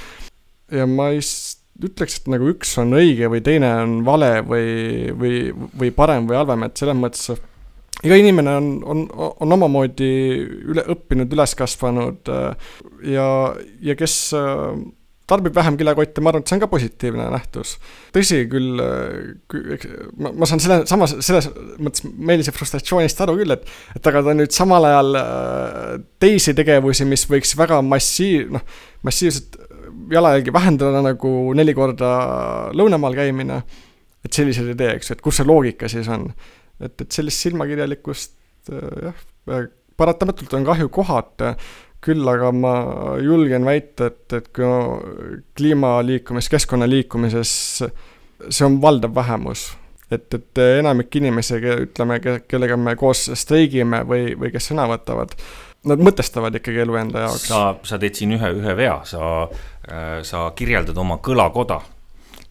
[0.76, 1.24] ja ma ei
[1.86, 5.44] ütleks, et nagu üks on õige või teine on vale või, või,
[5.80, 7.32] või parem või halvem, et selles mõttes
[8.06, 9.08] iga inimene on, on,
[9.44, 10.12] on omamoodi
[10.72, 12.70] üle, õppinud, üles kasvanud äh,
[13.16, 13.28] ja,
[13.84, 14.78] ja kes äh,
[15.26, 17.76] tarbib vähem kilekotte, ma arvan, et see on ka positiivne nähtus.
[18.16, 19.88] tõsi küll, äh,
[20.22, 21.50] ma, ma saan selle, samas selles
[21.82, 23.66] mõttes Meelise frustratsioonist aru küll, et,
[23.98, 25.22] et aga ta nüüd samal ajal
[26.22, 28.66] teisi tegevusi, mis võiks väga massiiv-, noh,
[29.06, 29.58] massiivselt
[30.12, 32.12] jalajälgi vähendada, nagu neli korda
[32.78, 33.64] lõunamaal käimine,
[34.26, 36.30] et selliseid ei tee, eks ju, et kus see loogika siis on
[36.80, 38.36] et, et sellist silmakirjalikkust
[38.74, 39.68] äh, jah, äh,
[39.98, 41.56] paratamatult on kahju kohata,
[42.06, 42.76] küll aga ma
[43.24, 44.68] julgen väita, et, et kui
[45.58, 47.56] kliimaliikumises, keskkonnaliikumises
[48.50, 49.72] see on valdav vähemus
[50.12, 55.34] et, et enamik inimesi, ütleme, kellega me koos streigime või, või kes sõna võtavad,
[55.90, 57.48] nad mõtestavad ikkagi elu enda jaoks.
[57.50, 59.48] sa, sa teed siin ühe, ühe vea, sa,
[59.90, 61.82] äh, sa kirjeldad oma kõlakoda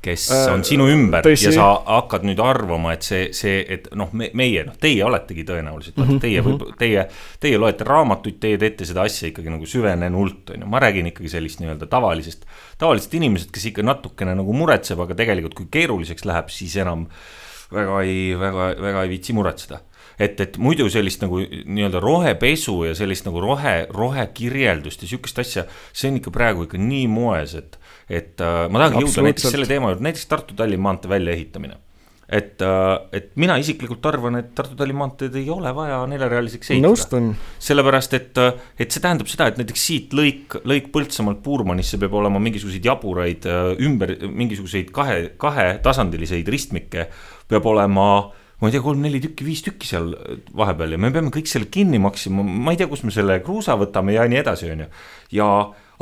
[0.05, 1.49] kes äh, on sinu ümber tõsi.
[1.49, 5.47] ja sa hakkad nüüd arvama, et see, see, et noh, me, meie, noh, teie oletegi
[5.49, 6.21] tõenäoliselt mm, -hmm.
[6.25, 6.77] teie võib, mhm.
[6.81, 7.07] teie,
[7.41, 11.33] teie loete raamatuid, teie teete seda asja ikkagi nagu süvenenult, on ju, ma räägin ikkagi
[11.37, 12.45] sellist nii-öelda tavalisest,
[12.81, 17.09] tavalisest inimesest, kes ikka natukene nagu muretseb, aga tegelikult, kui keeruliseks läheb, siis enam
[17.75, 19.81] väga ei, väga, väga ei viitsi muretseda
[20.19, 25.67] et, et muidu sellist nagu nii-öelda rohepesu ja sellist nagu rohe, rohekirjeldust ja sihukest asja,
[25.93, 27.79] see on ikka praegu ikka nii moes, et,
[28.09, 31.81] et äh, ma tahangi jõuda näiteks selle teema juurde, näiteks Tartu-Tallinna maantee väljaehitamine.
[32.35, 37.21] Et, äh, et mina isiklikult arvan, et Tartu-Tallinna maanteed ei ole vaja neljarealiseks ehitada.
[37.69, 42.15] sellepärast, et, äh, et see tähendab seda, et näiteks siit lõik, lõik Põltsamaalt Puurmanisse peab
[42.15, 47.09] olema mingisuguseid jaburaid äh, ümber, mingisuguseid kahe, kahetasandiliseid ristmikke.
[47.49, 50.13] Peab olema äh, ma ei tea, kolm-neli tükki, viis tükki seal
[50.57, 53.77] vahepeal ja me peame kõik selle kinni maksima, ma ei tea, kust me selle kruusa
[53.81, 54.91] võtame ja nii edasi, on ju.
[55.37, 55.49] ja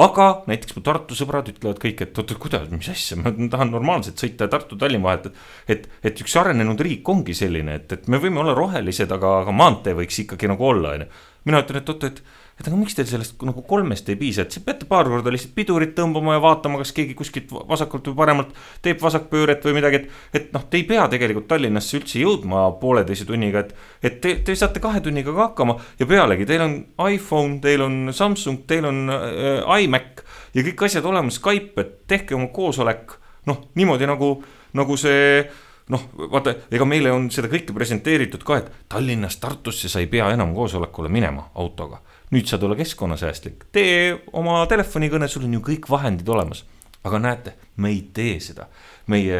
[0.00, 4.20] aga näiteks mu Tartu sõbrad ütlevad kõik, et oot, kuidas, mis asja, ma tahan normaalselt
[4.22, 5.42] sõita Tartu-Tallinna vahet, et.
[5.74, 9.56] et, et üks arenenud riik ongi selline, et, et me võime olla rohelised, aga, aga
[9.56, 11.10] maantee võiks ikkagi nagu olla, on ju.
[11.50, 12.22] mina ütlen, et oot, et
[12.62, 15.54] et aga miks teil sellest nagu kolmest ei piisa, et te peate paar korda lihtsalt
[15.56, 18.52] pidurit tõmbama ja vaatama, kas keegi kuskilt vasakult või paremalt
[18.84, 20.20] teeb vasakpööret või midagi, et.
[20.38, 23.74] et noh, te ei pea tegelikult Tallinnasse üldse jõudma pooleteise tunniga, et,
[24.06, 26.78] et te, te saate kahe tunniga ka hakkama ja pealegi teil on
[27.10, 30.22] iPhone, teil on Samsung, teil on äh, iMac
[30.54, 33.18] ja kõik asjad olemas, Skype, et tehke oma koosolek
[33.50, 34.36] noh, niimoodi nagu,
[34.78, 35.42] nagu see
[35.90, 40.30] noh, vaata, ega meile on seda kõike presenteeritud ka, et Tallinnast Tartusse sa ei pea
[40.30, 41.98] enam koosolekule minema autoga
[42.32, 46.64] nüüd saad olla keskkonnasäästlik, tee oma telefonikõne, sul on ju kõik vahendid olemas.
[47.02, 47.52] aga näete,
[47.82, 48.68] me ei tee seda,
[49.10, 49.38] meie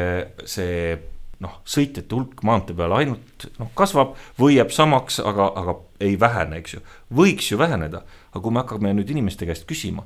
[0.51, 0.97] see
[1.43, 6.59] noh, sõitjate hulk maantee peal ainult noh, kasvab või jääb samaks, aga, aga ei vähene,
[6.59, 6.82] eks ju.
[7.14, 10.05] võiks ju väheneda, aga kui me hakkame nüüd inimeste käest küsima,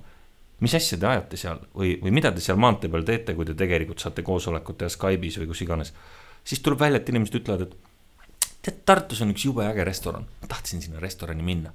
[0.60, 3.56] mis asja te ajate seal või, või mida te seal maantee peal teete, kui te
[3.56, 5.92] tegelikult saate koosolekut teha Skype'is või kus iganes.
[6.44, 10.84] siis tuleb välja, et inimesed ütlevad, et tead, Tartus on üks jube äge restoran, tahtsin
[10.84, 11.72] sinna restorani minna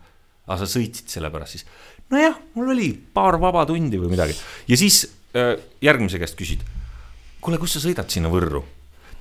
[0.51, 1.65] aga sa sõitsid selle pärast siis.
[2.11, 4.35] nojah, mul oli paar vaba tundi või midagi
[4.67, 5.05] ja siis
[5.37, 6.65] äh, järgmise käest küsid.
[7.41, 8.63] kuule, kus sa sõidad sinna Võrru?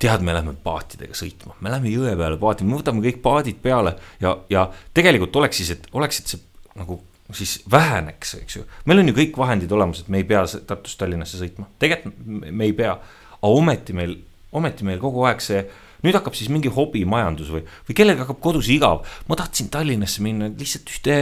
[0.01, 3.93] tead, me lähme paatidega sõitma, me lähme jõe peale paati, me võtame kõik paadid peale
[4.21, 4.65] ja, ja
[4.97, 6.41] tegelikult oleks siis, et oleksid see
[6.79, 6.97] nagu
[7.37, 8.65] siis väheneks, eks ju.
[8.89, 12.67] meil on ju kõik vahendid olemas, et me ei pea Tartust Tallinnasse sõitma, tegelikult me
[12.67, 12.95] ei pea,
[13.37, 14.17] aga ometi meil,
[14.57, 15.61] ometi meil kogu aeg see
[16.05, 19.05] nüüd hakkab siis mingi hobimajandus või, või kellelgi hakkab kodus igav.
[19.27, 21.17] ma tahtsin Tallinnasse minna lihtsalt ühte,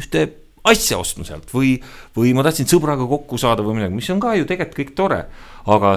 [0.00, 0.26] ühte
[0.66, 1.76] asja ostma sealt või,
[2.16, 5.20] või ma tahtsin sõbraga kokku saada või midagi, mis on ka ju tegelikult kõik tore.
[5.66, 5.92] aga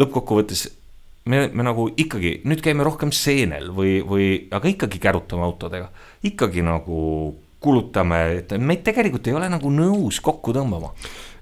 [0.00, 0.66] lõppkokkuvõttes
[1.30, 5.90] me, me nagu ikkagi nüüd käime rohkem seenel või, või, aga ikkagi kärutame autodega.
[6.22, 7.00] ikkagi nagu
[7.60, 10.94] kulutame, et meid tegelikult ei ole nagu nõus kokku tõmbama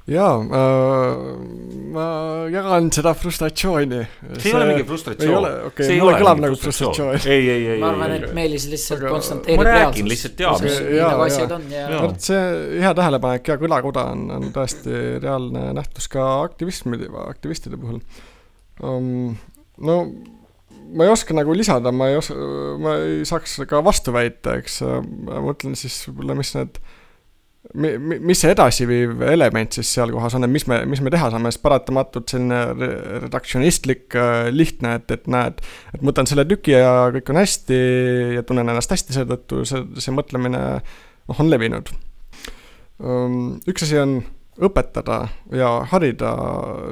[0.09, 1.59] jaa äh,,
[1.93, 2.05] ma
[2.53, 3.99] jagan seda frustratsiooni.
[4.39, 5.49] see ei ole mingi frustratsioon.
[5.69, 7.19] Okay, see ei ole kõlab nagu frustratsioon.
[7.19, 7.83] ei, ei, ei.
[7.83, 9.85] ma arvan, et Meelis lihtsalt konstanteerib reaalsust.
[9.85, 12.01] ma räägin lihtsalt nii nagu asjad on ja, ja.
[12.07, 12.43] vot see
[12.85, 18.01] hea tähelepanek ja kõlakoda on, on tõesti reaalne nähtus ka aktivismi, aktivistide puhul
[18.83, 19.35] um,.
[19.77, 19.99] no
[20.89, 22.37] ma ei oska nagu lisada, ma ei oska,
[22.81, 24.81] ma ei saaks ka vastu väita, eks,
[25.29, 26.95] ma mõtlen siis võib-olla, mis need äh,
[27.77, 31.51] mis see edasiviiv element siis seal kohas on, et mis me, mis me teha saame,
[31.53, 32.62] sest paratamatult selline
[33.27, 35.61] redaktsionistlik äh, lihtne, et, et näed,
[35.93, 37.81] et ma võtan selle tüki ja kõik on hästi
[38.39, 41.93] ja tunnen ennast hästi seetõttu, see, see mõtlemine noh, on levinud.
[43.69, 44.19] üks asi on
[44.65, 45.21] õpetada
[45.55, 46.33] ja harida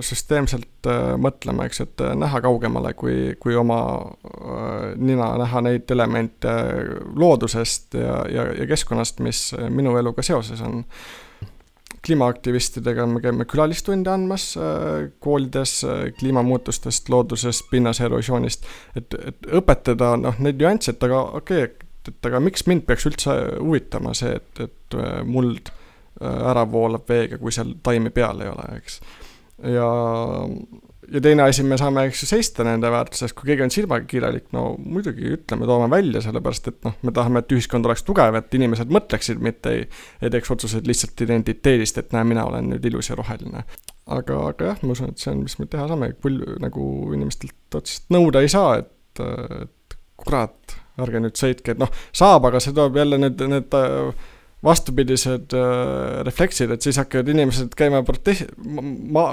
[0.04, 5.90] süsteemselt äh, mõtlema, eks, et äh, näha kaugemale kui, kui oma äh, nina, näha neid
[5.90, 6.52] elemente
[7.18, 10.84] loodusest ja, ja, ja keskkonnast, mis minu eluga seoses on.
[12.06, 14.52] kliimaaktivistidega me käime külalistunde andmas
[15.20, 15.80] koolides
[16.18, 22.28] kliimamuutustest, loodusest, pinnase erosioonist, et, et õpetada noh, neid nüansse, et aga okei okay,, et
[22.30, 24.96] aga miks mind peaks üldse huvitama see, et, et
[25.26, 25.72] muld
[26.20, 29.00] ära voolab veega, kui seal taimi peal ei ole, eks.
[29.74, 29.88] ja,
[31.12, 34.64] ja teine asi, me saame, eks ju, seista nende väärtuses, kui keegi on silmakirjalik, no
[34.82, 38.92] muidugi ütleme, toome välja, sellepärast et noh, me tahame, et ühiskond oleks tugev, et inimesed
[38.92, 39.84] mõtleksid, mitte ei,
[40.22, 43.66] ei teeks otsuseid lihtsalt identiteedist, et näe, mina olen nüüd ilus ja roheline.
[44.06, 47.80] aga, aga jah, ma usun, et see on, mis me teha saame, pul-, nagu inimestelt
[47.80, 49.22] otseselt nõuda ei saa, et,
[49.62, 54.26] et kurat, ärge nüüd sõitke, et noh, saab, aga see toob jälle need, need, need
[54.64, 59.28] vastupidised äh, refleksid, et siis hakkavad inimesed käima protest-, ma,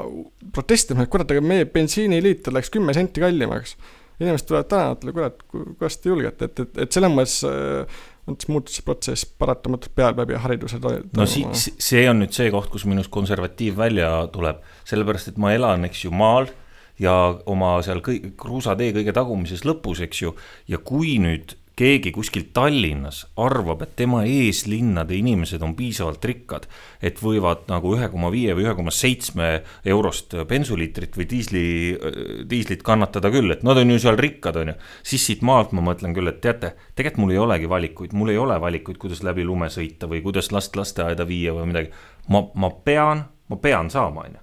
[0.56, 3.78] protestima, et kurat, aga meie bensiiniliiter läks kümme senti kallimaks.
[4.20, 8.78] inimesed tulevad tänavatele, kurat, kuidas te julgete, et, et, et selles mõttes äh, mõttes muutus
[8.78, 13.12] see protsess paratamatult peale läbi hariduse no si-, see on nüüd see koht, kus minust
[13.14, 16.48] konservatiiv välja tuleb, sellepärast et ma elan, eks ju, maal
[17.02, 17.16] ja
[17.50, 20.36] oma seal kõi-, kruusatee kõige tagumises lõpus, eks ju,
[20.72, 26.68] ja kui nüüd keegi kuskil Tallinnas arvab, et tema eeslinnade inimesed on piisavalt rikkad,
[27.02, 29.50] et võivad nagu ühe koma viie või ühe koma seitsme
[29.96, 31.66] eurost bensuliitrit või diisli,
[32.50, 34.78] diislit kannatada küll, et nad on ju seal rikkad, on ju.
[35.14, 38.42] siis siit maalt ma mõtlen küll, et teate, tegelikult mul ei olegi valikuid, mul ei
[38.42, 41.94] ole valikuid, kuidas läbi lume sõita või kuidas last lasteaeda viia või midagi.
[42.30, 44.43] ma, ma pean, ma pean saama, on ju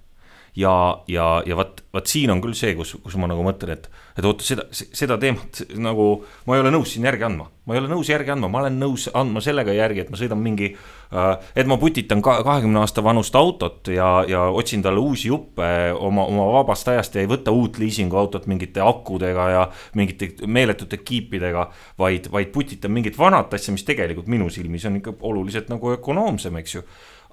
[0.57, 3.89] ja, ja, ja vot, vot siin on küll see, kus, kus ma nagu mõtlen, et,
[4.19, 6.09] et oota, seda, seda teemat nagu
[6.49, 7.47] ma ei ole nõus siin järgi andma.
[7.67, 10.41] ma ei ole nõus järgi andma, ma olen nõus andma sellega järgi, et ma sõidan
[10.43, 15.31] mingi äh,, et ma putitan ka kahekümne aasta vanust autot ja, ja otsin talle uusi
[15.31, 19.63] juppe oma, oma vabast ajast ja ei võta uut liisinguautot mingite akudega ja
[19.95, 21.69] mingite meeletute kiipidega,
[21.99, 26.59] vaid, vaid putitan mingit vanat asja, mis tegelikult minu silmis on ikka oluliselt nagu ökonoomsem,
[26.59, 26.87] eks ju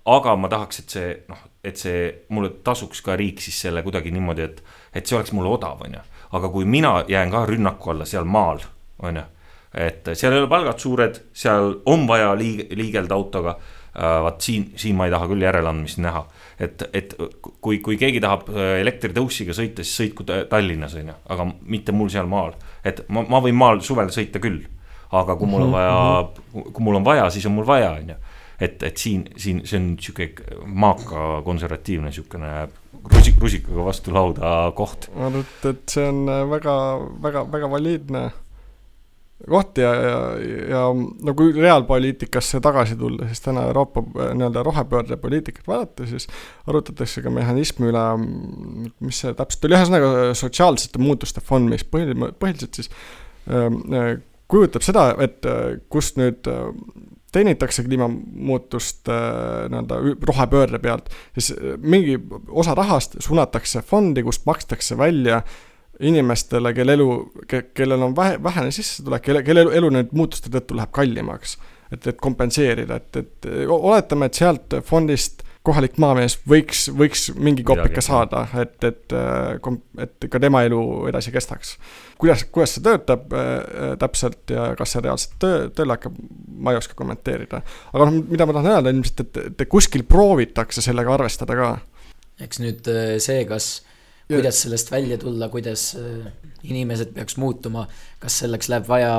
[0.07, 2.03] aga ma tahaks, et see noh, et see
[2.33, 4.61] mulle tasuks ka riik siis selle kuidagi niimoodi, et,
[4.95, 6.03] et see oleks mulle odav, on ju.
[6.37, 8.61] aga kui mina jään ka rünnaku alla seal maal,
[9.03, 9.25] on ju,
[9.87, 14.21] et seal ei ole palgad suured, seal on vaja liig-, liigelda autoga äh,.
[14.23, 16.23] vaat siin, siin ma ei taha küll järeleandmist näha,
[16.59, 17.15] et, et
[17.61, 22.11] kui, kui keegi tahab äh, elektritõusiga sõita, siis sõitku Tallinnas, on ju, aga mitte mul
[22.13, 22.55] seal maal.
[22.85, 24.63] et ma, ma võin maal suvel sõita küll,
[25.11, 26.71] aga kui mul on mhm, vaja, mhm.
[26.73, 28.19] kui mul on vaja, siis on mul vaja, on ju
[28.59, 30.31] et, et siin, siin see on sihuke
[30.65, 32.51] maaka konservatiivne sihukene
[33.13, 35.09] rusik, rusikaga vastu lauda koht.
[35.15, 36.75] ma arvan, et, et see on väga,
[37.23, 38.25] väga, väga valiidne
[39.45, 40.21] koht ja, ja,
[40.71, 46.25] ja no kui reaalpoliitikasse tagasi tulla, siis täna Euroopa nii-öelda rohepöörde poliitikat vaadata, siis
[46.65, 48.05] arutatakse ka mehhanismi üle,
[49.05, 52.89] mis see täpselt oli, ühesõnaga sotsiaalsete muutuste fond, mis põhiliselt, põhiliselt siis
[53.45, 54.17] äh,
[54.49, 55.45] kujutab seda, et
[55.93, 56.49] kust nüüd
[57.31, 59.15] teenitakse kliimamuutust äh,
[59.71, 65.41] nii-öelda rohepöörde pealt, siis mingi osa rahast suunatakse fondi, kust makstakse välja
[65.99, 67.09] inimestele, kelle elu,
[67.73, 71.57] kellel on vähe, vähene sissetulek, kelle, kelle elu, elu nüüd muutuste tõttu läheb kallimaks.
[71.91, 78.03] et, et kompenseerida, et, et oletame, et sealt fondist kohalik maamees võiks, võiks mingi kopika
[78.03, 79.71] saada, et, et, äh,
[80.03, 80.81] et ka tema elu
[81.11, 81.75] edasi kestaks.
[82.21, 86.15] kuidas, kuidas see töötab äh, täpselt ja kas see reaalselt töö, tööle hakkab,
[86.57, 87.61] ma ei oska kommenteerida.
[87.93, 91.73] aga noh, mida ma tahan öelda ilmselt, et, et kuskil proovitakse sellega arvestada ka.
[92.43, 93.71] eks nüüd äh, see, kas
[94.27, 96.31] kuidas sellest välja tulla, kuidas äh,
[96.63, 97.87] inimesed peaks muutuma,
[98.19, 99.13] kas selleks läheb vaja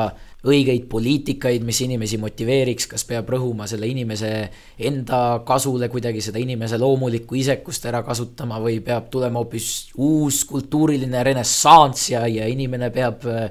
[0.47, 4.31] õigeid poliitikaid, mis inimesi motiveeriks, kas peab rõhuma selle inimese
[4.79, 11.25] enda kasule kuidagi seda inimese loomulikku isekust ära kasutama või peab tulema hoopis uus kultuuriline
[11.27, 13.49] renessanss ja, ja inimene peab äh,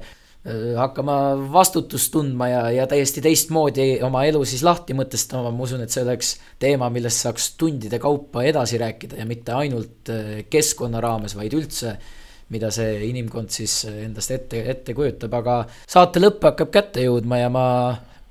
[0.77, 1.17] hakkama
[1.51, 6.05] vastutust tundma ja, ja täiesti teistmoodi oma elu siis lahti mõtestama, ma usun, et see
[6.05, 11.57] oleks teema, millest saaks tundide kaupa edasi rääkida ja mitte ainult äh, keskkonna raames, vaid
[11.57, 11.97] üldse,
[12.53, 17.49] mida see inimkond siis endast ette, ette kujutab, aga saate lõpp hakkab kätte jõudma ja
[17.51, 17.65] ma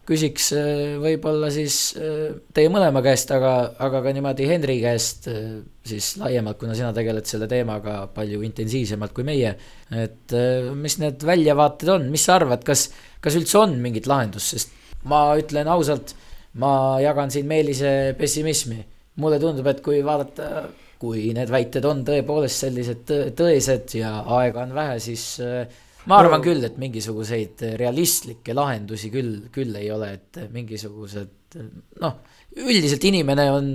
[0.07, 3.53] küsiks äh, võib-olla siis äh, teie mõlema käest, aga,
[3.83, 9.15] aga ka niimoodi Henri käest äh, siis laiemalt, kuna sina tegeled selle teemaga palju intensiivsemalt
[9.17, 9.55] kui meie.
[9.91, 10.35] et
[10.75, 12.89] mis need väljavaated on, mis sa arvad, kas,
[13.23, 14.73] kas üldse on mingit lahendust, sest
[15.07, 16.17] ma ütlen ausalt,
[16.59, 18.81] ma jagan siin Meelise pessimismi.
[19.23, 20.67] mulle tundub, et kui vaadata,
[21.01, 25.67] kui need väited on tõepoolest sellised tõesed ja aega on vähe, siis äh,
[26.11, 31.59] ma arvan küll, et mingisuguseid realistlikke lahendusi küll, küll ei ole, et mingisugused
[32.03, 32.17] noh,
[32.57, 33.69] üldiselt inimene on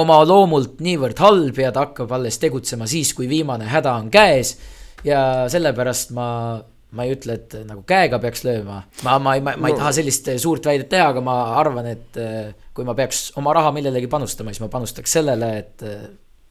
[0.00, 4.56] oma loomult niivõrd halb ja ta hakkab alles tegutsema siis, kui viimane häda on käes.
[5.04, 6.28] ja sellepärast ma,
[6.96, 10.30] ma ei ütle, et nagu käega peaks lööma, ma, ma, ma, ma ei taha sellist
[10.42, 12.20] suurt väidet teha, aga ma arvan, et
[12.74, 15.86] kui ma peaks oma raha millelegi panustama, siis ma panustaks sellele, et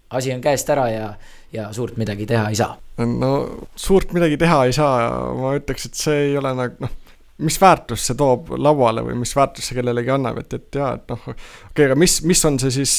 [0.09, 1.07] asi on käest ära ja,
[1.53, 2.75] ja suurt midagi teha ei saa.
[2.97, 3.31] no
[3.75, 6.93] suurt midagi teha ei saa, ma ütleks, et see ei ole nagu noh,
[7.43, 11.09] mis väärtust see toob lauale või mis väärtust see kellelegi annab, et, et jaa, et
[11.11, 12.93] noh, okei okay,, aga mis, mis on see siis,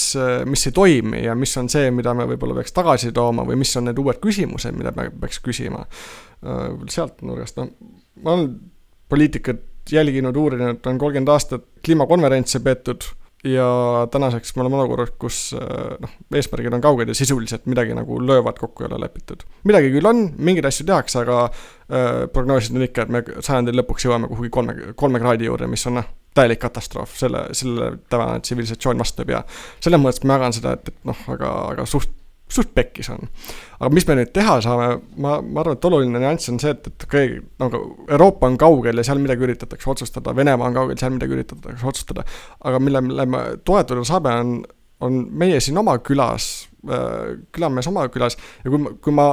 [0.44, 3.72] mis ei toimi ja mis on see, mida me võib-olla peaks tagasi tooma või mis
[3.80, 5.86] on need uued küsimused, mida me peaks küsima.
[6.92, 7.72] sealt nurgast, noh,
[8.22, 8.50] ma olen
[9.08, 13.06] poliitikat jälginud, uurinud, on kolmkümmend aastat kliimakonverentse peetud
[13.44, 18.18] ja tänaseks me oleme olukorras, kus äh, noh, eesmärgid on kauged ja sisuliselt midagi nagu
[18.22, 19.44] löövad kokku ei ole lepitud.
[19.64, 24.08] midagi küll on, mingeid asju tehakse, aga äh, prognoosid on ikka, et me sajandi lõpuks
[24.08, 28.98] jõuame kuhugi kolme, kolme kraadi juurde, mis on noh, täielik katastroof, selle, sellele tänane tsivilisatsioon
[29.04, 29.42] vastu ei pea.
[29.80, 32.12] selles mõttes ma jagan seda, et, et noh, aga, aga suht
[32.48, 33.26] suht pekkis on.
[33.80, 34.88] aga mis me nüüd teha saame,
[35.22, 38.58] ma, ma arvan, et oluline nüanss on see, et, et okei okay,, nagu Euroopa on
[38.60, 42.24] kaugel ja seal midagi üritatakse otsustada, Venemaa on kaugel, seal midagi üritatakse otsustada.
[42.64, 44.56] aga mille, mille me toetuda saame, on,
[45.06, 49.30] on meie siin oma külas, äh, külamees oma külas ja kui ma, kui ma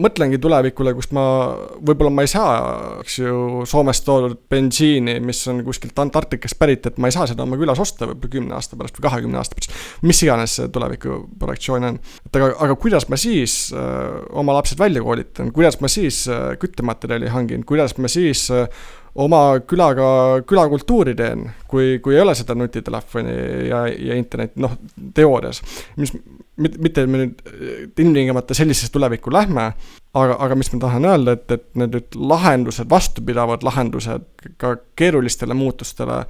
[0.00, 1.24] mõtlengi tulevikule, kust ma,
[1.84, 2.54] võib-olla ma ei saa,
[3.02, 3.36] eks ju,
[3.68, 7.80] Soomest toodud bensiini, mis on kuskilt Antarktikast pärit, et ma ei saa seda oma külas
[7.82, 9.78] osta võib-olla kümne aasta pärast või kahekümne aasta pärast.
[10.02, 12.00] mis iganes see tuleviku projektsioon on.
[12.26, 16.52] et aga, aga kuidas ma siis äh, oma lapsed välja koolitan, kuidas ma siis äh,
[16.60, 18.66] küttematerjali hangin, kuidas ma siis öö,
[19.14, 20.06] oma külaga,
[20.46, 23.34] külakultuuri teen, kui, kui ei ole seda nutitelefoni
[23.68, 24.74] ja, ja internetti, noh,
[25.14, 25.62] teoorias.
[25.96, 26.12] mis,
[26.56, 27.44] mitte me nüüd
[27.98, 29.70] ilmtingimata sellisesse tulevikku lähme,
[30.14, 34.26] aga, aga mis ma tahan öelda, et, et need nüüd lahendused, vastupidavad lahendused
[34.58, 36.24] ka keerulistele muutustele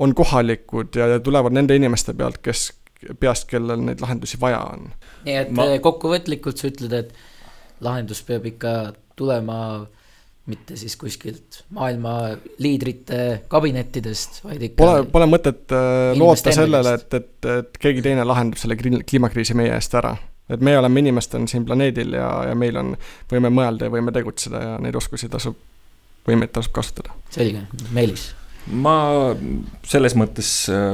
[0.00, 2.70] on kohalikud ja, ja tulevad nende inimeste pealt, kes,
[3.20, 4.88] peast, kellel neid lahendusi vaja on.
[5.28, 5.68] nii et ma...
[5.84, 8.76] kokkuvõtlikult sa ütled, et lahendus peab ikka
[9.16, 9.60] tulema
[10.50, 12.16] mitte siis kuskilt maailma
[12.62, 13.20] liidrite
[13.50, 18.60] kabinettidest, vaid ikka Pole, pole mõtet äh, loota sellele, et, et, et keegi teine lahendab
[18.60, 20.16] selle kliimakriisi meie eest ära.
[20.50, 22.96] et meie oleme inimestena siin planeedil ja, ja meil on,
[23.30, 25.56] võime mõelda ja võime tegutseda ja neid oskusi tasub,
[26.28, 27.14] võimeid tasub kasutada.
[27.30, 28.30] selge, Meelis
[28.68, 28.94] ma
[29.86, 30.48] selles mõttes,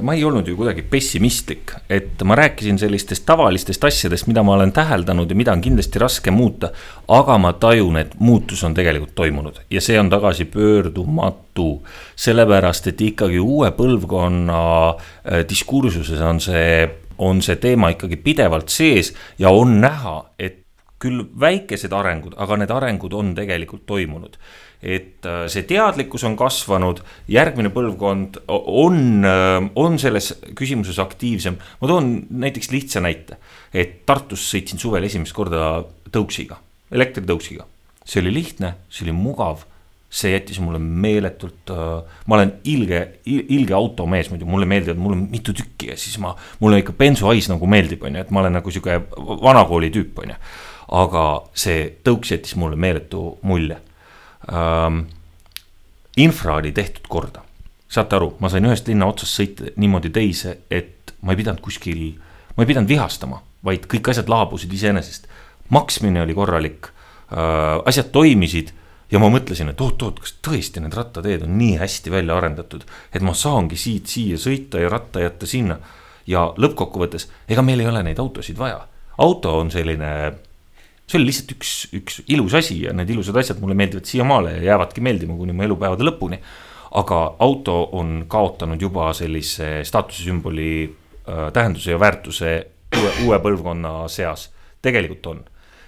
[0.05, 4.72] ma ei olnud ju kuidagi pessimistlik, et ma rääkisin sellistest tavalistest asjadest, mida ma olen
[4.76, 6.70] täheldanud ja mida on kindlasti raske muuta.
[7.09, 11.82] aga ma tajun, et muutus on tegelikult toimunud ja see on tagasipöördumatu.
[12.16, 16.88] sellepärast, et ikkagi uue põlvkonna äh, diskursuses on see,
[17.18, 20.62] on see teema ikkagi pidevalt sees ja on näha, et
[20.98, 24.38] küll väikesed arengud, aga need arengud on tegelikult toimunud
[24.82, 27.01] et äh, see teadlikkus on kasvanud,
[27.32, 31.57] järgmine põlvkond on, äh, on selles küsimuses aktiivsem.
[31.81, 33.40] ma toon näiteks lihtsa näite,
[33.73, 36.61] et Tartus sõitsin suvel esimest korda tõuksiga,
[36.93, 37.65] elektritõuksiga.
[38.05, 39.65] see oli lihtne, see oli mugav,
[40.11, 45.27] see jättis mulle meeletult äh,, ma olen ilge, ilge automees muidu, mulle meeldivad, mul on
[45.32, 48.55] mitu tükki ja siis ma, mulle ikka bensuhais nagu meeldib, on ju, et ma olen
[48.61, 50.39] nagu sihuke vanakooli tüüp, on ju.
[51.01, 51.24] aga
[51.59, 53.81] see tõuks jättis mulle meeletu mulje
[54.52, 55.05] ähm,
[56.16, 57.43] infra oli tehtud korda.
[57.89, 62.16] saate aru, ma sain ühest linna otsast sõita niimoodi teise, et ma ei pidanud kuskil,
[62.56, 65.28] ma ei pidanud vihastama, vaid kõik asjad laabusid iseenesest.
[65.70, 68.73] maksmine oli korralik äh,, asjad toimisid
[69.10, 73.23] ja ma mõtlesin, et oot-oot, kas tõesti need rattateed on nii hästi välja arendatud, et
[73.23, 75.78] ma saangi siit siia sõita ja ratta jätta sinna.
[76.27, 78.89] ja lõppkokkuvõttes, ega meil ei ole neid autosid vaja.
[79.18, 80.32] auto on selline
[81.07, 84.73] see oli lihtsalt üks, üks ilus asi ja need ilusad asjad mulle meeldivad siiamaale ja
[84.73, 86.41] jäävadki meeldima kuni mu elupäevade lõpuni.
[86.97, 92.66] aga auto on kaotanud juba sellise staatusesümboli äh, tähenduse ja väärtuse
[92.97, 94.51] uue, uue põlvkonna seas.
[94.83, 95.45] tegelikult on,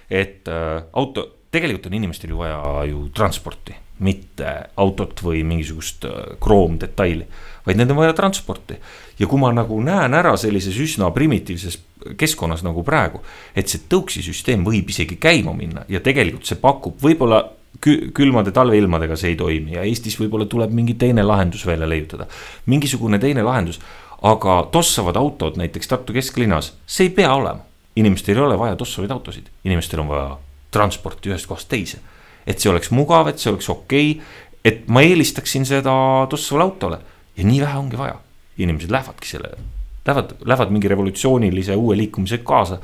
[0.09, 6.35] et äh, auto, tegelikult on inimestel ju vaja ju transporti, mitte autot või mingisugust äh,
[6.39, 7.27] kroomdetaili
[7.69, 8.79] vaid need on vaja transporti.
[9.19, 11.77] ja kui ma nagu näen ära sellises üsna primitiivses
[12.17, 13.21] keskkonnas nagu praegu,
[13.55, 17.43] et see tõuksi süsteem võib isegi käima minna ja tegelikult see pakub võib-olla
[17.79, 22.25] külmade talveilmadega see ei toimi ja Eestis võib-olla tuleb mingi teine lahendus välja leiutada.
[22.65, 23.79] mingisugune teine lahendus,
[24.21, 27.59] aga tossavad autod näiteks Tartu kesklinnas, see ei pea olema.
[27.95, 30.37] inimestel ei ole vaja tossavaid autosid, inimestel on vaja
[30.71, 31.99] transporti ühest kohast teise.
[32.47, 34.25] et see oleks mugav, et see oleks okei okay,,
[34.65, 35.93] et ma eelistaksin seda
[36.29, 36.99] tossavale autole
[37.37, 38.19] ja nii vähe ongi vaja,
[38.57, 39.61] inimesed lähevadki sellele,
[40.07, 42.79] lähevad, lähevad mingi revolutsioonilise uue liikumisega kaasa.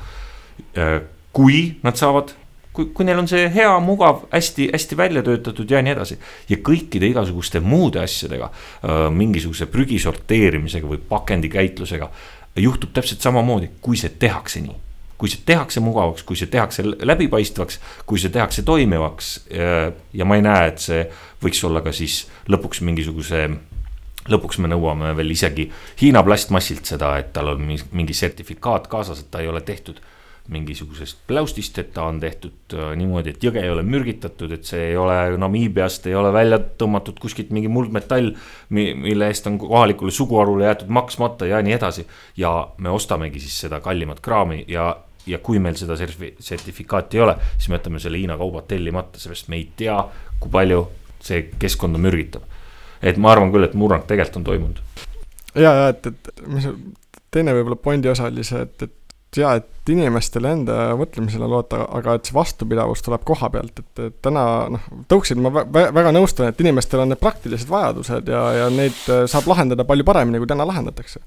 [0.78, 1.02] Äh,
[1.34, 2.32] kui nad saavad,
[2.74, 6.18] kui, kui neil on see hea, mugav, hästi-hästi välja töötatud ja nii edasi.
[6.50, 12.10] ja kõikide igasuguste muude asjadega, äh, mingisuguse prügi sorteerimisega või pakendikäitlusega
[12.56, 14.82] juhtub täpselt samamoodi, kui see tehakse nii
[15.16, 20.36] kui see tehakse mugavaks, kui see tehakse läbipaistvaks, kui see tehakse toimivaks ja, ja ma
[20.36, 21.06] ei näe, et see
[21.44, 23.46] võiks olla ka siis lõpuks mingisuguse
[24.32, 25.70] lõpuks me nõuame veel isegi
[26.02, 30.02] Hiina plastmassilt seda, et tal on mingi sertifikaat kaasas, et ta ei ole tehtud
[30.54, 34.92] mingisugusest pläustist, et ta on tehtud äh, niimoodi, et jõge ei ole mürgitatud, et see
[34.92, 38.32] ei ole Namiibiast, ei ole välja tõmmatud kuskilt mingi muldmetall.
[38.70, 42.06] mille eest on kohalikule suguharule jäetud maksmata ja nii edasi.
[42.38, 47.38] ja me ostamegi siis seda kallimat kraami ja, ja kui meil seda sertifikaati ei ole,
[47.58, 49.98] siis me jätame selle Hiina kaubad tellimata, sest me ei tea,
[50.40, 50.88] kui palju
[51.26, 52.46] see keskkonda mürgitab
[53.02, 54.84] et ma arvan küll, et murrang tegelikult on toimunud.
[55.56, 56.68] ja, ja et, et mis
[57.34, 59.06] teine võib-olla pointi osa oli see, et, et
[59.42, 64.46] ja, et inimestele enda mõtlemisele loota, aga et see vastupidavus tuleb koha pealt, et, täna
[64.74, 68.98] noh, tõuksid ma vä väga nõustun, et inimestel on need praktilised vajadused ja, ja neid
[69.12, 71.22] äh, saab lahendada palju paremini, kui täna lahendatakse.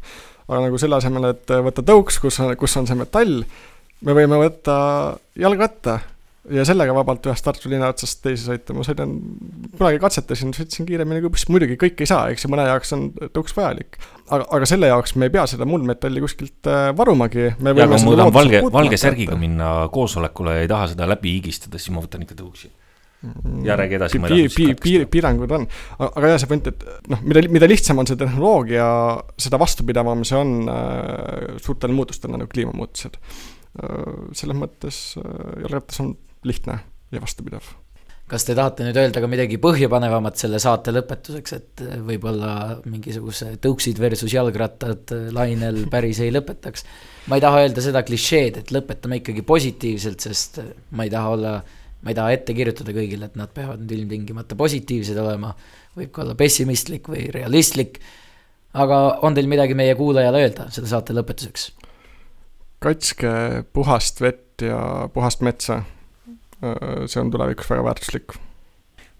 [0.48, 3.42] aga nagu selle asemel, et võtta tõuks, kus on, kus on see metall,
[4.04, 4.78] me võime võtta
[5.38, 5.98] jalgratta
[6.54, 9.14] ja sellega vabalt ühest Tartu linna otsast teise sõita, ma sõidan,
[9.76, 13.06] kunagi katsetasin, sõitsin kiiremini kui buss, muidugi kõik ei saa, eks ju, mõne jaoks on
[13.36, 14.00] tõuks vajalik.
[14.28, 17.48] aga, aga selle jaoks me ei pea seda muldmetalli kuskilt äh, varumagi.
[17.52, 21.80] ja kui ma tahan valge, valge särgiga minna koosolekule ja ei taha seda läbi higistada,
[21.80, 22.72] siis ma võtan ikka tõuksi
[23.18, 23.64] Mm.
[23.66, 24.18] ja räägi edasi.
[24.22, 25.64] piir, piir, piir, piirangud on,
[25.98, 28.84] aga jah, see point, et noh, mida, mida lihtsam on see tehnoloogia,
[29.42, 34.04] seda vastupidavam see on äh, suurtele muutustele nagu kliimamuutused äh,.
[34.38, 35.32] selles mõttes äh,
[35.64, 36.14] jalgratas on
[36.44, 36.78] lihtne
[37.12, 37.64] ja vastupidav.
[38.28, 42.52] kas te tahate nüüd öelda ka midagi põhjapanevamat selle saate lõpetuseks, et võib-olla
[42.84, 46.84] mingisuguse tõuksid versus jalgrattad lainel päris ei lõpetaks?
[47.28, 50.60] ma ei taha öelda seda klišeed, et lõpetame ikkagi positiivselt, sest
[50.90, 51.58] ma ei taha olla
[52.02, 55.50] ma ei taha ette kirjutada kõigile, et nad peavad nüüd ilmtingimata positiivsed olema,
[55.98, 57.98] võib ka olla pessimistlik või realistlik,
[58.78, 61.72] aga on teil midagi meie kuulajale öelda selle saate lõpetuseks?
[62.78, 63.30] kaitske
[63.74, 65.80] puhast vett ja puhast metsa.
[66.60, 68.36] See on tulevikus väga väärtuslik.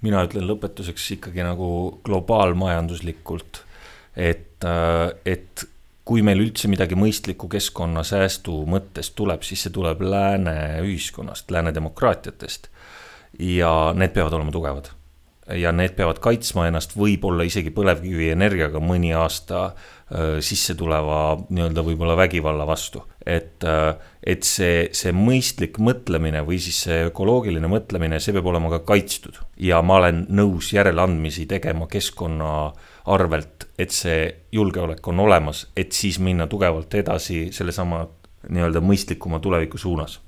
[0.03, 1.69] mina ütlen lõpetuseks ikkagi nagu
[2.07, 3.65] globaalmajanduslikult,
[4.15, 4.67] et,
[5.27, 5.65] et
[6.07, 10.55] kui meil üldse midagi mõistlikku keskkonnasäästu mõttes tuleb, siis see tuleb lääne
[10.85, 12.69] ühiskonnast, lääne demokraatiatest.
[13.39, 14.91] ja need peavad olema tugevad.
[15.55, 19.98] ja need peavad kaitsma ennast võib-olla isegi põlevkivienergiaga mõni aasta äh,
[20.41, 23.03] sisse tuleva nii-öelda võib-olla vägivalla vastu.
[23.27, 23.65] et,
[24.25, 29.37] et see, see mõistlik mõtlemine või siis see ökoloogiline mõtlemine, see peab olema ka kaitstud.
[29.61, 32.73] ja ma olen nõus järeleandmisi tegema keskkonna
[33.05, 38.07] arvelt, et see julgeolek on olemas, et siis minna tugevalt edasi sellesama
[38.49, 40.21] nii-öelda mõistlikuma tuleviku suunas.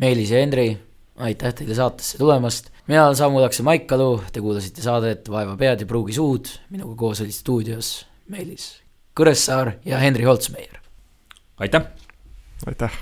[0.00, 0.78] Meelis ja Henri,
[1.16, 2.70] aitäh teile saatesse tulemast.
[2.86, 7.20] mina olen Samu Lakse Maikalu, te kuulasite saadet Vaeva pead ja pruugi suud, minuga koos
[7.20, 8.83] olid stuudios Meelis
[9.14, 10.80] Kõressaar ja Henri Holtsmeier.
[11.58, 11.82] aitäh!
[12.66, 12.92] aitäh!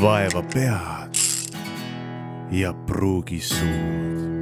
[0.00, 1.20] vaeva pead
[2.52, 4.35] ja pruugi suud